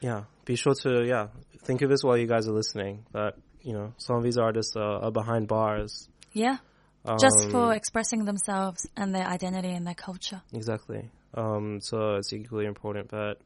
yeah, 0.00 0.24
be 0.44 0.56
sure 0.56 0.74
to 0.82 1.04
yeah 1.06 1.28
think 1.64 1.82
of 1.82 1.90
this 1.90 2.02
while 2.02 2.16
you 2.16 2.26
guys 2.26 2.48
are 2.48 2.52
listening. 2.52 3.04
That 3.12 3.34
you 3.60 3.72
know 3.72 3.92
some 3.98 4.16
of 4.16 4.22
these 4.24 4.38
artists 4.38 4.74
are, 4.76 5.04
are 5.04 5.10
behind 5.12 5.48
bars. 5.48 6.08
Yeah. 6.32 6.58
Just 7.20 7.46
Um, 7.46 7.50
for 7.50 7.74
expressing 7.74 8.24
themselves 8.24 8.86
and 8.96 9.12
their 9.14 9.26
identity 9.26 9.70
and 9.72 9.84
their 9.86 9.94
culture. 9.96 10.40
exactly. 10.52 11.10
Um, 11.34 11.80
so 11.80 12.14
it's 12.14 12.32
equally 12.32 12.66
important 12.66 13.08
that 13.10 13.38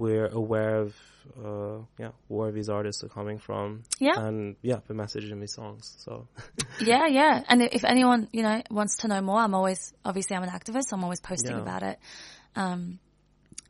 we're 0.00 0.28
aware 0.28 0.76
of 0.76 0.96
uh, 1.44 1.78
yeah 1.98 2.12
where 2.28 2.50
these 2.50 2.70
artists 2.70 3.04
are 3.04 3.08
coming 3.08 3.38
from. 3.38 3.82
Yeah. 3.98 4.18
And 4.18 4.56
yeah, 4.62 4.80
the 4.88 4.94
message 4.94 5.30
in 5.30 5.38
these 5.40 5.52
songs. 5.52 5.94
So 5.98 6.26
Yeah, 6.80 7.06
yeah. 7.06 7.44
And 7.46 7.62
if 7.62 7.84
anyone, 7.84 8.28
you 8.32 8.42
know, 8.42 8.62
wants 8.70 8.96
to 8.98 9.08
know 9.08 9.20
more, 9.20 9.38
I'm 9.38 9.54
always, 9.54 9.92
obviously 10.04 10.36
I'm 10.36 10.42
an 10.42 10.48
activist, 10.48 10.84
so 10.88 10.96
I'm 10.96 11.04
always 11.04 11.20
posting 11.20 11.56
Yeah. 11.56 11.62
about 11.62 11.82
it. 11.82 11.98
Um, 12.56 12.98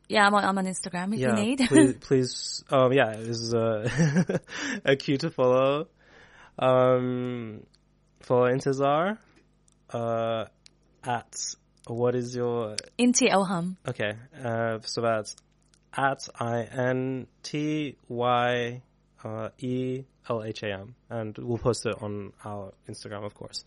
yeah, 0.07 0.25
I'm 0.25 0.33
on, 0.33 0.43
I'm 0.45 0.57
on 0.57 0.65
Instagram 0.65 1.13
if 1.13 1.19
yeah, 1.19 1.35
you 1.35 1.43
need. 1.43 1.59
please, 1.67 1.93
please, 1.99 2.63
um, 2.69 2.93
yeah, 2.93 3.11
it 3.11 3.27
was 3.27 3.53
uh, 3.53 4.37
a 4.85 4.95
cue 4.95 5.17
to 5.17 5.29
follow. 5.29 5.87
Um, 6.57 7.63
follow 8.21 8.47
Intezar, 8.47 9.17
uh, 9.93 10.45
at 11.03 11.35
what 11.87 12.15
is 12.15 12.35
your 12.35 12.75
Intyelham. 12.97 13.75
okay? 13.87 14.13
Uh, 14.43 14.79
so 14.83 15.01
that's 15.01 15.35
at 15.95 16.27
i 16.39 16.67
n 16.71 17.27
t 17.43 17.97
y 18.07 18.81
uh, 19.23 19.49
e 19.57 20.05
l 20.27 20.43
h 20.43 20.63
a 20.63 20.71
m, 20.71 20.95
and 21.09 21.37
we'll 21.37 21.57
post 21.57 21.85
it 21.85 21.95
on 22.01 22.33
our 22.43 22.73
Instagram, 22.87 23.23
of 23.25 23.33
course. 23.33 23.63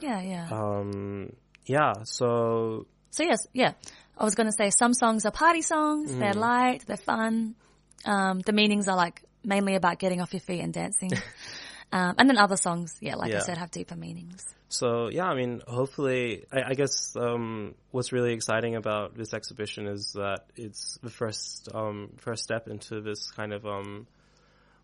Yeah, 0.00 0.20
yeah. 0.20 0.48
Um, 0.50 1.32
yeah, 1.66 1.92
so 2.04 2.86
so 3.10 3.22
yes, 3.22 3.46
yeah. 3.52 3.72
I 4.16 4.24
was 4.24 4.34
going 4.34 4.46
to 4.46 4.52
say 4.52 4.70
some 4.70 4.94
songs 4.94 5.24
are 5.26 5.32
party 5.32 5.62
songs. 5.62 6.12
Mm. 6.12 6.18
They're 6.20 6.34
light, 6.34 6.84
they're 6.86 6.96
fun. 6.96 7.56
Um, 8.04 8.40
the 8.40 8.52
meanings 8.52 8.86
are 8.86 8.96
like 8.96 9.22
mainly 9.42 9.74
about 9.74 9.98
getting 9.98 10.20
off 10.20 10.32
your 10.32 10.40
feet 10.40 10.60
and 10.60 10.72
dancing. 10.72 11.10
um, 11.94 12.16
and 12.18 12.28
then 12.28 12.38
other 12.38 12.56
songs, 12.56 12.96
yeah, 13.00 13.14
like 13.14 13.32
I 13.32 13.38
said, 13.38 13.56
have 13.56 13.70
deeper 13.70 13.94
meanings. 13.94 14.44
So 14.68 15.08
yeah, 15.10 15.26
I 15.26 15.36
mean, 15.36 15.62
hopefully, 15.64 16.44
I, 16.52 16.70
I 16.70 16.74
guess 16.74 17.14
um, 17.14 17.76
what's 17.92 18.10
really 18.10 18.32
exciting 18.32 18.74
about 18.74 19.16
this 19.16 19.32
exhibition 19.32 19.86
is 19.86 20.14
that 20.14 20.40
it's 20.56 20.98
the 21.04 21.10
first 21.10 21.68
um, 21.72 22.10
first 22.16 22.42
step 22.42 22.66
into 22.66 23.00
this 23.00 23.30
kind 23.30 23.52
of 23.52 23.64
um, 23.64 24.08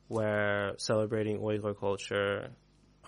where 0.06 0.74
celebrating 0.76 1.40
Uyghur 1.40 1.76
culture 1.76 2.50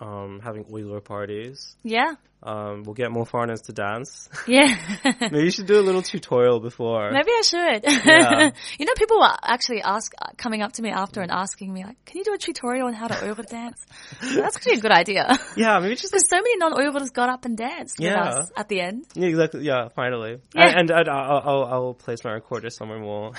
um, 0.03 0.39
having 0.43 0.65
Uyghur 0.65 1.03
parties. 1.03 1.75
Yeah. 1.83 2.15
Um, 2.45 2.83
we'll 2.83 2.93
get 2.93 3.09
more 3.09 3.25
foreigners 3.25 3.61
to 3.63 3.71
dance. 3.73 4.29
Yeah. 4.47 4.75
Maybe 5.21 5.45
you 5.45 5.51
should 5.51 5.67
do 5.67 5.79
a 5.79 5.81
little 5.81 6.01
tutorial 6.01 6.59
before. 6.59 7.11
Maybe 7.11 7.29
I 7.29 7.41
should. 7.43 7.83
Yeah. 7.85 8.51
you 8.79 8.85
know, 8.85 8.93
people 8.97 9.23
are 9.23 9.37
actually 9.41 9.81
ask 9.81 10.11
coming 10.35 10.61
up 10.61 10.73
to 10.73 10.81
me 10.81 10.89
after 10.89 11.21
and 11.21 11.31
asking 11.31 11.71
me 11.73 11.85
like, 11.85 12.03
"Can 12.03 12.17
you 12.17 12.25
do 12.25 12.33
a 12.33 12.37
tutorial 12.37 12.87
on 12.87 12.93
how 12.93 13.07
to 13.07 13.13
Uyghur 13.13 13.47
dance?" 13.47 13.85
That's 14.21 14.57
actually 14.57 14.73
a 14.73 14.81
good 14.81 14.91
idea. 14.91 15.37
Yeah, 15.55 15.79
maybe 15.79 15.95
just 15.95 16.11
Because 16.11 16.27
so 16.27 16.35
many 16.35 16.57
non-Uyghurs 16.57 17.13
got 17.13 17.29
up 17.29 17.45
and 17.45 17.57
danced 17.57 17.99
Yeah. 17.99 18.27
with 18.27 18.37
us 18.39 18.51
at 18.57 18.67
the 18.67 18.81
end. 18.81 19.05
Yeah, 19.13 19.27
exactly. 19.27 19.63
Yeah, 19.63 19.87
finally. 19.95 20.39
Yeah. 20.53 20.79
And, 20.79 20.91
and, 20.91 21.09
I'll, 21.09 21.41
I'll, 21.45 21.63
I'll 21.63 21.93
place 21.93 22.25
my 22.25 22.31
recorder 22.31 22.69
somewhere 22.69 22.99
more. 22.99 23.31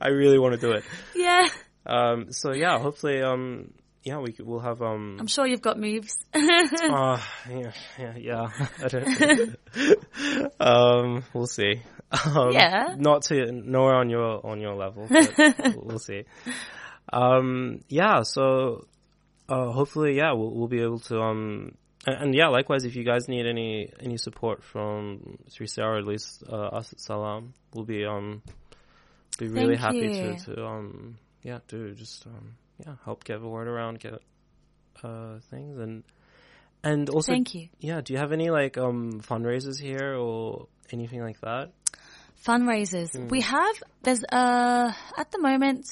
I 0.00 0.08
really 0.08 0.38
want 0.38 0.54
to 0.54 0.60
do 0.60 0.70
it. 0.72 0.84
Yeah. 1.16 1.48
Um, 1.84 2.30
so 2.32 2.52
yeah, 2.52 2.78
hopefully, 2.78 3.22
um, 3.22 3.72
yeah, 4.02 4.18
we 4.18 4.34
we'll 4.38 4.60
have 4.60 4.80
um. 4.82 5.16
I'm 5.20 5.26
sure 5.26 5.46
you've 5.46 5.62
got 5.62 5.78
moves. 5.78 6.16
uh, 6.34 6.40
yeah, 7.50 7.72
yeah, 7.98 8.16
yeah. 8.16 8.48
I 8.82 8.88
don't, 8.88 9.56
um, 10.60 11.24
we'll 11.34 11.46
see. 11.46 11.82
Um, 12.10 12.50
Yeah. 12.52 12.94
Not 12.98 13.22
to 13.24 13.52
nowhere 13.52 13.94
on 13.96 14.10
your 14.10 14.44
on 14.44 14.60
your 14.60 14.74
level, 14.74 15.06
we'll- 15.76 15.98
see. 15.98 16.24
Um, 17.12 17.80
yeah. 17.88 18.22
So, 18.22 18.86
uh, 19.48 19.70
hopefully, 19.72 20.16
yeah, 20.16 20.32
we'll 20.32 20.50
we'll 20.54 20.68
be 20.68 20.80
able 20.82 21.00
to 21.00 21.20
um. 21.20 21.74
And, 22.06 22.16
and 22.22 22.34
yeah, 22.34 22.48
likewise, 22.48 22.84
if 22.84 22.96
you 22.96 23.04
guys 23.04 23.28
need 23.28 23.46
any 23.46 23.92
any 24.00 24.16
support 24.16 24.62
from 24.64 25.38
3CR, 25.50 25.84
or 25.84 25.98
at 25.98 26.06
least 26.06 26.42
uh, 26.48 26.56
us 26.56 26.92
at 26.92 27.00
Salaam, 27.00 27.52
we'll 27.74 27.84
be 27.84 28.04
um 28.06 28.42
be 29.38 29.48
really 29.48 29.76
Thank 29.76 29.80
happy 29.80 29.98
you. 29.98 30.36
to 30.36 30.54
to 30.56 30.64
um 30.66 31.18
yeah 31.42 31.60
do 31.68 31.92
just 31.94 32.26
um 32.26 32.54
yeah 32.86 32.94
help 33.04 33.24
get 33.24 33.40
the 33.40 33.48
word 33.48 33.68
around, 33.68 34.00
get 34.00 34.20
uh 35.02 35.38
things 35.50 35.78
and 35.78 36.04
and 36.82 37.10
also 37.10 37.32
Thank 37.32 37.54
you. 37.54 37.68
yeah. 37.78 38.00
Do 38.00 38.12
you 38.14 38.18
have 38.18 38.32
any 38.32 38.50
like 38.50 38.78
um 38.78 39.20
fundraisers 39.20 39.78
here 39.80 40.14
or 40.14 40.66
anything 40.92 41.20
like 41.22 41.40
that? 41.42 41.72
Fundraisers. 42.46 43.16
Hmm. 43.16 43.28
We 43.28 43.42
have 43.42 43.82
there's 44.02 44.24
uh 44.24 44.92
at 45.16 45.30
the 45.30 45.40
moment 45.40 45.84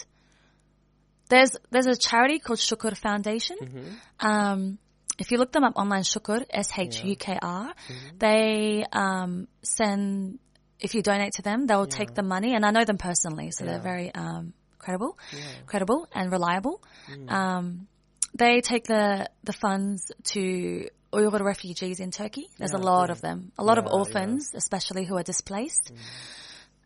there's 1.29 1.57
there's 1.71 1.87
a 1.87 1.97
charity 1.97 2.39
called 2.39 2.59
Shukur 2.59 2.97
Foundation. 2.97 3.57
Mm-hmm. 3.61 4.27
Um, 4.27 4.79
if 5.19 5.31
you 5.31 5.39
look 5.39 5.53
them 5.53 5.65
up 5.65 5.75
online, 5.77 6.03
Shukur 6.03 6.45
S 6.51 6.71
H 6.77 7.05
U 7.05 7.17
K 7.17 7.39
R, 7.41 7.67
Mm-hmm. 7.67 8.19
they 8.19 8.85
um, 8.93 9.49
send. 9.63 10.39
If 10.81 10.95
you 10.95 11.03
donate 11.03 11.33
to 11.35 11.43
them, 11.43 11.67
they'll 11.67 11.87
take 11.87 12.15
the 12.15 12.23
money, 12.23 12.55
and 12.55 12.65
I 12.65 12.71
know 12.71 12.85
them 12.85 12.99
personally, 12.99 13.51
so 13.51 13.65
they're 13.65 13.81
very 13.81 14.15
um, 14.15 14.55
credible, 14.89 15.19
credible 15.67 16.09
and 16.15 16.33
reliable. 16.33 16.81
Mm. 17.11 17.31
Um, 17.31 17.89
they 18.35 18.61
take 18.61 18.85
the 18.85 19.29
the 19.45 19.53
funds 19.53 20.11
to 20.33 20.89
Uyghur 21.13 21.41
refugees 21.41 22.01
in 22.01 22.11
Turkey. 22.11 22.49
There's 22.59 22.73
a 22.73 22.79
lot 22.79 23.11
of 23.11 23.21
them, 23.21 23.53
a 23.59 23.65
lot 23.65 23.79
of 23.79 23.85
Yeah, 23.85 23.91
yeah. 23.93 23.99
orphans, 23.99 24.55
especially 24.55 25.05
who 25.05 25.17
are 25.17 25.23
displaced. 25.23 25.93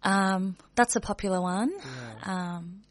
Um, 0.03 0.57
that's 0.75 0.97
a 0.97 1.01
popular 1.01 1.41
one. 1.41 1.73
Um, 2.23 2.83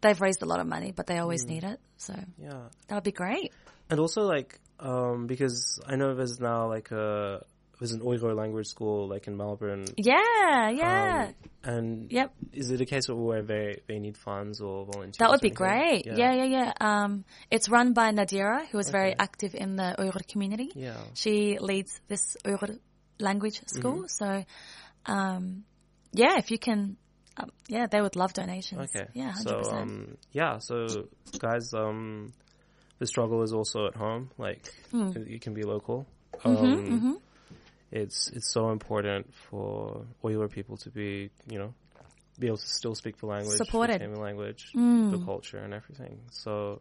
they've 0.00 0.20
raised 0.20 0.42
a 0.42 0.46
lot 0.46 0.60
of 0.60 0.66
money, 0.66 0.92
but 0.92 1.06
they 1.06 1.18
always 1.18 1.44
Mm. 1.44 1.48
need 1.48 1.64
it, 1.64 1.80
so 1.96 2.14
Yeah. 2.38 2.68
that 2.88 2.94
would 2.94 3.04
be 3.04 3.12
great. 3.12 3.52
And 3.90 4.00
also 4.00 4.22
like 4.22 4.58
um 4.78 5.26
because 5.26 5.80
I 5.86 5.96
know 5.96 6.14
there's 6.14 6.38
now 6.40 6.68
like 6.68 6.90
a 6.90 7.44
there's 7.78 7.92
an 7.92 8.00
Uyghur 8.00 8.34
language 8.34 8.66
school 8.68 9.08
like 9.08 9.26
in 9.26 9.36
Melbourne. 9.36 9.84
Yeah, 9.96 10.70
yeah. 10.70 11.26
Um, 11.28 11.34
and 11.64 12.12
Yep. 12.12 12.32
is 12.52 12.70
it 12.70 12.80
a 12.80 12.86
case 12.86 13.08
where 13.08 13.42
they 13.42 13.82
they 13.86 13.98
need 13.98 14.16
funds 14.16 14.60
or 14.60 14.86
volunteers? 14.86 15.18
That 15.18 15.30
would 15.30 15.40
be 15.40 15.50
great. 15.50 16.06
Yeah, 16.06 16.32
yeah, 16.34 16.44
yeah. 16.44 16.72
Um, 16.80 17.24
it's 17.50 17.68
run 17.68 17.92
by 17.92 18.12
Nadira, 18.12 18.66
who 18.68 18.78
is 18.78 18.88
very 18.90 19.14
active 19.18 19.54
in 19.54 19.76
the 19.76 19.94
Uyghur 19.98 20.26
community. 20.26 20.70
Yeah. 20.74 20.96
She 21.14 21.58
leads 21.58 22.00
this 22.08 22.36
Uyghur 22.44 22.78
language 23.18 23.60
school. 23.66 24.04
Mm-hmm. 24.04 24.06
So, 24.08 24.44
um, 25.06 25.64
yeah, 26.12 26.38
if 26.38 26.50
you 26.50 26.58
can, 26.58 26.96
um, 27.36 27.50
yeah, 27.68 27.86
they 27.90 28.00
would 28.00 28.16
love 28.16 28.32
donations. 28.32 28.90
Okay. 28.94 29.08
Yeah, 29.14 29.32
So 29.34 29.60
100%. 29.60 29.72
um 29.82 30.16
yeah, 30.32 30.58
so 30.58 31.08
guys 31.38 31.72
um 31.74 32.32
the 32.98 33.06
struggle 33.06 33.42
is 33.42 33.52
also 33.52 33.86
at 33.86 33.94
home. 33.96 34.30
Like 34.38 34.72
Hmm. 34.90 35.08
it, 35.16 35.28
it 35.28 35.40
can 35.42 35.52
be 35.54 35.62
local. 35.62 36.06
Mm-hmm, 36.44 36.94
Um 36.94 37.20
it's 37.92 38.28
it's 38.28 38.52
so 38.52 38.70
important 38.70 39.32
for 39.50 40.04
Uyghur 40.24 40.50
people 40.50 40.76
to 40.78 40.90
be, 40.90 41.30
you 41.50 41.58
know, 41.58 41.74
be 42.38 42.46
able 42.48 42.58
to 42.58 42.66
still 42.66 42.94
speak 42.94 43.16
the 43.18 43.26
language, 43.26 43.56
Supported. 43.56 44.00
the 44.00 44.20
language, 44.20 44.66
Mm. 44.74 45.10
the 45.12 45.24
culture 45.24 45.58
and 45.58 45.72
everything. 45.72 46.20
So 46.30 46.80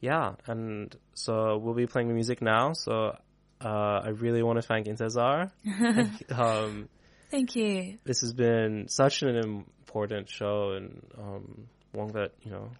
yeah, 0.00 0.34
and 0.46 0.94
so 1.14 1.58
we'll 1.58 1.74
be 1.74 1.86
playing 1.86 2.08
the 2.08 2.14
music 2.14 2.40
now. 2.42 2.72
So 2.72 3.16
uh, 3.64 4.00
I 4.04 4.08
really 4.08 4.42
want 4.42 4.56
to 4.60 4.62
thank 4.66 4.86
Intezar. 4.86 5.50
um, 6.32 6.88
Thank 7.30 7.54
you. 7.56 7.98
this 8.04 8.20
has 8.22 8.32
been 8.32 8.88
such 8.88 9.22
an 9.22 9.36
important 9.36 10.28
show 10.28 10.72
and 10.76 11.02
um, 11.18 11.66
one 11.92 12.08
that 12.12 12.32
you 12.42 12.50
know, 12.50 12.70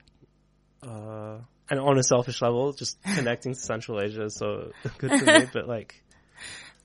uh, 0.83 1.39
and 1.71 1.81
on 1.81 1.99
a 1.99 2.03
selfish 2.03 2.43
level, 2.43 2.73
just 2.73 2.99
connecting 3.03 3.55
to 3.55 3.59
Central 3.61 4.01
Asia 4.03 4.25
is 4.25 4.37
so 4.37 4.73
good 4.99 5.11
to 5.11 5.25
me. 5.41 5.47
But 5.53 5.69
like, 5.69 6.03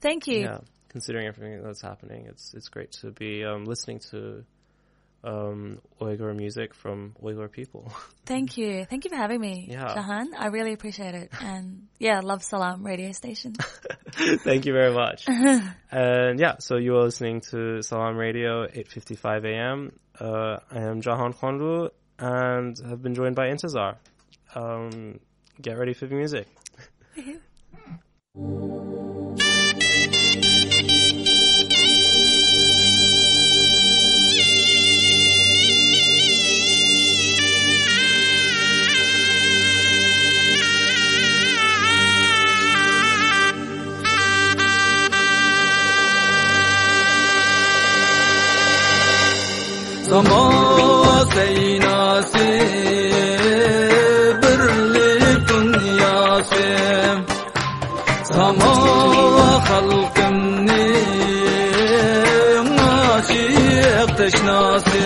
Thank 0.01 0.27
you. 0.27 0.39
yeah, 0.41 0.59
considering 0.89 1.27
everything 1.27 1.61
that's 1.63 1.81
happening, 1.81 2.25
it's 2.27 2.53
it's 2.53 2.69
great 2.69 2.91
to 3.01 3.11
be 3.11 3.43
um, 3.43 3.65
listening 3.65 3.99
to 4.11 4.43
um, 5.23 5.79
Uyghur 5.99 6.35
music 6.35 6.73
from 6.73 7.15
Uyghur 7.21 7.51
people. 7.51 7.91
Thank 8.25 8.57
you. 8.57 8.85
Thank 8.85 9.03
you 9.05 9.09
for 9.09 9.15
having 9.17 9.39
me, 9.41 9.67
Yeah. 9.69 9.95
Shahan. 9.95 10.27
I 10.37 10.47
really 10.47 10.73
appreciate 10.73 11.15
it. 11.15 11.31
And 11.41 11.87
yeah, 11.99 12.19
love 12.21 12.43
Salaam 12.43 12.85
radio 12.85 13.11
station. 13.11 13.53
Thank 14.11 14.65
you 14.65 14.73
very 14.73 14.93
much. 14.93 15.27
and 15.91 16.39
yeah, 16.39 16.57
so 16.59 16.77
you 16.77 16.95
are 16.95 17.03
listening 17.03 17.41
to 17.51 17.81
Salaam 17.81 18.15
Radio, 18.15 18.67
8:55 18.67 19.45
a.m. 19.45 19.99
Uh, 20.19 20.57
I 20.71 20.79
am 20.79 21.01
Jahan 21.01 21.33
Khanru 21.33 21.89
and 22.19 22.77
have 22.87 23.01
been 23.01 23.13
joined 23.15 23.35
by 23.35 23.47
Intezar. 23.49 23.97
Um, 24.55 25.19
get 25.61 25.77
ready 25.77 25.93
for 25.93 26.07
the 26.07 26.15
music. 26.15 26.47
Zaman 50.17 51.25
seynası 51.35 52.47
birlik 54.41 55.49
dünyası. 55.49 56.65
Sama 58.23 58.73
halkımni 59.69 60.93
aşık 63.17 64.17
teşnası 64.17 65.03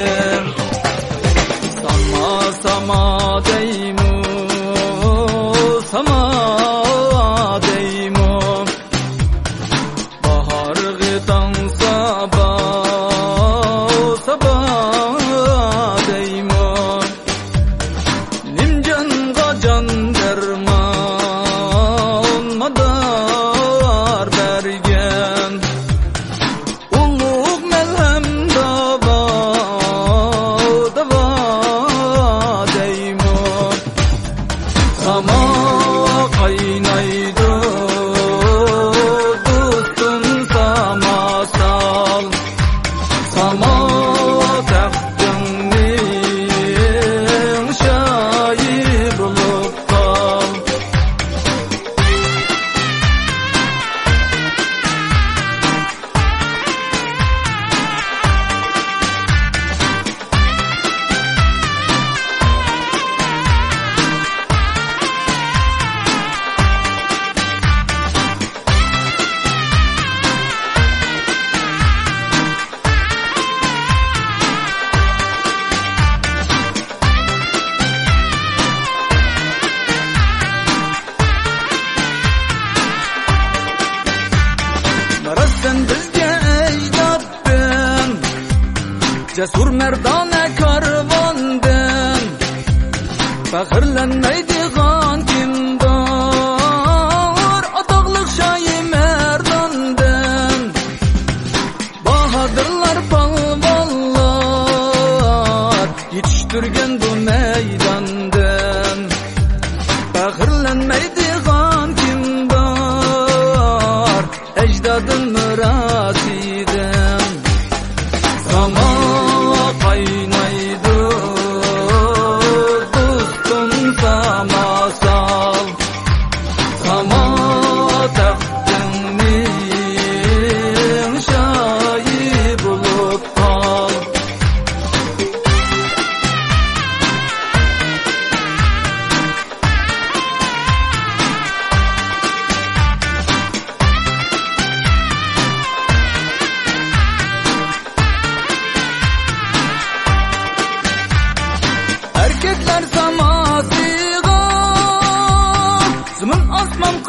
Sama 1.81 2.51
sama 2.63 3.41
deymu 3.45 4.00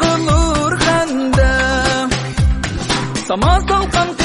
qilur 0.01 0.71
hamdam 0.85 2.07
samon 3.27 3.59
salqin 3.69 4.22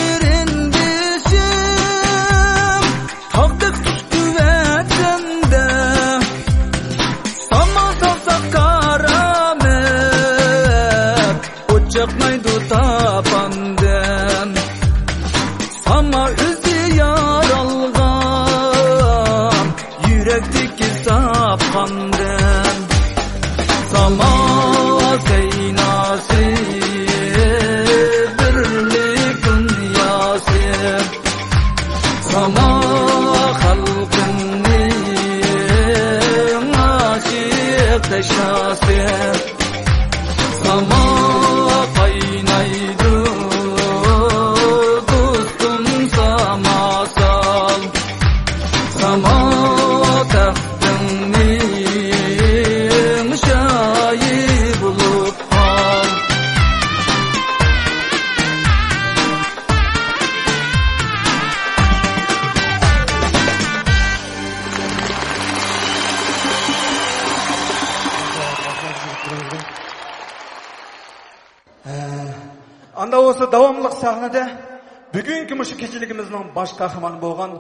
bosh 76.59 76.72
qahramon 76.80 77.14
bo'lgan 77.24 77.52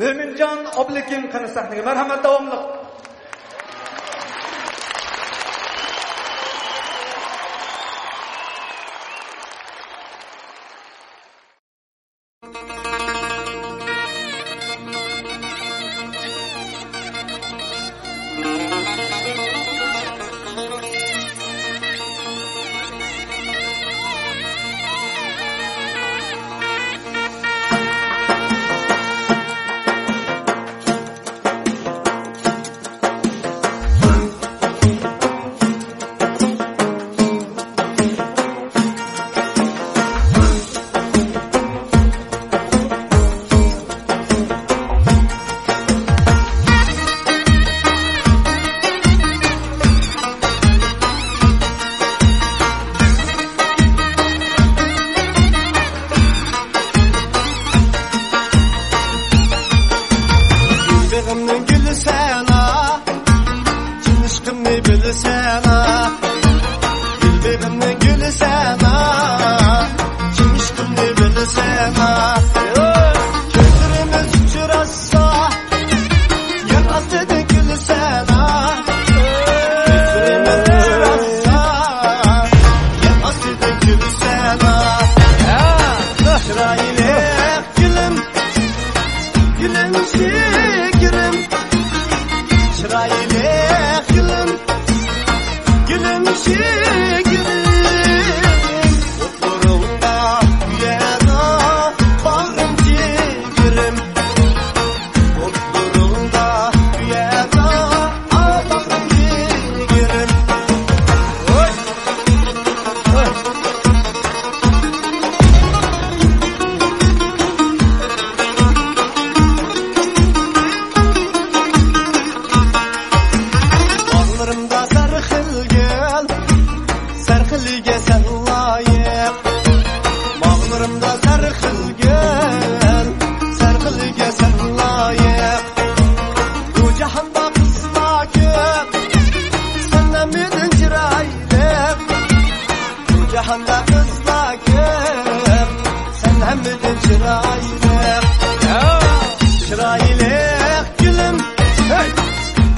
mo'minjon 0.00 0.58
oblekin 0.82 1.22
qani 1.32 1.48
sahnaga 1.56 1.82
marhamat 1.88 2.20
davomli 2.26 2.58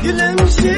Ilang. 0.05 0.74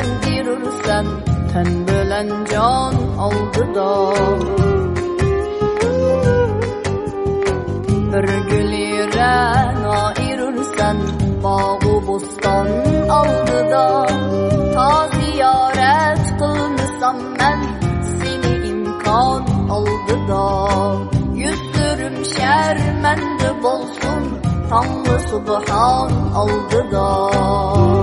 dillendirirsen 0.00 1.06
Ten 1.52 1.86
bölen 1.88 2.28
can 2.50 2.94
aldı 3.18 3.74
da. 3.74 4.12
Bir 7.88 8.28
gülüre 8.50 9.36
nairirsen 9.82 10.96
Bağı 11.44 12.06
bostan 12.06 12.66
aldı 13.10 13.70
da. 13.70 14.06
Ta 14.74 15.08
ziyaret 15.08 16.38
kılmışsam 16.38 17.16
ben 17.38 17.60
Seni 18.02 18.68
imkan 18.68 19.46
aldı 19.70 20.28
da. 20.28 20.68
Yüzürüm 21.34 22.24
şermendi 22.24 23.62
bolsun 23.62 24.40
Tanrı 24.70 25.20
Subhan 25.30 26.10
aldı 26.34 26.92
da. 26.92 27.99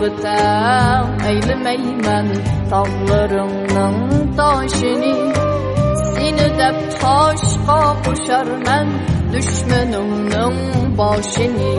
bıtan 0.00 1.06
eylemeymen 1.28 2.26
Tağlarımdan 2.70 3.94
taşını. 4.36 5.14
Seni 6.14 6.48
de 6.58 6.70
taşqa 7.00 7.80
qoşar 8.04 8.48
mən 8.66 8.88
Düşmənimnin 9.32 10.56
başını. 10.98 11.72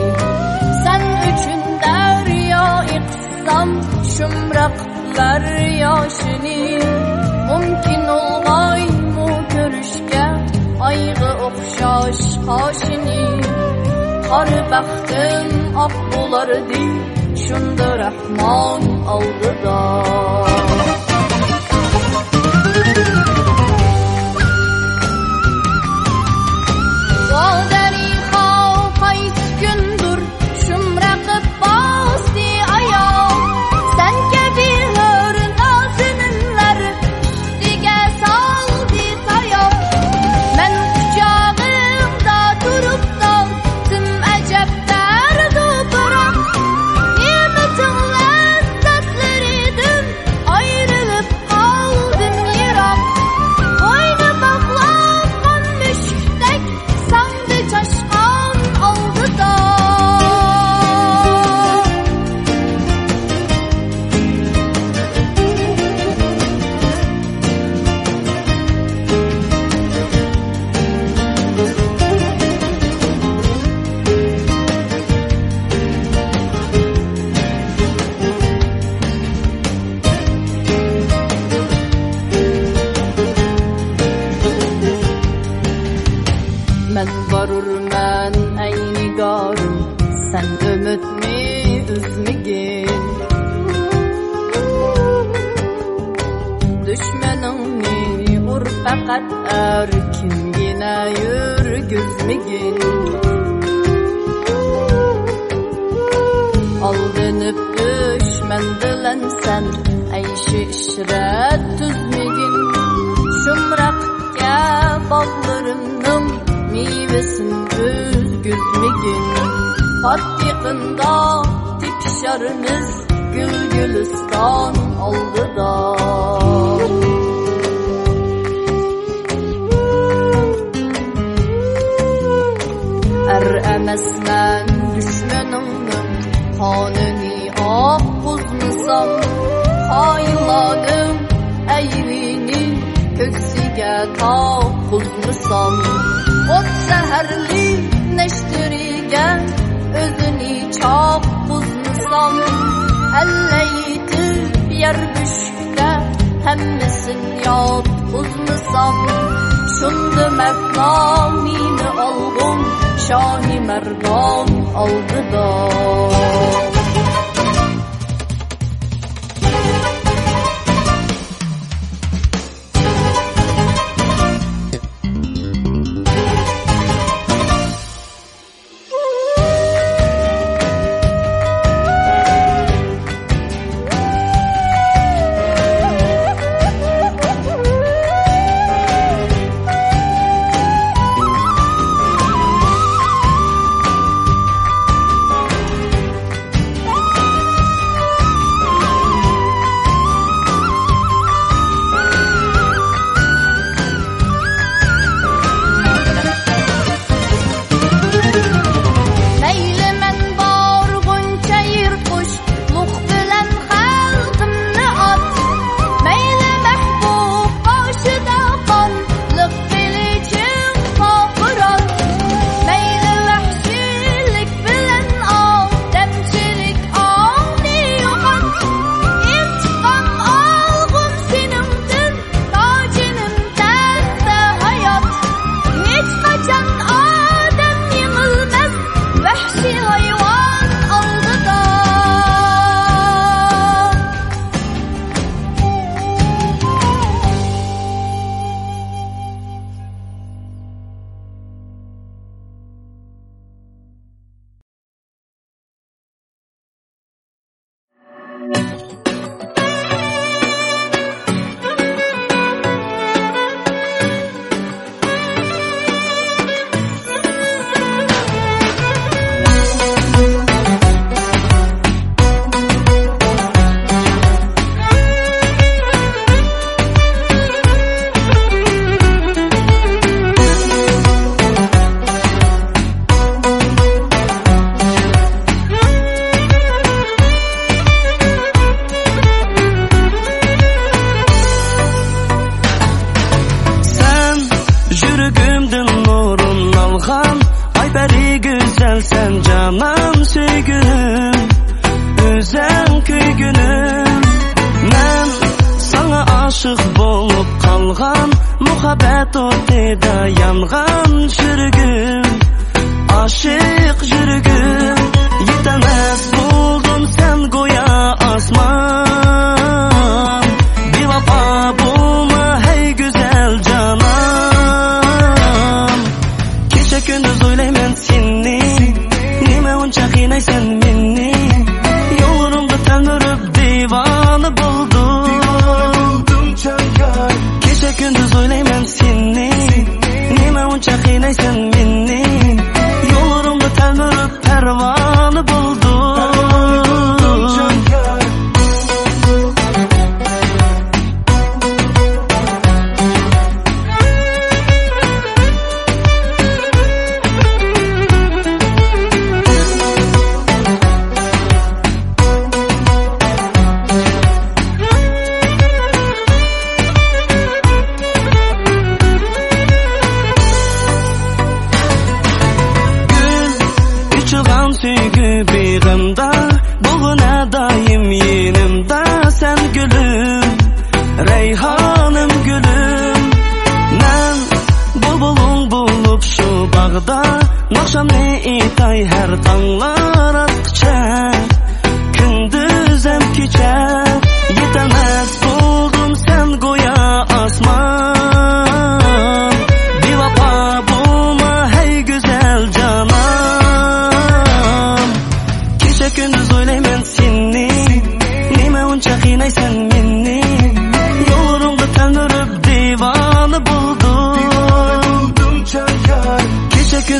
Sən 0.82 1.04
üçün 1.30 1.62
dərya 1.84 2.66
iqsam 2.96 3.70
Şümrəqlər 4.14 5.46
yaşını. 5.84 6.58
Mümkün 7.48 8.04
olmay 8.18 8.84
mu 9.14 9.28
görüşkə 9.54 10.26
Ayğı 10.88 11.30
oxşaş 11.46 12.20
qaşını 12.46 13.22
Qar 14.28 14.50
bəxtim 14.72 15.48
aq 15.84 15.94
ah, 15.94 15.94
bulardı 16.12 16.84
ucunda 17.50 17.98
Rahman 17.98 18.82
al 19.06 19.22
rıza 19.42 19.80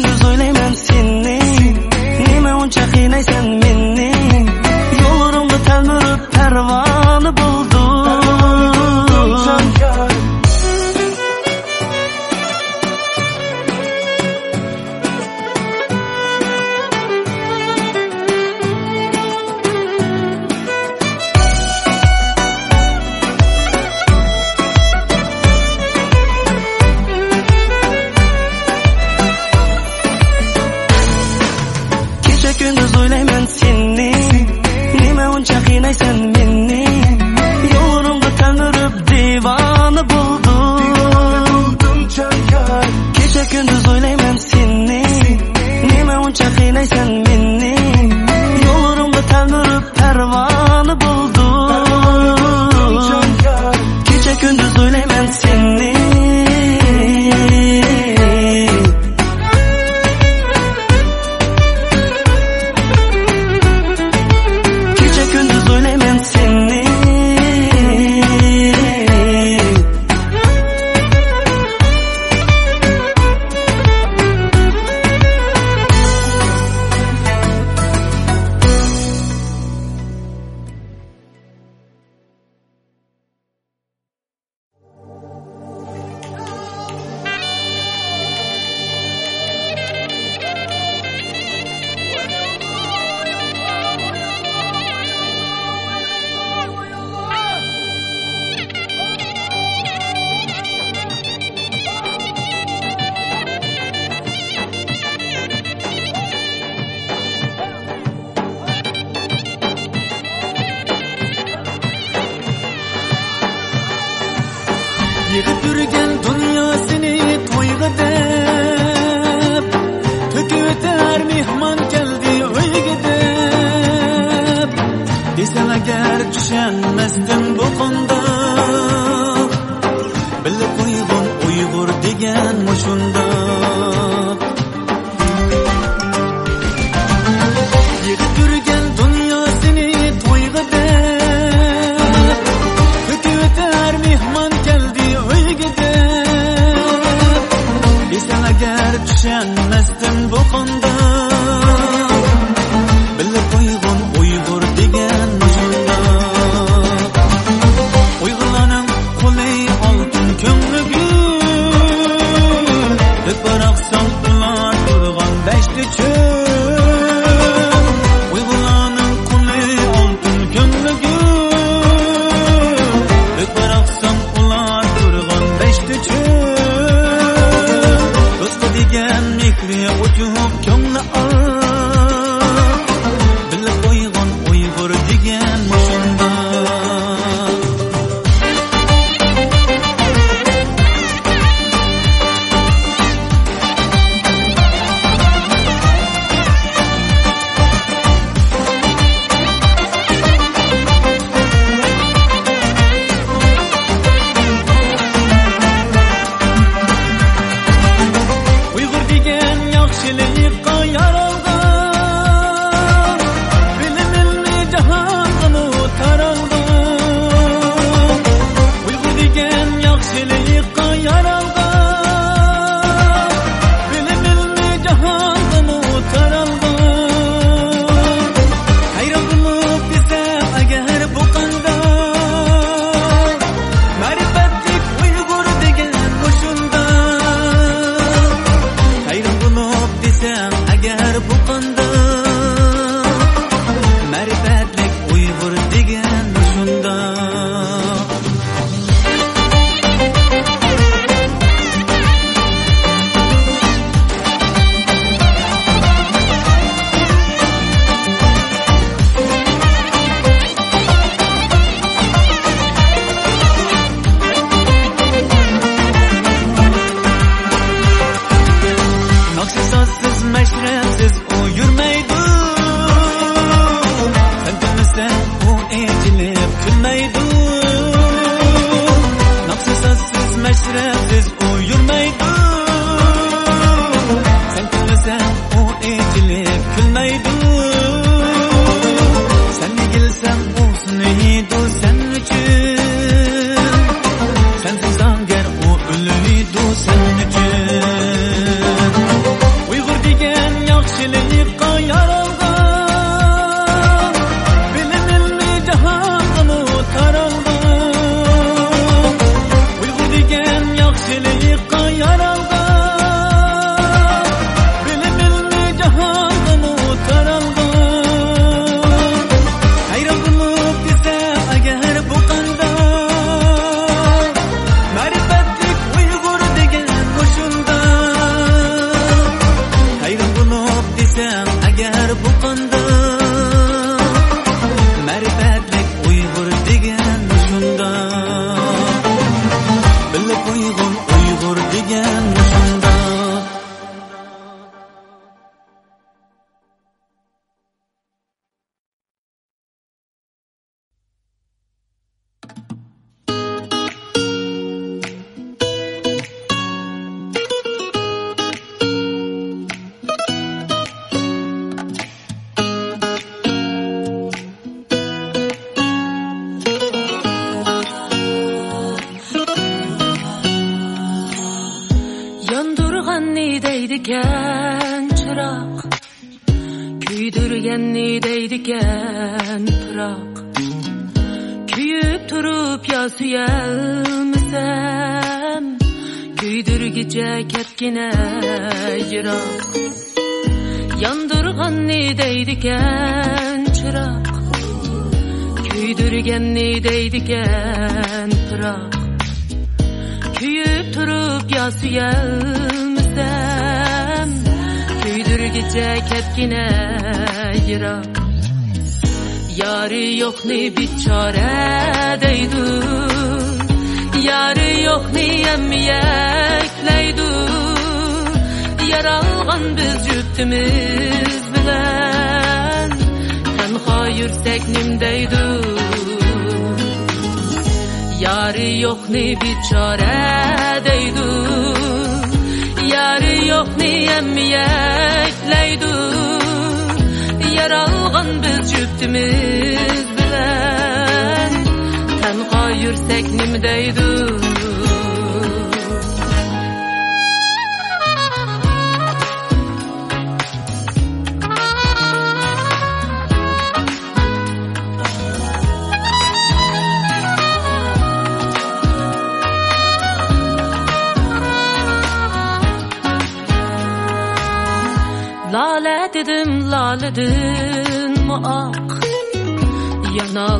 endi 0.00 0.12
so'ylayman 0.22 0.72
seni 0.86 1.38
nima 2.26 2.52
uncha 2.62 2.84
qiynaysan 2.92 3.44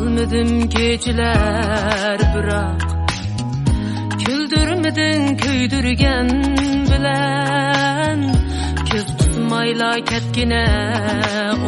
Yanalmadım 0.01 0.69
geceler 0.69 2.21
bırak. 2.35 2.83
Küldürmedin 4.25 5.37
köydürgen 5.37 6.29
bilen. 6.91 8.35
Köz 8.91 9.07
tutmayla 9.07 10.05
ketgine 10.05 10.67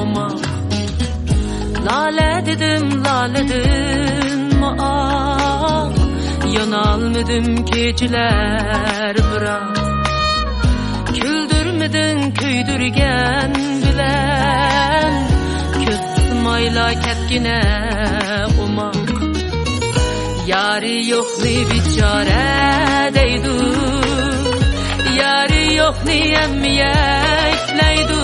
omak. 0.00 0.40
Lale 1.86 2.46
dedim 2.46 3.04
laledin 3.04 4.58
mi 4.58 4.66
ak 4.78 5.92
Yanalmadım 6.58 7.64
geceler 7.64 9.16
bırak. 9.34 9.76
Küldürmedin 11.14 12.30
köydürgen 12.30 13.54
bilen 13.54 14.91
o'yla 16.52 16.86
ketgina 17.04 17.58
umoq 18.64 19.08
yari 20.52 20.96
yo'qni 21.12 21.54
bechora 21.70 22.44
deydu. 23.16 23.56
Yari 25.22 25.64
yok 25.80 25.96
yo'qni 26.02 26.18
emyaklaydu 26.44 28.20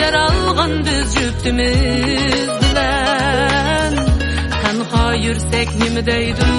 yaralgan 0.00 0.72
biz 0.86 1.06
juftimiz 1.16 2.50
bilan 2.62 3.92
tanho 4.62 5.04
yursak 5.24 5.70
nima 5.80 6.02
deydu. 6.10 6.50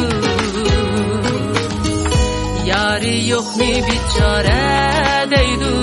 Yari 2.71 3.15
yo'qni 3.31 3.71
bechora 3.88 4.63
deydu. 5.34 5.73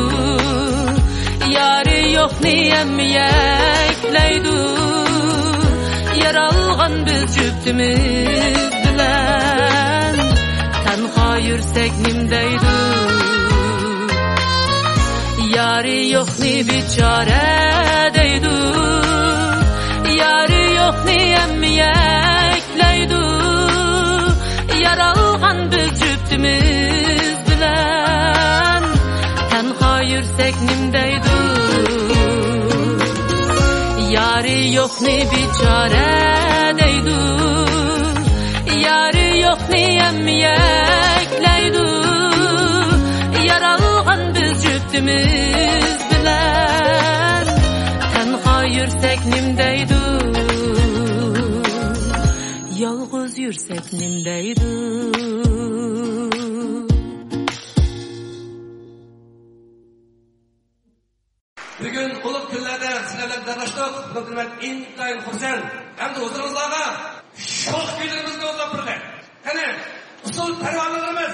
Yari 1.58 1.83
yok 2.14 2.32
yo'qniyam 2.32 2.92
yaklaydi 3.18 4.58
yaralgan 6.22 6.94
biz 7.06 7.22
juftimiz 7.36 8.58
bilan 8.84 10.14
tanho 10.84 11.28
yursak 11.48 11.92
nimdaydi 12.04 12.74
yari 15.56 15.98
yo'qni 16.14 16.54
bechora 16.68 17.46
deydi 18.16 18.56
yari 20.22 20.64
yo'qniyam 20.80 21.54
yaklaydi 21.82 23.22
yaralgan 24.84 25.58
biz 25.72 25.90
juftimiz 26.00 27.36
bilan 27.48 28.82
tanho 29.50 29.92
yursak 30.12 30.56
nimdaydi 30.68 31.33
Yarı 34.44 34.74
yok 34.74 34.90
ne 35.02 35.24
biçare 35.30 36.78
deydu 36.78 37.18
Yarı 38.80 39.38
yok 39.38 39.58
ne 39.70 39.82
emmiyekleydu 39.94 41.84
Yaralgan 43.48 44.34
biz 44.34 44.62
cüftümüz 44.62 45.98
bilen. 46.10 47.46
Tenha 48.14 48.64
yürsek 48.64 49.20
nimdeydu 49.26 50.00
Yalğız 52.78 53.38
yürsek 53.38 53.92
nimdeydu 53.92 54.64
bugun 61.94 62.12
ulug' 62.28 62.46
kunlarda 62.52 62.90
sizlar 63.08 63.28
bilan 63.30 63.42
tanishdik 63.48 63.92
xudo 64.06 64.20
bilan 64.28 64.48
intayin 64.68 65.18
xursand. 65.26 65.62
Hamda 66.00 66.18
o'zimizlarga 66.26 66.84
shoh 67.62 67.86
kunlarimizni 67.98 68.44
o'zlab 68.50 68.70
qani 69.46 69.66
usul 70.28 70.50
parvonlarimiz 70.62 71.32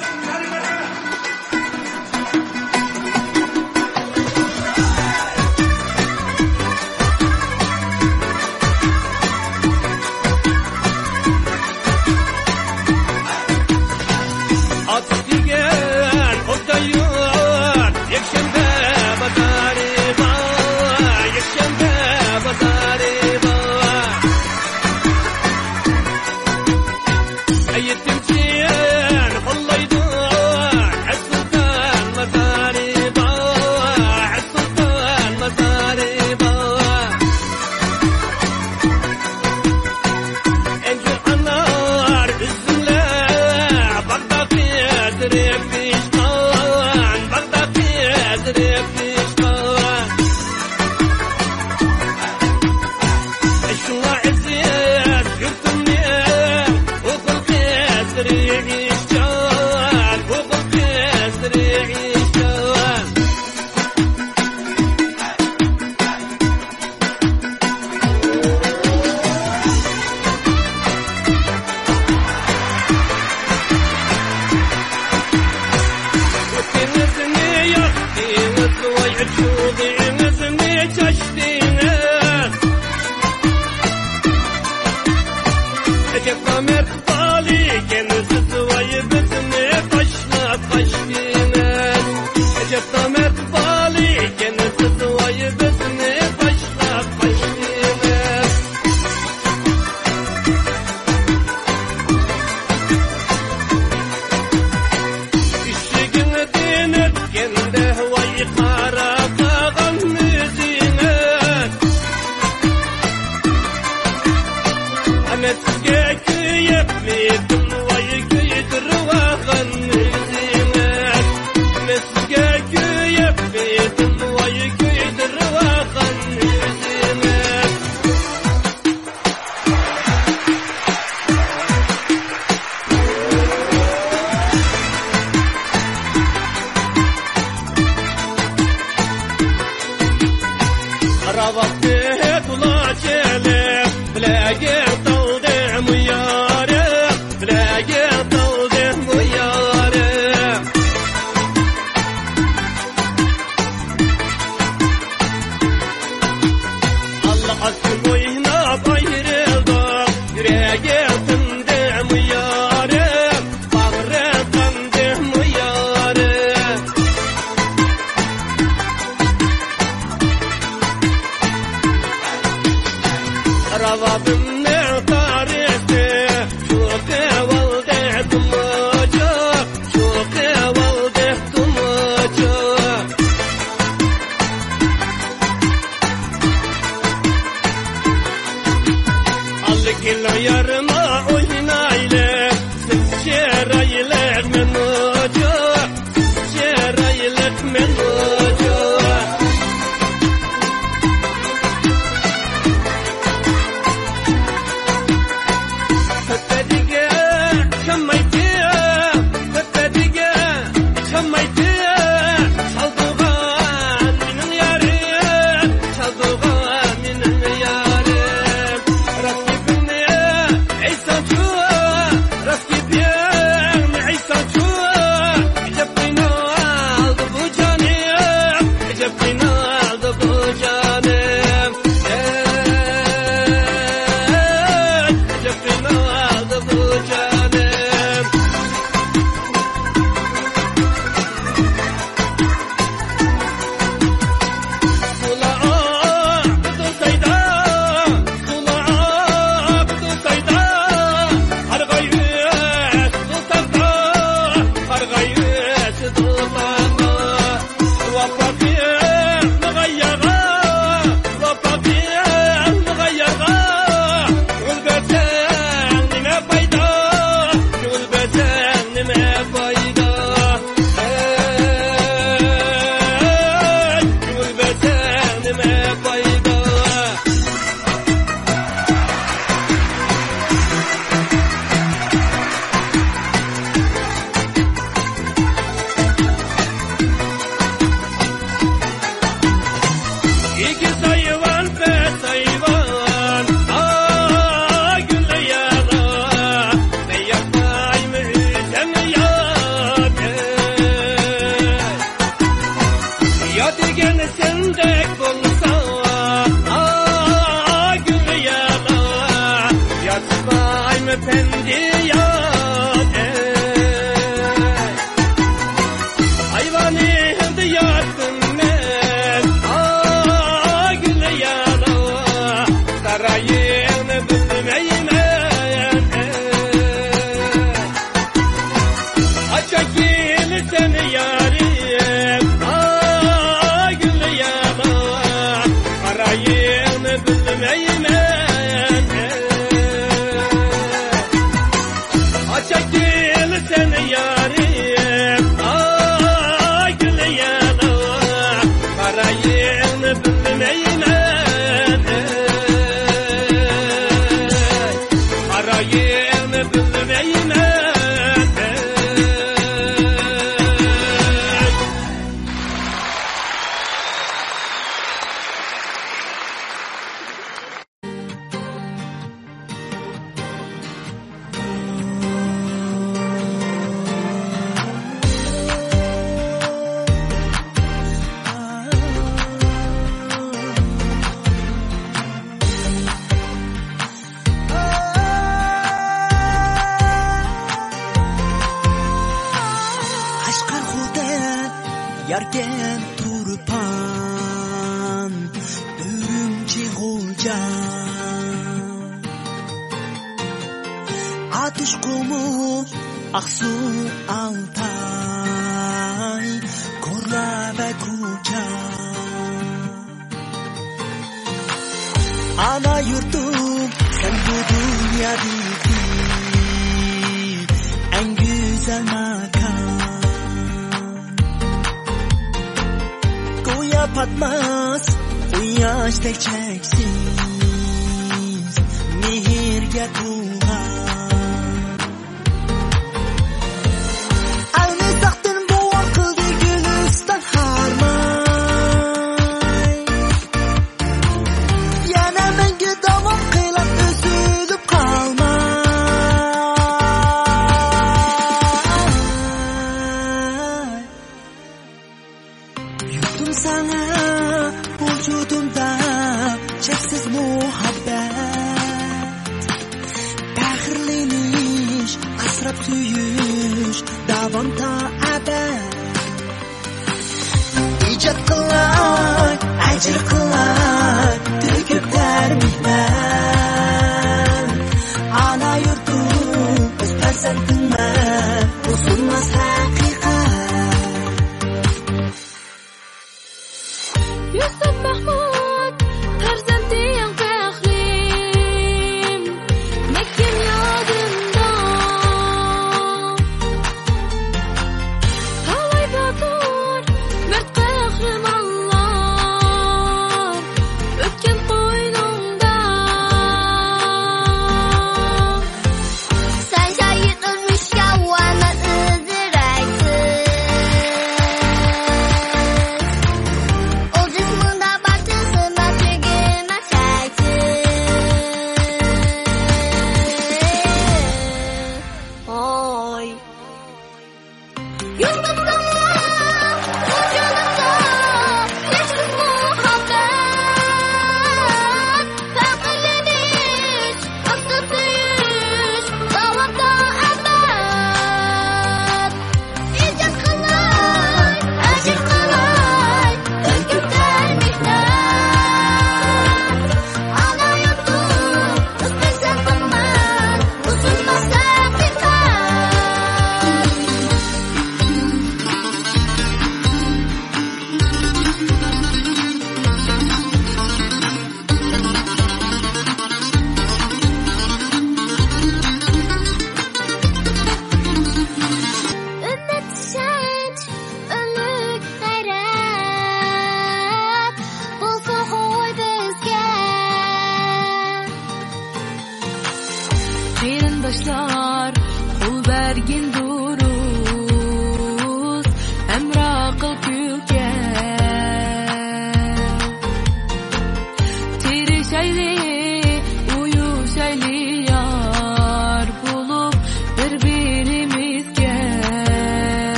taşlar 581.11 581.95
Kul 582.41 582.69
vergin 582.69 583.33
dur 583.33 583.50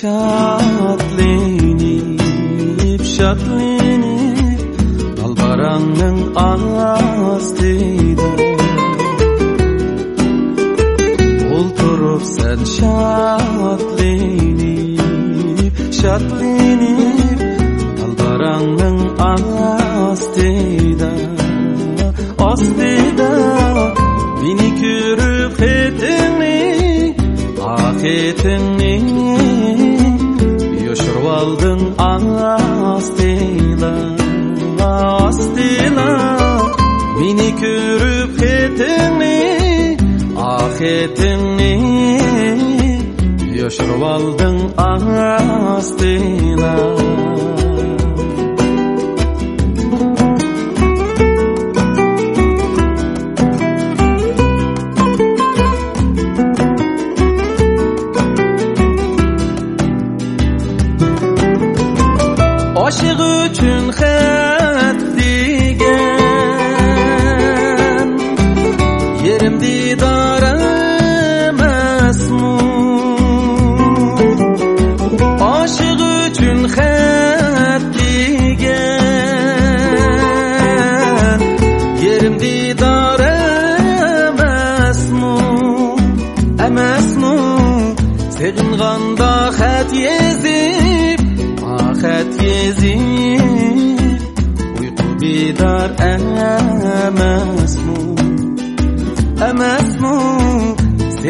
shine. 0.00 0.29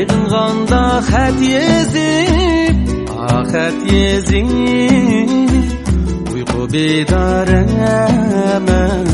Yığğanda 0.01 0.85
xət 1.05 1.41
yezib, 1.45 2.79
axət 3.29 3.83
yezib 3.93 5.29
ah 5.29 6.33
Uyğu 6.33 6.65
bedar 6.73 7.51
əmən 7.59 9.10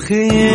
mujer 0.00 0.49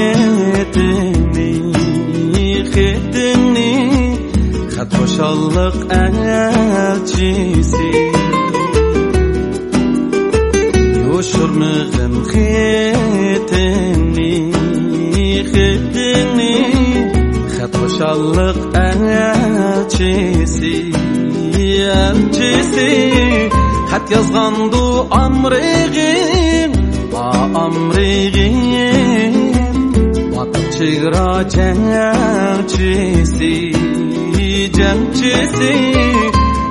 birinchisi 35.15 35.73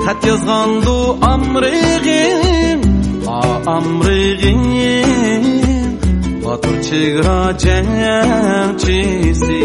xat 0.05 0.21
yozgandu 0.29 0.99
amrig'im 1.33 2.81
o 3.27 3.41
amrig'im 3.77 5.45
botur 6.43 6.77
chegara 6.87 7.39
jamchisi 7.65 9.63